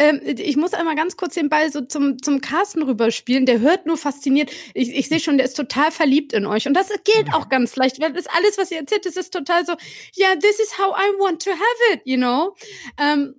ähm, 0.00 0.20
ich 0.24 0.56
muss 0.56 0.72
einmal 0.72 0.96
ganz 0.96 1.18
kurz 1.18 1.34
den 1.34 1.50
Ball 1.50 1.70
so 1.70 1.82
zum, 1.82 2.22
zum 2.22 2.40
Carsten 2.40 2.82
rüberspielen. 2.82 3.44
Der 3.44 3.60
hört 3.60 3.84
nur 3.84 3.98
fasziniert. 3.98 4.50
Ich, 4.72 4.94
ich 4.96 5.08
sehe 5.08 5.20
schon, 5.20 5.36
der 5.36 5.44
ist 5.44 5.58
total 5.58 5.90
verliebt 5.92 6.32
in 6.32 6.46
euch. 6.46 6.66
Und 6.66 6.72
das 6.72 6.88
geht 7.04 7.34
auch 7.34 7.50
ganz 7.50 7.76
leicht, 7.76 8.00
weil 8.00 8.14
das 8.14 8.26
alles, 8.26 8.56
was 8.56 8.70
ihr 8.70 8.78
erzählt, 8.78 9.04
das 9.04 9.16
ist 9.16 9.30
total 9.30 9.66
so, 9.66 9.72
ja, 10.14 10.28
yeah, 10.28 10.36
this 10.36 10.58
is 10.58 10.78
how 10.78 10.96
I 10.96 11.18
want 11.18 11.44
to 11.44 11.50
have 11.50 11.92
it, 11.92 12.00
you 12.04 12.16
know? 12.16 12.56
Ähm, 12.98 13.34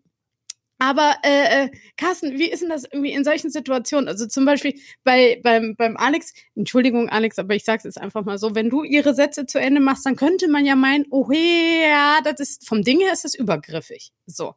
aber 0.78 1.15
äh, 1.24 1.65
äh, 1.65 1.69
Carsten, 1.95 2.39
wie 2.39 2.50
ist 2.50 2.63
denn 2.63 2.69
das 2.69 2.86
irgendwie 2.86 3.13
in 3.13 3.24
solchen 3.24 3.52
Situationen? 3.52 4.08
Also 4.08 4.28
zum 4.28 4.45
Beispiel 4.45 4.74
bei 5.04 5.39
beim 5.43 5.76
beim 5.76 5.95
Alex, 5.95 6.34
Entschuldigung 6.56 7.08
Alex, 7.08 7.38
aber 7.38 7.54
ich 7.54 7.63
sag's 7.63 7.84
jetzt 7.84 8.02
einfach 8.02 8.26
mal 8.26 8.39
so, 8.39 8.56
wenn 8.56 8.71
du 8.71 8.84
ihre 8.84 9.13
Sätze 9.13 9.45
zu 9.45 9.60
Ende 9.60 9.80
machst, 9.80 10.08
dann 10.08 10.15
könnte 10.15 10.47
man 10.47 10.65
ja 10.65 10.76
meinen, 10.76 11.06
oh 11.12 11.32
ja, 11.32 12.21
das 12.24 12.39
ist 12.39 12.67
vom 12.67 12.82
Ding 12.82 13.00
her 13.00 13.13
ist 13.13 13.26
das 13.26 13.36
übergriffig. 13.36 14.12
So, 14.26 14.56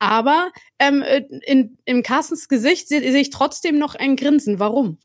aber 0.00 0.50
ähm, 0.80 1.02
äh, 1.02 1.22
in, 1.46 1.78
im 1.84 2.02
Carstens 2.02 2.48
Gesicht 2.48 2.88
sehe 2.88 3.00
seh 3.00 3.20
ich 3.20 3.30
trotzdem 3.30 3.78
noch 3.78 3.94
ein 3.94 4.16
Grinsen. 4.16 4.58
Warum? 4.58 4.98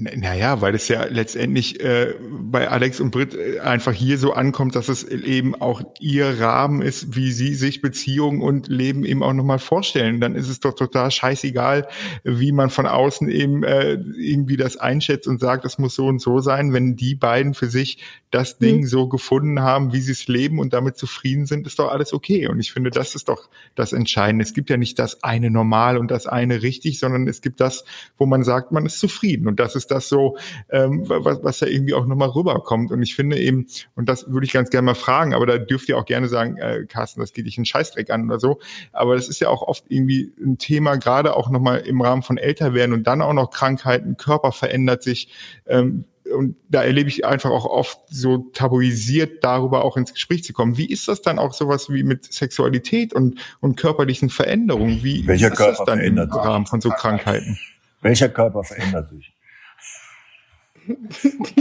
Naja, 0.00 0.62
weil 0.62 0.74
es 0.74 0.88
ja 0.88 1.04
letztendlich 1.04 1.78
äh, 1.80 2.14
bei 2.30 2.68
Alex 2.68 3.00
und 3.00 3.10
Britt 3.10 3.34
äh, 3.34 3.60
einfach 3.60 3.92
hier 3.92 4.16
so 4.16 4.32
ankommt, 4.32 4.74
dass 4.74 4.88
es 4.88 5.04
eben 5.04 5.54
auch 5.54 5.82
ihr 6.00 6.40
Rahmen 6.40 6.80
ist, 6.80 7.14
wie 7.16 7.32
sie 7.32 7.54
sich 7.54 7.82
Beziehung 7.82 8.40
und 8.40 8.68
Leben 8.68 9.04
eben 9.04 9.22
auch 9.22 9.34
nochmal 9.34 9.58
vorstellen. 9.58 10.18
Dann 10.18 10.34
ist 10.36 10.48
es 10.48 10.60
doch 10.60 10.74
total 10.74 11.10
scheißegal, 11.10 11.86
wie 12.24 12.50
man 12.52 12.70
von 12.70 12.86
außen 12.86 13.28
eben 13.28 13.62
äh, 13.62 13.92
irgendwie 14.16 14.56
das 14.56 14.78
einschätzt 14.78 15.28
und 15.28 15.38
sagt, 15.38 15.66
es 15.66 15.76
muss 15.76 15.94
so 15.94 16.06
und 16.06 16.22
so 16.22 16.40
sein. 16.40 16.72
Wenn 16.72 16.96
die 16.96 17.14
beiden 17.14 17.52
für 17.52 17.68
sich 17.68 17.98
das 18.30 18.58
Ding 18.58 18.80
mhm. 18.80 18.86
so 18.86 19.08
gefunden 19.08 19.60
haben, 19.60 19.92
wie 19.92 20.00
sie 20.00 20.12
es 20.12 20.28
leben 20.28 20.60
und 20.60 20.72
damit 20.72 20.96
zufrieden 20.96 21.44
sind, 21.44 21.66
ist 21.66 21.78
doch 21.78 21.90
alles 21.90 22.14
okay. 22.14 22.48
Und 22.48 22.58
ich 22.58 22.72
finde, 22.72 22.90
das 22.90 23.14
ist 23.14 23.28
doch 23.28 23.50
das 23.74 23.92
Entscheidende. 23.92 24.44
Es 24.44 24.54
gibt 24.54 24.70
ja 24.70 24.78
nicht 24.78 24.98
das 24.98 25.22
eine 25.22 25.50
normal 25.50 25.98
und 25.98 26.10
das 26.10 26.26
eine 26.26 26.62
richtig, 26.62 26.98
sondern 27.00 27.28
es 27.28 27.42
gibt 27.42 27.60
das, 27.60 27.84
wo 28.16 28.26
man 28.26 28.44
sagt, 28.44 28.72
man 28.72 28.86
ist 28.86 28.98
zufrieden. 28.98 29.46
Und 29.46 29.60
das 29.60 29.74
ist 29.74 29.89
das 29.90 30.08
so, 30.08 30.36
ähm, 30.70 31.04
was, 31.06 31.42
was 31.42 31.60
ja 31.60 31.66
irgendwie 31.66 31.94
auch 31.94 32.06
nochmal 32.06 32.30
rüberkommt. 32.30 32.90
Und 32.90 33.02
ich 33.02 33.14
finde 33.14 33.38
eben, 33.38 33.66
und 33.94 34.08
das 34.08 34.30
würde 34.30 34.46
ich 34.46 34.52
ganz 34.52 34.70
gerne 34.70 34.86
mal 34.86 34.94
fragen, 34.94 35.34
aber 35.34 35.46
da 35.46 35.58
dürft 35.58 35.88
ihr 35.88 35.98
auch 35.98 36.04
gerne 36.04 36.28
sagen, 36.28 36.56
äh, 36.56 36.86
Carsten, 36.86 37.20
das 37.20 37.32
geht 37.32 37.46
dich 37.46 37.58
einen 37.58 37.66
Scheißdreck 37.66 38.10
an 38.10 38.26
oder 38.26 38.38
so. 38.38 38.58
Aber 38.92 39.14
das 39.14 39.28
ist 39.28 39.40
ja 39.40 39.48
auch 39.48 39.62
oft 39.62 39.84
irgendwie 39.88 40.32
ein 40.40 40.58
Thema, 40.58 40.96
gerade 40.96 41.36
auch 41.36 41.50
nochmal 41.50 41.80
im 41.80 42.00
Rahmen 42.00 42.22
von 42.22 42.38
Älterwerden 42.38 42.94
und 42.94 43.06
dann 43.06 43.22
auch 43.22 43.32
noch 43.32 43.50
Krankheiten, 43.50 44.16
Körper 44.16 44.52
verändert 44.52 45.02
sich. 45.02 45.32
Ähm, 45.66 46.04
und 46.30 46.56
da 46.68 46.82
erlebe 46.82 47.08
ich 47.08 47.24
einfach 47.24 47.50
auch 47.50 47.64
oft 47.64 47.98
so 48.08 48.50
tabuisiert 48.52 49.42
darüber 49.42 49.84
auch 49.84 49.96
ins 49.96 50.12
Gespräch 50.12 50.44
zu 50.44 50.52
kommen. 50.52 50.76
Wie 50.76 50.86
ist 50.86 51.08
das 51.08 51.22
dann 51.22 51.38
auch 51.38 51.52
sowas 51.52 51.90
wie 51.90 52.02
mit 52.02 52.32
Sexualität 52.32 53.12
und, 53.12 53.40
und 53.60 53.76
körperlichen 53.76 54.30
Veränderungen? 54.30 55.02
Wie 55.02 55.26
Welcher 55.26 55.48
ist 55.48 55.56
Körper 55.56 55.76
das 55.78 55.86
dann 55.86 56.00
im 56.00 56.18
Rahmen 56.18 56.66
von 56.66 56.80
so 56.80 56.90
Krankheiten? 56.90 57.58
Welcher 58.00 58.28
Körper 58.28 58.64
verändert 58.64 59.10
sich? 59.10 59.32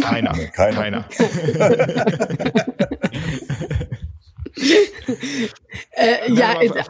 Keiner. 0.01 0.33
Keiner. 0.53 0.75
Keiner. 0.75 1.09
äh, 5.93 6.31
ja, 6.31 6.61
äh, 6.61 6.83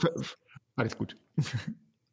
alles 0.75 0.97
gut. 0.97 1.15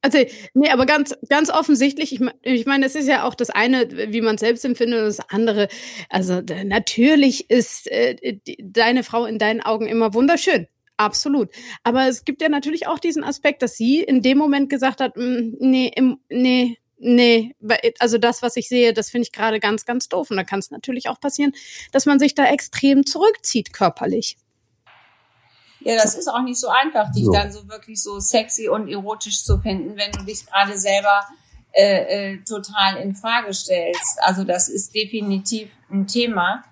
Also, 0.02 0.18
nee, 0.55 0.70
aber 0.70 0.87
ganz, 0.87 1.16
ganz 1.29 1.50
offensichtlich, 1.50 2.12
ich, 2.12 2.20
ich 2.42 2.66
meine, 2.66 2.87
es 2.87 2.94
ist 2.94 3.09
ja 3.09 3.24
auch 3.24 3.35
das 3.35 3.50
eine, 3.50 4.12
wie 4.12 4.20
man 4.20 4.37
es 4.37 4.40
selbst 4.40 4.64
empfindet, 4.64 5.00
und 5.00 5.07
das 5.07 5.20
andere, 5.31 5.66
also 6.09 6.42
natürlich 6.64 7.50
ist 7.50 7.90
äh, 7.90 8.14
die, 8.46 8.57
deine 8.62 9.02
Frau 9.02 9.24
in 9.26 9.38
deinen 9.38 9.62
Augen 9.62 9.87
immer 9.87 10.14
wunderschön. 10.14 10.68
Absolut. 10.96 11.50
Aber 11.83 12.07
es 12.07 12.24
gibt 12.24 12.40
ja 12.40 12.48
natürlich 12.48 12.87
auch 12.87 12.98
diesen 12.98 13.24
Aspekt, 13.24 13.62
dass 13.62 13.76
sie 13.76 14.00
in 14.00 14.22
dem 14.22 14.38
Moment 14.38 14.70
gesagt 14.70 15.00
hat, 15.00 15.16
mm, 15.16 15.57
nee, 15.59 15.90
im, 15.94 16.18
nee, 16.31 16.79
nee, 16.98 17.54
also 17.98 18.18
das, 18.18 18.42
was 18.42 18.56
ich 18.56 18.68
sehe, 18.68 18.92
das 18.92 19.11
finde 19.11 19.24
ich 19.24 19.32
gerade 19.32 19.61
ganz, 19.61 19.85
ganz 19.85 20.09
doof. 20.09 20.30
Und 20.30 20.37
da 20.37 20.44
kann 20.44 20.59
es 20.59 20.70
natürlich 20.70 21.09
auch 21.09 21.20
passieren, 21.20 21.52
dass 21.92 22.06
man 22.06 22.18
sich 22.18 22.35
da 22.35 22.44
extrem 22.46 23.06
zurückzieht 23.06 23.72
körperlich. 23.72 24.37
Ja, 25.80 25.96
das 25.96 26.16
ist 26.16 26.28
auch 26.28 26.42
nicht 26.42 26.59
so 26.59 26.68
einfach, 26.68 27.12
dich 27.12 27.24
so. 27.24 27.32
dann 27.32 27.52
so 27.52 27.68
wirklich 27.68 28.02
so 28.02 28.18
sexy 28.18 28.68
und 28.68 28.88
erotisch 28.88 29.44
zu 29.44 29.59
finden, 29.59 29.96
wenn 29.96 30.11
du 30.11 30.24
dich 30.24 30.44
gerade 30.46 30.76
selber 30.76 31.26
äh, 31.72 32.32
äh, 32.32 32.38
total 32.44 32.96
in 32.96 33.14
Frage 33.14 33.52
stellst. 33.52 34.18
Also 34.22 34.44
das 34.44 34.68
ist 34.68 34.94
definitiv 34.94 35.70
ein 35.90 36.06
Thema. 36.06 36.64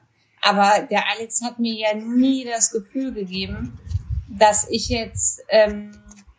Aber 0.43 0.83
der 0.91 1.05
Alex 1.11 1.43
hat 1.43 1.59
mir 1.59 1.75
ja 1.75 1.95
nie 1.95 2.45
das 2.45 2.71
Gefühl 2.71 3.13
gegeben, 3.13 3.79
dass 4.29 4.69
ich 4.69 4.89
jetzt 4.89 5.43
ähm, 5.49 5.93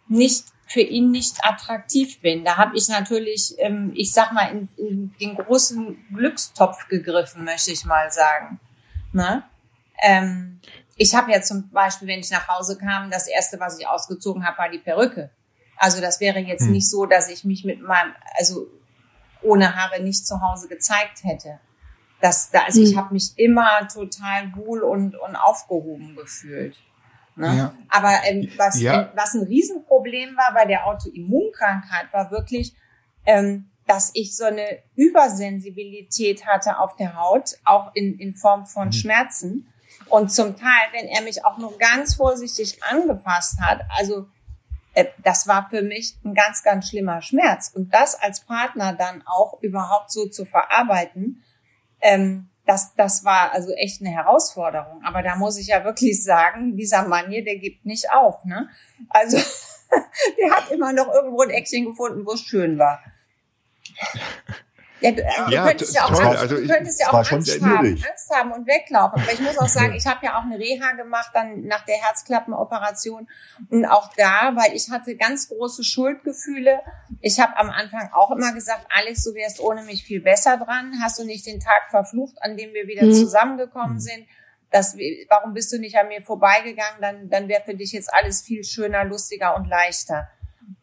nicht 0.08 0.45
für 0.65 0.82
ihn 0.82 1.12
nicht 1.12 1.45
attraktiv 1.45 2.19
bin. 2.21 2.43
Da 2.43 2.58
habe 2.58 2.75
ich 2.75 2.89
natürlich, 2.89 3.56
ähm, 3.60 3.91
ich 3.95 4.12
sag 4.12 4.34
mal, 4.34 4.49
in, 4.51 4.69
in, 4.78 5.13
den 5.19 5.36
großen 5.36 6.06
Glückstopf 6.13 6.88
gegriffen, 6.88 7.43
möchte 7.45 7.71
ich 7.71 7.86
mal 7.86 8.12
sagen. 8.12 8.60
Ne? 9.13 9.43
Ähm, 10.01 10.60
ich 10.95 11.13
habe 11.13 11.32
ja 11.32 11.41
zum 11.41 11.69
Beispiel, 11.69 12.08
wenn 12.08 12.19
ich 12.19 12.32
nach 12.32 12.47
Hause 12.47 12.78
kam, 12.78 13.12
das 13.12 13.28
erste, 13.28 13.60
was 13.60 13.80
ich 13.80 13.88
ausgezogen 13.88 14.45
habe, 14.45 14.58
war 14.58 14.69
die 14.69 14.80
Perücke. 14.80 15.30
Also 15.78 16.01
das 16.01 16.19
wäre 16.19 16.39
jetzt 16.39 16.63
hm. 16.63 16.71
nicht 16.71 16.89
so, 16.89 17.06
dass 17.06 17.30
ich 17.30 17.43
mich 17.43 17.63
mit 17.63 17.82
meinem, 17.82 18.13
also 18.38 18.67
ohne 19.41 19.75
Haare 19.75 20.01
nicht 20.01 20.25
zu 20.25 20.41
Hause 20.41 20.67
gezeigt 20.67 21.23
hätte. 21.23 21.60
Das, 22.21 22.49
da, 22.49 22.63
also 22.63 22.82
hm. 22.82 22.88
ich 22.88 22.97
habe 22.97 23.13
mich 23.13 23.38
immer 23.38 23.88
total 23.93 24.56
wohl 24.56 24.82
und, 24.82 25.15
und 25.15 25.36
aufgehoben 25.36 26.15
gefühlt. 26.15 26.75
Ne? 27.36 27.58
Ja. 27.58 27.76
Aber 27.89 28.13
ähm, 28.26 28.50
was, 28.58 28.80
ja. 28.80 29.12
was 29.15 29.34
ein 29.34 29.43
Riesenproblem 29.43 30.36
war 30.36 30.54
bei 30.54 30.65
der 30.65 30.88
Autoimmunkrankheit, 30.88 32.12
war 32.12 32.32
wirklich, 32.32 32.76
ähm, 33.26 33.69
dass 33.88 34.12
ich 34.13 34.36
so 34.36 34.45
eine 34.45 34.80
Übersensibilität 34.95 36.45
hatte 36.45 36.80
auf 36.80 36.95
der 36.95 37.15
Haut, 37.19 37.58
auch 37.65 37.91
in, 37.93 38.17
in 38.19 38.34
Form 38.34 38.65
von 38.65 38.88
mhm. 38.88 38.93
Schmerzen. 38.93 39.74
Und 40.08 40.32
zum 40.32 40.56
Teil, 40.56 40.88
wenn 40.91 41.08
er 41.08 41.21
mich 41.21 41.45
auch 41.45 41.58
nur 41.58 41.78
ganz 41.78 42.15
vorsichtig 42.15 42.84
angefasst 42.84 43.60
hat, 43.62 43.82
also 43.98 44.28
äh, 44.93 45.06
das 45.24 45.48
war 45.48 45.69
für 45.69 45.82
mich 45.82 46.17
ein 46.24 46.34
ganz, 46.34 46.63
ganz 46.63 46.89
schlimmer 46.89 47.21
Schmerz. 47.21 47.71
Und 47.74 47.93
das 47.93 48.15
als 48.15 48.41
Partner 48.41 48.93
dann 48.93 49.24
auch 49.26 49.62
überhaupt 49.62 50.12
so 50.12 50.28
zu 50.28 50.45
verarbeiten, 50.45 51.43
ähm, 52.02 52.50
das, 52.65 52.95
das 52.95 53.23
war 53.23 53.51
also 53.51 53.71
echt 53.73 54.01
eine 54.01 54.10
Herausforderung. 54.10 55.04
Aber 55.04 55.21
da 55.21 55.36
muss 55.36 55.58
ich 55.58 55.67
ja 55.67 55.84
wirklich 55.84 56.23
sagen, 56.23 56.75
dieser 56.75 57.08
Mann 57.08 57.30
hier, 57.30 57.43
der 57.43 57.58
gibt 57.58 57.86
nicht 57.86 58.12
auf. 58.12 58.43
Ne? 58.45 58.69
Also 59.10 59.38
der 60.38 60.51
hat 60.51 60.71
immer 60.71 60.93
noch 60.93 61.12
irgendwo 61.13 61.41
ein 61.41 61.51
Eckchen 61.51 61.86
gefunden, 61.86 62.25
wo 62.25 62.34
es 62.34 62.41
schön 62.41 62.80
war. 62.80 63.04
Ja, 65.02 65.12
du, 65.12 65.22
du 65.22 65.52
ja, 65.52 65.68
könntest 65.68 65.96
ja 65.96 66.06
auch, 66.06 66.10
toll. 66.10 66.26
Angst, 66.26 66.42
also 66.42 66.56
du 66.56 66.68
könntest 66.68 67.02
ja 67.02 67.08
auch 67.10 67.32
Angst 67.32 67.62
haben, 67.62 67.86
Angst 67.86 68.32
haben 68.34 68.52
und 68.54 68.66
weglaufen. 68.66 69.22
Aber 69.22 69.34
ich 69.34 69.42
muss 69.42 69.58
auch 69.58 69.68
sagen, 69.68 69.94
ich 69.94 70.06
habe 70.06 70.26
ja 70.26 70.40
auch 70.40 70.44
eine 70.44 70.58
Reha 70.58 70.94
gemacht 70.94 71.32
dann 71.34 71.64
nach 71.66 71.86
der 71.86 71.96
Herzklappenoperation 71.96 73.28
und 73.70 73.86
auch 73.86 74.10
da, 74.16 74.54
weil 74.56 74.74
ich 74.74 74.90
hatte 74.90 75.16
ganz 75.16 75.50
große 75.50 75.84
Schuldgefühle. 75.84 76.80
Ich 77.22 77.40
habe 77.40 77.58
am 77.58 77.70
Anfang 77.70 78.10
auch 78.14 78.32
immer 78.32 78.54
gesagt, 78.54 78.88
Alex, 78.90 79.24
du 79.24 79.34
wärst 79.34 79.60
ohne 79.60 79.84
mich 79.84 80.04
viel 80.04 80.22
besser 80.22 80.58
dran. 80.58 80.94
Hast 81.02 81.20
du 81.20 81.26
nicht 81.26 81.46
den 81.46 81.60
Tag 81.60 81.90
verflucht, 81.90 82.42
an 82.42 82.56
dem 82.56 82.74
wir 82.74 82.88
wieder 82.88 83.06
mhm. 83.06 83.14
zusammengekommen 83.14 84.00
sind? 84.00 84.26
Das, 84.72 84.98
warum 85.30 85.54
bist 85.54 85.72
du 85.74 85.78
nicht 85.78 85.98
an 85.98 86.08
mir 86.08 86.22
vorbeigegangen? 86.22 87.02
Dann, 87.02 87.30
dann 87.30 87.48
wäre 87.48 87.64
für 87.64 87.76
dich 87.76 87.92
jetzt 87.92 88.14
alles 88.14 88.42
viel 88.42 88.64
schöner, 88.64 89.04
lustiger 89.04 89.56
und 89.56 89.68
leichter. 89.68 90.30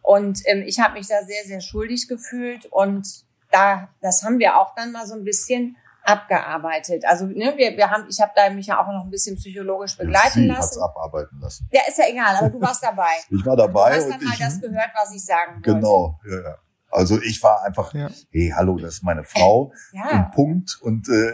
Und 0.02 0.40
ähm, 0.46 0.62
ich 0.66 0.80
habe 0.80 0.94
mich 0.94 1.08
da 1.08 1.22
sehr, 1.24 1.44
sehr 1.44 1.60
schuldig 1.60 2.08
gefühlt 2.08 2.66
und 2.66 3.24
da, 3.52 3.88
das 4.00 4.22
haben 4.24 4.38
wir 4.38 4.58
auch 4.58 4.74
dann 4.74 4.92
mal 4.92 5.06
so 5.06 5.14
ein 5.14 5.24
bisschen 5.24 5.76
abgearbeitet. 6.04 7.04
Also 7.06 7.26
ne, 7.26 7.54
wir, 7.56 7.76
wir 7.76 7.90
haben, 7.90 8.06
ich 8.08 8.20
habe 8.20 8.32
da 8.34 8.50
mich 8.50 8.66
ja 8.66 8.82
auch 8.82 8.92
noch 8.92 9.04
ein 9.04 9.10
bisschen 9.10 9.36
psychologisch 9.36 9.96
begleiten 9.96 10.46
ja, 10.46 10.54
lassen. 10.54 10.82
abarbeiten 10.82 11.38
lassen. 11.40 11.68
Ja, 11.72 11.82
ist 11.88 11.98
ja 11.98 12.04
egal, 12.08 12.36
aber 12.36 12.50
du 12.50 12.60
warst 12.60 12.82
dabei. 12.82 13.12
ich 13.30 13.46
war 13.46 13.56
dabei. 13.56 13.90
Du 13.90 13.96
hast 13.96 14.10
dann 14.10 14.24
mal 14.24 14.36
das 14.38 14.60
gehört, 14.60 14.90
was 14.94 15.14
ich 15.14 15.24
sagen 15.24 15.56
wollte. 15.56 15.74
Genau, 15.74 16.18
ja, 16.28 16.42
ja. 16.42 16.56
Also 16.90 17.22
ich 17.22 17.42
war 17.42 17.64
einfach, 17.64 17.94
ja. 17.94 18.10
hey, 18.30 18.52
hallo, 18.54 18.76
das 18.76 18.94
ist 18.94 19.02
meine 19.02 19.24
Frau. 19.24 19.72
ja. 19.92 20.10
Und 20.10 20.30
Punkt. 20.32 20.78
Und 20.82 21.08
äh, 21.08 21.32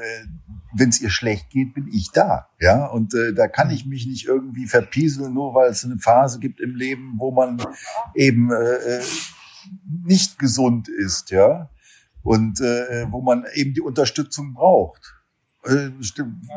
wenn 0.72 0.90
es 0.90 1.00
ihr 1.00 1.10
schlecht 1.10 1.50
geht, 1.50 1.74
bin 1.74 1.88
ich 1.92 2.12
da. 2.12 2.48
Ja, 2.60 2.86
und 2.86 3.12
äh, 3.14 3.34
da 3.34 3.48
kann 3.48 3.70
ich 3.70 3.84
mich 3.84 4.06
nicht 4.06 4.26
irgendwie 4.26 4.66
verpieseln, 4.66 5.34
nur 5.34 5.54
weil 5.54 5.70
es 5.70 5.84
eine 5.84 5.98
Phase 5.98 6.38
gibt 6.38 6.60
im 6.60 6.76
Leben, 6.76 7.14
wo 7.16 7.32
man 7.32 7.60
eben 8.14 8.52
äh, 8.52 8.98
äh 8.98 9.02
nicht 10.04 10.38
gesund 10.38 10.88
ist. 10.88 11.30
Ja 11.30 11.70
und 12.28 12.60
äh, 12.60 13.10
wo 13.10 13.22
man 13.22 13.46
eben 13.54 13.72
die 13.72 13.80
Unterstützung 13.80 14.52
braucht. 14.52 15.14
Äh, 15.64 15.90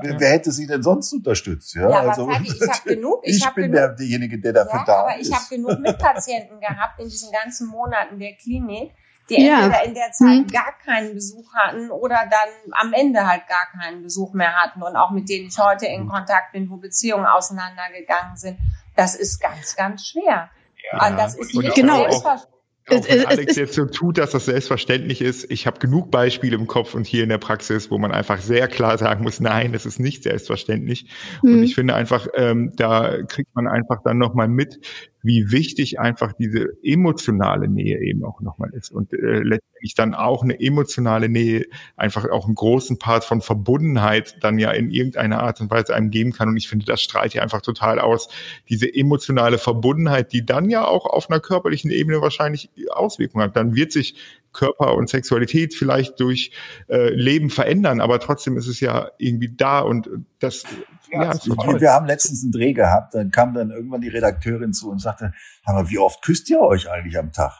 wer, 0.01 0.19
wer 0.19 0.29
hätte 0.29 0.51
sie 0.51 0.67
denn 0.67 0.83
sonst 0.83 1.13
unterstützt? 1.13 1.73
Ja, 1.75 1.89
ja 1.89 2.09
also, 2.09 2.29
ich, 2.29 2.61
ich 2.61 2.69
habe 2.69 2.89
genug. 2.95 3.21
Ich, 3.23 3.37
ich 3.37 3.45
hab 3.45 3.55
bin 3.55 3.71
genug, 3.71 3.75
der, 3.77 3.87
derjenige, 3.93 4.39
der 4.39 4.51
dafür 4.51 4.79
ja, 4.79 4.85
da 4.85 4.95
aber 5.03 5.17
ist. 5.17 5.29
Ich 5.29 5.33
habe 5.33 5.45
genug 5.49 5.79
Mitpatienten 5.87 6.59
gehabt 6.59 6.99
in 6.99 7.07
diesen 7.07 7.31
ganzen 7.31 7.67
Monaten 7.69 8.19
der 8.19 8.33
Klinik, 8.33 8.91
die 9.29 9.45
ja. 9.45 9.61
entweder 9.61 9.85
in 9.85 9.93
der 9.93 10.11
Zeit 10.11 10.39
mhm. 10.39 10.47
gar 10.47 10.73
keinen 10.83 11.13
Besuch 11.13 11.53
hatten 11.53 11.89
oder 11.89 12.19
dann 12.29 12.73
am 12.73 12.91
Ende 12.91 13.25
halt 13.25 13.47
gar 13.47 13.67
keinen 13.71 14.03
Besuch 14.03 14.33
mehr 14.33 14.53
hatten 14.53 14.83
und 14.83 14.97
auch 14.97 15.11
mit 15.11 15.29
denen 15.29 15.47
ich 15.47 15.57
heute 15.57 15.85
in 15.85 16.05
Kontakt 16.05 16.51
bin, 16.51 16.69
wo 16.69 16.75
Beziehungen 16.75 17.25
auseinandergegangen 17.25 18.35
sind. 18.35 18.57
Das 18.97 19.15
ist 19.15 19.39
ganz, 19.39 19.77
ganz 19.77 20.05
schwer. 20.05 20.49
Ja. 20.91 21.07
Und 21.07 21.17
das 21.17 21.35
ist 21.35 21.55
nicht 21.55 21.75
genau. 21.75 22.01
selbstverständlich 22.01 22.60
auch 22.91 23.09
wenn 23.09 23.25
Alex 23.25 23.55
jetzt 23.55 23.73
so 23.73 23.85
tut, 23.85 24.17
dass 24.17 24.31
das 24.31 24.45
selbstverständlich 24.45 25.21
ist, 25.21 25.49
ich 25.51 25.67
habe 25.67 25.79
genug 25.79 26.11
Beispiele 26.11 26.55
im 26.55 26.67
Kopf 26.67 26.93
und 26.93 27.05
hier 27.05 27.23
in 27.23 27.29
der 27.29 27.37
Praxis, 27.37 27.91
wo 27.91 27.97
man 27.97 28.11
einfach 28.11 28.39
sehr 28.39 28.67
klar 28.67 28.97
sagen 28.97 29.23
muss, 29.23 29.39
nein, 29.39 29.73
das 29.73 29.85
ist 29.85 29.99
nicht 29.99 30.23
selbstverständlich. 30.23 31.05
Mhm. 31.41 31.53
Und 31.53 31.63
ich 31.63 31.75
finde 31.75 31.95
einfach, 31.95 32.27
ähm, 32.35 32.73
da 32.75 33.21
kriegt 33.23 33.53
man 33.55 33.67
einfach 33.67 34.01
dann 34.03 34.17
nochmal 34.17 34.47
mit, 34.47 34.79
wie 35.23 35.51
wichtig 35.51 35.99
einfach 35.99 36.33
diese 36.33 36.69
emotionale 36.83 37.67
Nähe 37.67 37.99
eben 37.99 38.23
auch 38.23 38.41
nochmal 38.41 38.71
ist. 38.73 38.91
Und 38.91 39.13
äh, 39.13 39.41
letztendlich 39.43 39.93
dann 39.95 40.13
auch 40.13 40.43
eine 40.43 40.59
emotionale 40.59 41.29
Nähe 41.29 41.65
einfach 41.95 42.29
auch 42.29 42.45
einen 42.45 42.55
großen 42.55 42.97
Part 42.97 43.23
von 43.23 43.41
Verbundenheit 43.41 44.37
dann 44.41 44.57
ja 44.57 44.71
in 44.71 44.89
irgendeiner 44.89 45.41
Art 45.41 45.61
und 45.61 45.69
Weise 45.69 45.95
einem 45.95 46.09
geben 46.09 46.31
kann. 46.31 46.49
Und 46.49 46.57
ich 46.57 46.67
finde, 46.67 46.85
das 46.85 47.01
strahlt 47.01 47.33
ja 47.33 47.43
einfach 47.43 47.61
total 47.61 47.99
aus, 47.99 48.29
diese 48.69 48.93
emotionale 48.93 49.57
Verbundenheit, 49.57 50.33
die 50.33 50.45
dann 50.45 50.69
ja 50.69 50.85
auch 50.85 51.05
auf 51.05 51.29
einer 51.29 51.39
körperlichen 51.39 51.91
Ebene 51.91 52.21
wahrscheinlich 52.21 52.69
Auswirkungen 52.89 53.45
hat. 53.45 53.55
Dann 53.55 53.75
wird 53.75 53.91
sich 53.91 54.15
Körper 54.53 54.95
und 54.95 55.09
Sexualität 55.09 55.73
vielleicht 55.73 56.19
durch 56.19 56.51
äh, 56.89 57.09
Leben 57.09 57.49
verändern, 57.49 58.01
aber 58.01 58.19
trotzdem 58.19 58.57
ist 58.57 58.67
es 58.67 58.79
ja 58.79 59.11
irgendwie 59.17 59.53
da 59.55 59.79
und 59.79 60.09
das 60.39 60.63
ja, 61.11 61.23
ja 61.23 61.33
so 61.35 61.55
wir 61.55 61.91
haben 61.91 62.05
letztens 62.05 62.43
einen 62.43 62.51
Dreh 62.51 62.73
gehabt, 62.73 63.13
dann 63.15 63.31
kam 63.31 63.53
dann 63.53 63.71
irgendwann 63.71 64.01
die 64.01 64.09
Redakteurin 64.09 64.73
zu 64.73 64.89
und 64.89 64.99
sagte, 64.99 65.33
aber 65.63 65.89
wie 65.89 65.97
oft 65.97 66.21
küsst 66.21 66.49
ihr 66.49 66.59
euch 66.59 66.89
eigentlich 66.89 67.17
am 67.17 67.31
Tag? 67.31 67.53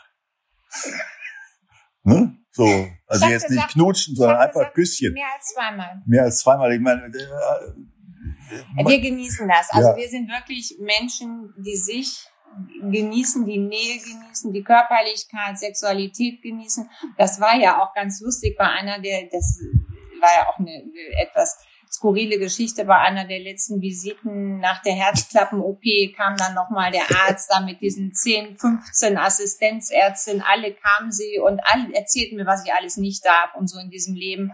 ne? 2.04 2.38
So, 2.54 2.66
also 3.08 3.26
jetzt 3.28 3.48
gesagt, 3.48 3.50
nicht 3.50 3.74
knutschen, 3.74 4.16
sondern 4.16 4.38
einfach 4.38 4.60
gesagt, 4.60 4.76
Küsschen. 4.76 5.14
Mehr 5.14 5.28
als 5.34 5.54
zweimal. 5.54 6.02
Mehr 6.06 6.24
als 6.24 6.40
zweimal. 6.40 6.74
Ich 6.74 6.82
meine, 6.82 7.06
äh, 7.06 8.86
wir 8.86 9.00
genießen 9.00 9.48
das. 9.48 9.70
Also 9.70 9.90
ja. 9.90 9.96
wir 9.96 10.10
sind 10.10 10.30
wirklich 10.30 10.78
Menschen, 10.82 11.54
die 11.58 11.78
sich 11.78 12.28
genießen, 12.82 13.46
die 13.46 13.58
Nähe 13.58 14.00
genießen, 14.00 14.52
die 14.54 14.64
Körperlichkeit, 14.64 15.58
Sexualität 15.58 16.42
genießen. 16.42 16.90
Das 17.18 17.40
war 17.40 17.56
ja 17.56 17.82
auch 17.82 17.94
ganz 17.94 18.22
lustig 18.22 18.58
bei 18.58 18.66
einer 18.66 19.00
der, 19.00 19.28
das 19.32 19.60
war 20.20 20.30
ja 20.36 20.50
auch 20.50 20.60
eine 20.60 20.84
etwas 21.20 21.58
skurrile 21.92 22.40
Geschichte 22.40 22.86
bei 22.86 22.98
einer 22.98 23.26
der 23.26 23.40
letzten 23.40 23.82
Visiten 23.82 24.60
nach 24.60 24.82
der 24.82 24.94
Herzklappen-OP 24.94 25.84
kam 26.16 26.38
dann 26.38 26.54
nochmal 26.54 26.92
der 26.92 27.04
Arzt 27.26 27.52
da 27.52 27.60
mit 27.60 27.82
diesen 27.82 28.14
10, 28.14 28.58
15 28.58 29.18
Assistenzärztinnen. 29.18 30.42
Alle 30.42 30.74
kamen 30.74 31.12
sie 31.12 31.40
und 31.40 31.60
alle 31.66 31.94
erzählten 31.94 32.38
mir, 32.38 32.46
was 32.46 32.66
ich 32.66 32.74
alles 32.74 32.96
nicht 32.96 33.26
darf 33.26 33.56
und 33.56 33.68
so 33.68 33.78
in 33.78 33.90
diesem 33.90 34.16
Leben. 34.16 34.54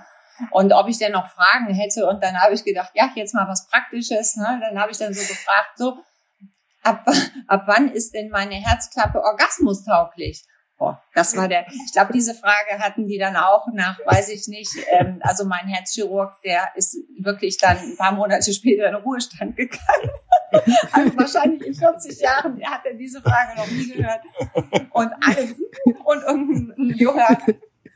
Und 0.51 0.73
ob 0.73 0.87
ich 0.87 0.97
denn 0.97 1.13
noch 1.13 1.29
Fragen 1.29 1.73
hätte. 1.73 2.07
Und 2.07 2.23
dann 2.23 2.39
habe 2.39 2.53
ich 2.53 2.63
gedacht, 2.63 2.91
ja, 2.93 3.11
jetzt 3.15 3.33
mal 3.33 3.47
was 3.47 3.67
Praktisches. 3.67 4.35
Ne? 4.35 4.59
Dann 4.61 4.79
habe 4.79 4.91
ich 4.91 4.97
dann 4.97 5.13
so 5.13 5.21
gefragt, 5.21 5.77
so, 5.77 5.97
ab, 6.87 7.05
ab 7.47 7.63
wann 7.65 7.89
ist 7.91 8.13
denn 8.13 8.29
meine 8.29 8.55
Herzklappe 8.55 9.21
orgasmustauglich? 9.21 10.45
Boah, 10.77 11.01
das 11.15 11.35
war 11.35 11.47
der, 11.47 11.65
ich 11.67 11.91
glaube, 11.91 12.13
diese 12.13 12.35
Frage 12.35 12.77
hatten 12.77 13.07
die 13.07 13.17
dann 13.17 13.35
auch 13.35 13.65
nach, 13.73 13.97
weiß 14.05 14.29
ich 14.29 14.47
nicht, 14.47 14.71
ähm, 14.91 15.19
also 15.23 15.43
mein 15.45 15.65
Herzchirurg, 15.67 16.39
der 16.43 16.69
ist 16.75 16.95
wirklich 17.17 17.57
dann 17.57 17.77
ein 17.77 17.97
paar 17.97 18.11
Monate 18.11 18.53
später 18.53 18.85
in 18.85 18.93
den 18.93 19.01
Ruhestand 19.01 19.55
gegangen. 19.55 20.11
also 20.91 21.17
wahrscheinlich 21.17 21.65
in 21.65 21.73
40 21.73 22.21
Jahren 22.21 22.63
hat 22.63 22.85
er 22.85 22.93
diese 22.93 23.23
Frage 23.23 23.57
noch 23.57 23.67
nie 23.67 23.91
gehört. 23.91 24.21
Und, 24.91 25.11
alle, 25.19 25.55
und 26.03 26.21
irgendein 26.21 26.95
junger, 26.95 27.37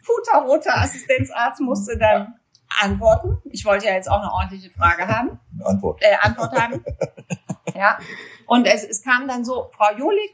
puterroter 0.03 0.77
Assistenzarzt 0.77 1.61
musste 1.61 1.99
dann 1.99 2.33
antworten. 2.79 3.37
Ich 3.51 3.63
wollte 3.63 3.85
ja 3.85 3.93
jetzt 3.93 4.09
auch 4.09 4.21
eine 4.21 4.31
ordentliche 4.31 4.71
Frage 4.71 5.07
haben. 5.07 5.39
Antwort. 5.63 6.01
Äh, 6.01 6.15
Antwort 6.19 6.59
haben. 6.59 6.83
Ja. 7.75 7.97
Und 8.45 8.65
es, 8.65 8.83
es 8.83 9.03
kam 9.03 9.27
dann 9.27 9.45
so, 9.45 9.69
Frau 9.75 9.95
Jolik, 9.97 10.31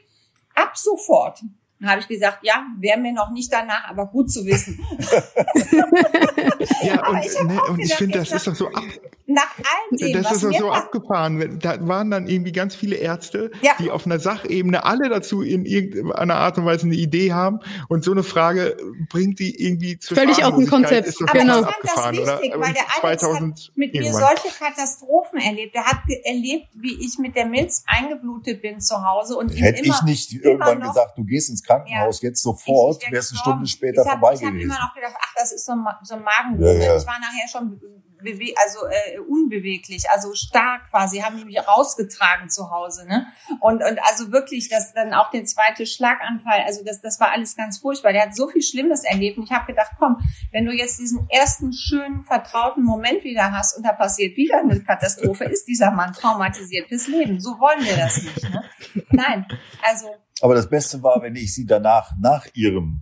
ab 0.55 0.77
sofort. 0.77 1.41
Dann 1.79 1.89
habe 1.91 2.01
ich 2.01 2.07
gesagt, 2.07 2.39
ja, 2.41 2.65
wäre 2.79 2.99
mir 2.99 3.13
noch 3.13 3.29
nicht 3.29 3.53
danach, 3.53 3.87
aber 3.89 4.07
gut 4.07 4.31
zu 4.31 4.45
wissen. 4.45 4.79
ja, 6.81 7.07
und 7.07 7.23
ich, 7.23 7.43
ne, 7.43 7.61
und 7.69 7.79
ich 7.79 7.93
finde, 7.93 8.19
das 8.19 8.31
ist 8.31 8.47
doch 8.47 8.55
so 8.55 8.67
ab, 8.69 8.83
nach 9.29 9.57
all 9.57 9.97
dem, 9.97 10.13
Das 10.13 10.25
was 10.31 10.37
ist 10.37 10.43
mir 10.43 10.57
so 10.59 10.71
abgefahren. 10.71 11.59
Da 11.59 11.85
waren 11.85 12.09
dann 12.09 12.27
irgendwie 12.27 12.53
ganz 12.53 12.75
viele 12.75 12.95
Ärzte, 12.95 13.51
Ja. 13.61 13.73
die 13.77 13.91
auf 13.91 14.05
einer 14.05 14.19
Sachebene 14.19 14.85
alle 14.85 15.09
dazu 15.09 15.41
in 15.41 15.65
irgendeiner 15.65 16.35
Art 16.35 16.57
und 16.57 16.65
Weise 16.65 16.85
eine 16.85 16.95
Idee 16.95 17.33
haben. 17.33 17.59
Und 17.89 18.05
so 18.05 18.11
eine 18.13 18.23
Frage 18.23 18.77
bringt 19.09 19.39
die 19.39 19.61
irgendwie 19.61 19.97
zur 19.99 20.15
Völlig 20.15 20.43
aus 20.45 20.55
dem. 20.55 20.67
Konzept. 20.67 21.07
Ist 21.09 21.21
Aber 21.21 21.37
Genau. 21.37 21.59
ich 21.59 21.65
fand 21.65 21.75
das 21.83 21.91
abgefahren, 21.91 22.15
wichtig, 22.17 22.55
oder? 22.55 22.65
weil 22.65 22.73
der 22.73 22.83
Alex 22.83 23.21
2000 23.21 23.57
hat 23.59 23.71
mit 23.77 23.93
mir 23.93 24.01
irgendwann. 24.01 24.21
solche 24.41 24.57
Katastrophen 24.57 25.39
erlebt. 25.39 25.75
Er 25.75 25.83
hat 25.85 25.99
erlebt, 26.23 26.67
wie 26.75 26.93
ich 27.05 27.17
mit 27.19 27.35
der 27.35 27.45
Milz 27.47 27.83
eingeblutet 27.85 28.61
bin 28.61 28.79
zu 28.79 28.95
Hause 29.05 29.35
und 29.35 29.49
Hätte 29.49 29.83
immer, 29.83 29.95
ich 29.95 30.01
nicht 30.03 30.33
immer 30.33 30.45
irgendwann 30.45 30.79
noch- 30.79 30.87
gesagt, 30.93 31.17
du 31.17 31.25
gehst 31.25 31.49
ins 31.49 31.63
Krankenhaus 31.63 32.21
jetzt 32.21 32.41
sofort, 32.41 32.97
Ich- 33.01 33.07
ich 33.07 33.11
wär 33.11 33.17
wärst 33.17 33.31
eine. 33.31 33.39
Stunde 33.39 33.67
später 33.67 34.01
ich 34.03 34.07
hab, 34.07 34.19
vorbei 34.19 34.35
Ich 34.35 34.41
habe 34.41 34.51
gewesen. 34.53 34.71
immer 34.71 34.79
noch 34.79 34.93
gedacht, 34.95 35.15
ach, 35.19 35.33
das 35.35 35.51
ist 35.51 35.65
so 35.65 35.73
ein, 35.73 35.85
so 36.03 36.15
ein 36.15 36.23
Magenwurm. 36.23 36.77
Ja, 36.77 36.83
ja. 36.85 36.97
Ich 36.97 37.05
war 37.05 37.19
nachher 37.19 37.47
schon 37.51 37.79
also 38.19 38.87
äh, 38.87 39.19
unbeweglich, 39.19 40.09
also 40.09 40.33
stark 40.33 40.89
quasi, 40.89 41.19
haben 41.19 41.37
die 41.37 41.45
mich 41.45 41.59
rausgetragen 41.67 42.49
zu 42.49 42.71
Hause, 42.71 43.07
ne? 43.07 43.27
Und 43.59 43.83
und 43.83 43.99
also 44.03 44.31
wirklich, 44.31 44.69
das 44.69 44.93
dann 44.93 45.13
auch 45.13 45.29
der 45.31 45.45
zweite 45.45 45.85
Schlaganfall, 45.85 46.63
also 46.65 46.83
das 46.83 47.01
das 47.01 47.19
war 47.19 47.31
alles 47.31 47.55
ganz 47.55 47.79
furchtbar. 47.79 48.13
Der 48.13 48.23
hat 48.23 48.35
so 48.35 48.47
viel 48.47 48.61
Schlimmes 48.61 49.03
erlebt 49.03 49.37
und 49.37 49.45
ich 49.45 49.51
habe 49.51 49.65
gedacht, 49.65 49.91
komm, 49.97 50.17
wenn 50.51 50.65
du 50.65 50.71
jetzt 50.71 50.99
diesen 50.99 51.27
ersten 51.29 51.73
schönen 51.73 52.23
vertrauten 52.23 52.83
Moment 52.83 53.23
wieder 53.23 53.51
hast 53.51 53.77
und 53.77 53.85
da 53.85 53.93
passiert 53.93 54.35
wieder 54.37 54.59
eine 54.59 54.81
Katastrophe, 54.81 55.45
ist 55.45 55.65
dieser 55.65 55.91
Mann 55.91 56.13
traumatisiert 56.13 56.87
fürs 56.87 57.07
Leben. 57.07 57.39
So 57.39 57.59
wollen 57.59 57.83
wir 57.83 57.97
das 57.97 58.21
nicht, 58.21 58.43
ne? 58.43 58.63
Nein, 59.11 59.45
also 59.83 60.07
Aber 60.41 60.55
das 60.55 60.69
Beste 60.69 61.01
war, 61.03 61.21
wenn 61.21 61.35
ich 61.35 61.53
sie 61.53 61.65
danach, 61.65 62.13
nach 62.19 62.47
ihrem 62.53 63.01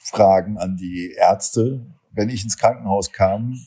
Fragen 0.00 0.58
an 0.58 0.76
die 0.76 1.14
Ärzte, 1.16 1.86
wenn 2.12 2.28
ich 2.28 2.44
ins 2.44 2.56
Krankenhaus 2.56 3.12
kam, 3.12 3.58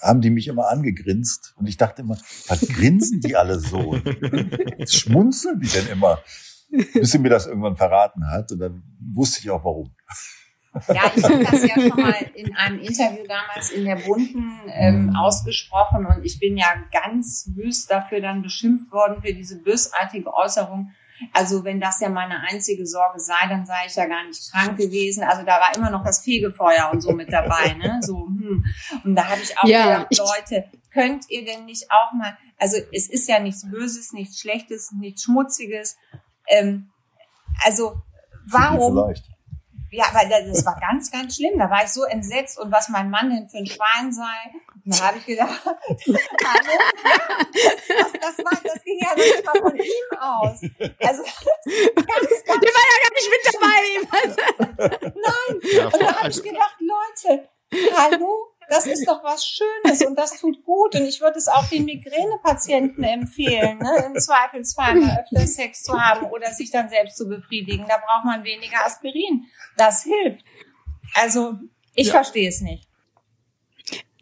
haben 0.00 0.20
die 0.20 0.30
mich 0.30 0.48
immer 0.48 0.68
angegrinst. 0.68 1.54
Und 1.56 1.66
ich 1.66 1.76
dachte 1.76 2.02
immer, 2.02 2.16
was 2.48 2.60
grinsen 2.60 3.20
die 3.20 3.36
alle 3.36 3.58
so? 3.58 3.92
Was 4.78 4.94
schmunzeln 4.94 5.60
die 5.60 5.68
denn 5.68 5.88
immer? 5.88 6.18
Bis 6.70 7.12
sie 7.12 7.18
mir 7.18 7.30
das 7.30 7.46
irgendwann 7.46 7.76
verraten 7.76 8.30
hat. 8.30 8.52
Und 8.52 8.58
dann 8.58 8.82
wusste 9.12 9.40
ich 9.40 9.50
auch 9.50 9.64
warum. 9.64 9.94
Ja, 10.88 11.12
ich 11.14 11.22
habe 11.22 11.44
das 11.44 11.62
ja 11.62 11.74
schon 11.80 12.00
mal 12.00 12.16
in 12.34 12.54
einem 12.56 12.80
Interview 12.80 13.24
damals 13.28 13.70
in 13.70 13.84
der 13.84 13.96
Bunten 13.96 14.60
ähm, 14.68 15.14
ausgesprochen 15.14 16.04
und 16.04 16.24
ich 16.24 16.40
bin 16.40 16.56
ja 16.56 16.66
ganz 16.90 17.48
wüst 17.54 17.90
dafür 17.92 18.20
dann 18.20 18.42
beschimpft 18.42 18.90
worden 18.90 19.22
für 19.22 19.32
diese 19.32 19.62
bösartige 19.62 20.34
Äußerung. 20.34 20.90
Also 21.32 21.64
wenn 21.64 21.80
das 21.80 22.00
ja 22.00 22.08
meine 22.08 22.40
einzige 22.40 22.86
Sorge 22.86 23.20
sei, 23.20 23.48
dann 23.48 23.66
sei 23.66 23.86
ich 23.86 23.94
ja 23.96 24.06
gar 24.06 24.24
nicht 24.24 24.50
krank 24.50 24.76
gewesen. 24.78 25.24
Also 25.24 25.42
da 25.42 25.60
war 25.60 25.74
immer 25.76 25.90
noch 25.90 26.04
das 26.04 26.20
Fegefeuer 26.20 26.90
und 26.92 27.00
so 27.00 27.12
mit 27.12 27.32
dabei, 27.32 27.74
ne? 27.74 28.00
So, 28.02 28.26
hm. 28.26 28.64
Und 29.04 29.14
da 29.14 29.28
habe 29.28 29.40
ich 29.40 29.58
auch 29.58 29.64
Ja, 29.64 30.04
gedacht, 30.04 30.18
Leute, 30.18 30.64
könnt 30.92 31.30
ihr 31.30 31.44
denn 31.44 31.64
nicht 31.64 31.90
auch 31.90 32.12
mal, 32.12 32.36
also 32.58 32.76
es 32.92 33.08
ist 33.08 33.28
ja 33.28 33.38
nichts 33.38 33.68
Böses, 33.68 34.12
nichts 34.12 34.40
Schlechtes, 34.40 34.92
nichts 34.92 35.22
Schmutziges. 35.22 35.96
Ähm, 36.48 36.90
also 37.64 38.02
warum 38.46 38.94
Vielleicht. 38.94 39.33
Ja, 39.94 40.06
aber 40.10 40.28
das 40.28 40.66
war 40.66 40.78
ganz, 40.80 41.10
ganz 41.10 41.36
schlimm. 41.36 41.58
Da 41.58 41.70
war 41.70 41.84
ich 41.84 41.90
so 41.90 42.04
entsetzt 42.04 42.58
und 42.58 42.72
was 42.72 42.88
mein 42.88 43.10
Mann 43.10 43.30
denn 43.30 43.48
für 43.48 43.58
ein 43.58 43.66
Schwein 43.66 44.12
sei. 44.12 44.60
Und 44.84 44.98
da 44.98 45.08
habe 45.08 45.18
ich 45.18 45.26
gedacht, 45.26 45.64
hallo, 45.64 45.76
das, 47.54 48.12
das, 48.12 48.38
war, 48.44 48.58
das 48.62 48.82
ging 48.84 48.98
ja 49.00 49.14
nicht 49.14 49.44
mal 49.44 49.60
von 49.60 49.76
ihm 49.76 50.18
aus. 50.20 50.60
Also 51.00 51.22
ganz, 51.22 52.44
ganz 52.44 52.60
Der 52.60 52.72
war 52.74 52.84
ja 52.90 52.98
gar 53.02 53.12
nicht 53.14 53.30
mit 53.30 53.42
dabei. 53.52 53.80
Ja, 55.72 55.86
und 55.86 56.00
da 56.00 56.06
habe 56.06 56.22
also, 56.24 56.42
ich 56.42 56.50
gedacht, 56.50 56.76
Leute, 56.80 57.48
hallo, 57.96 58.53
das 58.68 58.86
ist 58.86 59.06
doch 59.06 59.22
was 59.24 59.44
Schönes 59.46 60.04
und 60.04 60.16
das 60.18 60.38
tut 60.40 60.64
gut. 60.64 60.94
Und 60.94 61.04
ich 61.06 61.20
würde 61.20 61.38
es 61.38 61.48
auch 61.48 61.66
den 61.68 61.84
Migränepatienten 61.84 63.04
empfehlen, 63.04 63.78
ne, 63.78 64.04
im 64.06 64.18
Zweifelsfall 64.18 64.94
mal 64.96 65.20
öfter 65.22 65.46
Sex 65.46 65.82
zu 65.82 65.98
haben 66.00 66.26
oder 66.26 66.50
sich 66.52 66.70
dann 66.70 66.88
selbst 66.88 67.16
zu 67.16 67.28
befriedigen. 67.28 67.86
Da 67.88 67.98
braucht 67.98 68.24
man 68.24 68.44
weniger 68.44 68.84
Aspirin. 68.84 69.44
Das 69.76 70.02
hilft. 70.04 70.44
Also, 71.14 71.54
ich 71.94 72.08
Ja. 72.08 72.14
verstehe 72.14 72.48
es 72.48 72.60
nicht. 72.60 72.88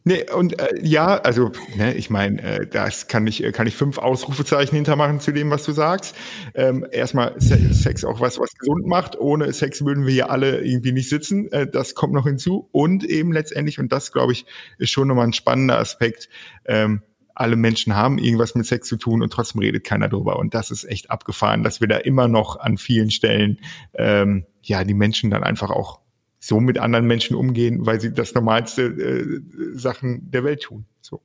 Nee, 0.04 0.24
und 0.34 0.58
äh, 0.58 0.80
ja, 0.82 1.18
also, 1.18 1.52
ne, 1.76 1.94
ich 1.94 2.10
meine, 2.10 2.42
äh, 2.42 2.66
das 2.66 3.06
kann 3.06 3.26
ich, 3.26 3.42
kann 3.52 3.68
ich 3.68 3.76
fünf 3.76 3.98
Ausrufezeichen 3.98 4.74
hintermachen 4.74 5.20
zu 5.20 5.32
dem, 5.32 5.50
was 5.50 5.64
du 5.64 5.72
sagst. 5.72 6.16
Ähm, 6.54 6.84
erstmal 6.90 7.34
Se 7.38 7.72
Sex 7.72 8.04
auch 8.04 8.20
was, 8.20 8.40
was 8.40 8.52
gesund 8.54 8.86
macht. 8.86 9.18
Ohne 9.18 9.52
Sex 9.52 9.84
würden 9.84 10.04
wir 10.04 10.12
hier 10.12 10.30
alle 10.30 10.60
irgendwie 10.60 10.92
nicht 10.92 11.08
sitzen. 11.08 11.50
Äh, 11.52 11.68
das 11.68 11.94
kommt 11.94 12.14
noch 12.14 12.26
hinzu. 12.26 12.68
Und 12.72 13.04
eben 13.04 13.32
letztendlich, 13.32 13.78
und 13.78 13.92
das, 13.92 14.10
glaube 14.10 14.32
ich, 14.32 14.44
ist 14.78 14.90
schon 14.90 15.06
nochmal 15.06 15.26
ein 15.26 15.32
spannender 15.32 15.78
Aspekt, 15.78 16.28
ähm, 16.64 17.02
alle 17.34 17.56
Menschen 17.56 17.96
haben 17.96 18.18
irgendwas 18.18 18.54
mit 18.54 18.66
Sex 18.66 18.88
zu 18.88 18.96
tun 18.96 19.22
und 19.22 19.32
trotzdem 19.32 19.60
redet 19.60 19.84
keiner 19.84 20.08
drüber. 20.08 20.38
Und 20.38 20.54
das 20.54 20.70
ist 20.70 20.84
echt 20.84 21.10
abgefahren, 21.10 21.62
dass 21.62 21.80
wir 21.80 21.88
da 21.88 21.96
immer 21.96 22.28
noch 22.28 22.58
an 22.58 22.76
vielen 22.76 23.10
Stellen 23.10 23.58
ähm, 23.94 24.46
ja 24.62 24.84
die 24.84 24.94
Menschen 24.94 25.30
dann 25.30 25.42
einfach 25.42 25.70
auch 25.70 26.01
so 26.44 26.58
mit 26.58 26.76
anderen 26.78 27.06
Menschen 27.06 27.36
umgehen, 27.36 27.86
weil 27.86 28.00
sie 28.00 28.12
das 28.12 28.34
normalste 28.34 28.82
äh, 28.82 29.78
Sachen 29.78 30.28
der 30.28 30.42
Welt 30.42 30.62
tun. 30.62 30.86
So. 31.00 31.22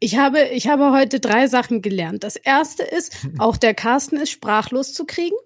Ich 0.00 0.18
habe, 0.18 0.48
ich 0.52 0.68
habe 0.68 0.92
heute 0.92 1.18
drei 1.18 1.46
Sachen 1.46 1.80
gelernt. 1.80 2.24
Das 2.24 2.36
erste 2.36 2.82
ist, 2.82 3.26
auch 3.38 3.56
der 3.56 3.72
Carsten 3.72 4.18
ist 4.18 4.30
sprachlos 4.30 4.92
zu 4.92 5.06
kriegen. 5.06 5.36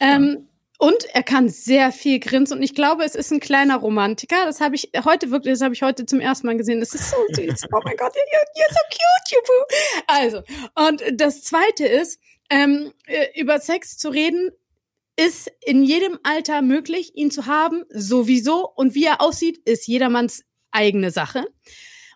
Ähm, 0.00 0.48
und 0.78 1.04
er 1.12 1.22
kann 1.22 1.50
sehr 1.50 1.92
viel 1.92 2.18
grinsen 2.20 2.56
und 2.56 2.62
ich 2.62 2.74
glaube, 2.74 3.04
es 3.04 3.14
ist 3.14 3.30
ein 3.32 3.40
kleiner 3.40 3.76
Romantiker. 3.76 4.46
Das 4.46 4.62
habe 4.62 4.76
ich 4.76 4.90
heute 5.04 5.30
wirklich, 5.30 5.52
das 5.52 5.60
habe 5.60 5.74
ich 5.74 5.82
heute 5.82 6.06
zum 6.06 6.20
ersten 6.20 6.46
Mal 6.46 6.56
gesehen. 6.56 6.80
Das 6.80 6.94
ist 6.94 7.10
so 7.10 7.16
süß. 7.32 7.66
Oh 7.70 7.80
mein 7.84 7.96
Gott, 7.98 8.14
you're, 8.14 8.46
you're 8.56 8.72
so 8.72 8.80
cute, 8.90 9.30
you 9.30 9.40
boo. 9.46 9.64
Also, 10.06 10.88
und 10.88 11.20
das 11.20 11.42
zweite 11.42 11.86
ist, 11.86 12.18
ähm, 12.48 12.92
äh, 13.06 13.26
über 13.38 13.60
Sex 13.60 13.98
zu 13.98 14.08
reden, 14.08 14.50
ist 15.16 15.50
in 15.64 15.84
jedem 15.84 16.18
Alter 16.22 16.62
möglich, 16.62 17.12
ihn 17.14 17.30
zu 17.30 17.46
haben, 17.46 17.84
sowieso. 17.90 18.68
Und 18.74 18.94
wie 18.94 19.04
er 19.04 19.20
aussieht, 19.20 19.58
ist 19.64 19.86
jedermanns 19.86 20.44
eigene 20.70 21.10
Sache. 21.10 21.44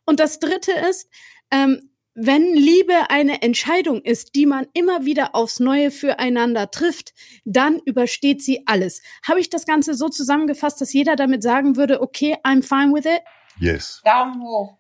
Und 0.05 0.21
das 0.21 0.41
dritte 0.41 0.73
ist, 0.73 1.09
ähm, 1.51 1.91
wenn 2.21 2.53
Liebe 2.53 3.11
eine 3.11 3.43
Entscheidung 3.43 4.03
ist, 4.03 4.35
die 4.35 4.47
man 4.47 4.67
immer 4.75 5.05
wieder 5.05 5.37
aufs 5.37 5.61
Neue 5.61 5.93
füreinander 5.93 6.69
trifft, 6.71 7.15
dann 7.45 7.79
übersteht 7.85 8.43
sie 8.43 8.65
alles. 8.67 9.03
Habe 9.23 9.39
ich 9.39 9.51
das 9.51 9.67
Ganze 9.67 9.95
so 9.95 10.09
zusammengefasst, 10.09 10.81
dass 10.81 10.93
jeder 10.93 11.15
damit 11.15 11.45
sagen 11.45 11.77
würde, 11.77 12.03
okay, 12.03 12.37
I'm 12.43 12.65
fine 12.65 12.93
with 12.93 13.05
it? 13.05 13.21
Yes. 13.61 14.01
Daumen 14.05 14.43
hoch. 14.43 14.79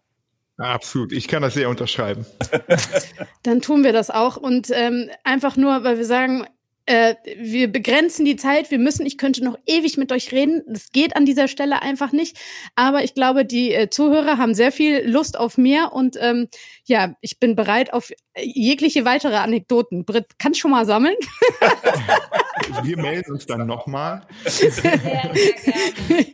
Absolut, 0.56 1.12
ich 1.12 1.28
kann 1.28 1.42
das 1.42 1.54
sehr 1.54 1.68
unterschreiben. 1.68 2.26
Dann 3.44 3.60
tun 3.60 3.84
wir 3.84 3.92
das 3.92 4.10
auch. 4.10 4.36
Und 4.36 4.70
ähm, 4.72 5.08
einfach 5.22 5.56
nur, 5.56 5.84
weil 5.84 5.98
wir 5.98 6.04
sagen, 6.04 6.44
äh, 6.88 7.16
wir 7.36 7.70
begrenzen 7.70 8.24
die 8.24 8.36
Zeit, 8.36 8.70
wir 8.70 8.78
müssen, 8.78 9.04
ich 9.04 9.18
könnte 9.18 9.44
noch 9.44 9.58
ewig 9.66 9.98
mit 9.98 10.10
euch 10.10 10.32
reden. 10.32 10.62
Das 10.66 10.90
geht 10.90 11.14
an 11.14 11.26
dieser 11.26 11.46
Stelle 11.46 11.82
einfach 11.82 12.12
nicht. 12.12 12.38
Aber 12.76 13.04
ich 13.04 13.14
glaube, 13.14 13.44
die 13.44 13.74
äh, 13.74 13.90
Zuhörer 13.90 14.38
haben 14.38 14.54
sehr 14.54 14.72
viel 14.72 15.06
Lust 15.06 15.38
auf 15.38 15.58
mehr 15.58 15.92
und 15.92 16.16
ähm, 16.18 16.48
ja, 16.84 17.14
ich 17.20 17.38
bin 17.38 17.56
bereit 17.56 17.92
auf 17.92 18.10
jegliche 18.36 19.04
weitere 19.04 19.36
Anekdoten. 19.36 20.06
Britt, 20.06 20.38
kannst 20.38 20.60
schon 20.60 20.70
mal 20.70 20.86
sammeln? 20.86 21.16
Wir 22.82 22.96
melden 22.96 23.32
uns 23.32 23.46
dann 23.46 23.66
nochmal. 23.66 24.22
Sehr, 24.44 24.70
sehr 24.70 24.98
gerne. 24.98 25.34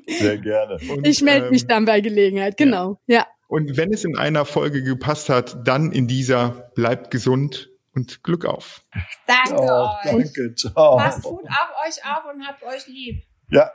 Sehr 0.07 0.39
gerne. 0.39 0.79
Und, 0.89 1.07
Ich 1.07 1.21
melde 1.23 1.51
mich 1.51 1.63
ähm, 1.63 1.69
dann 1.69 1.85
bei 1.85 2.01
Gelegenheit, 2.01 2.57
genau. 2.57 3.01
Ja. 3.07 3.27
Und 3.49 3.77
wenn 3.77 3.93
es 3.93 4.05
in 4.05 4.17
einer 4.17 4.45
Folge 4.45 4.83
gepasst 4.83 5.29
hat, 5.29 5.67
dann 5.67 5.93
in 5.93 6.07
dieser 6.07 6.71
bleibt 6.75 7.11
gesund 7.11 7.74
und 7.95 8.23
Glück 8.23 8.45
auf. 8.45 8.83
Danke 9.27 9.55
Oh, 9.57 9.89
euch. 10.05 10.05
danke. 10.05 10.55
Ciao. 10.55 10.97
Passt 10.97 11.23
gut 11.23 11.45
auf 11.47 11.87
euch 11.87 12.05
auf 12.05 12.25
und 12.33 12.47
habt 12.47 12.63
euch 12.63 12.87
lieb. 12.87 13.23
Ja. 13.51 13.71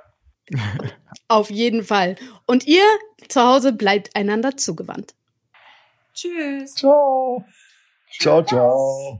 Auf 1.28 1.52
jeden 1.52 1.84
Fall. 1.84 2.16
Und 2.48 2.66
ihr 2.66 2.84
zu 3.28 3.40
Hause 3.42 3.72
bleibt 3.72 4.16
einander 4.16 4.58
zugewandt. 4.58 5.14
Tschüss. 6.16 6.74
Ciao. 6.74 7.46
Ciao, 8.20 8.44
ciao. 8.44 9.20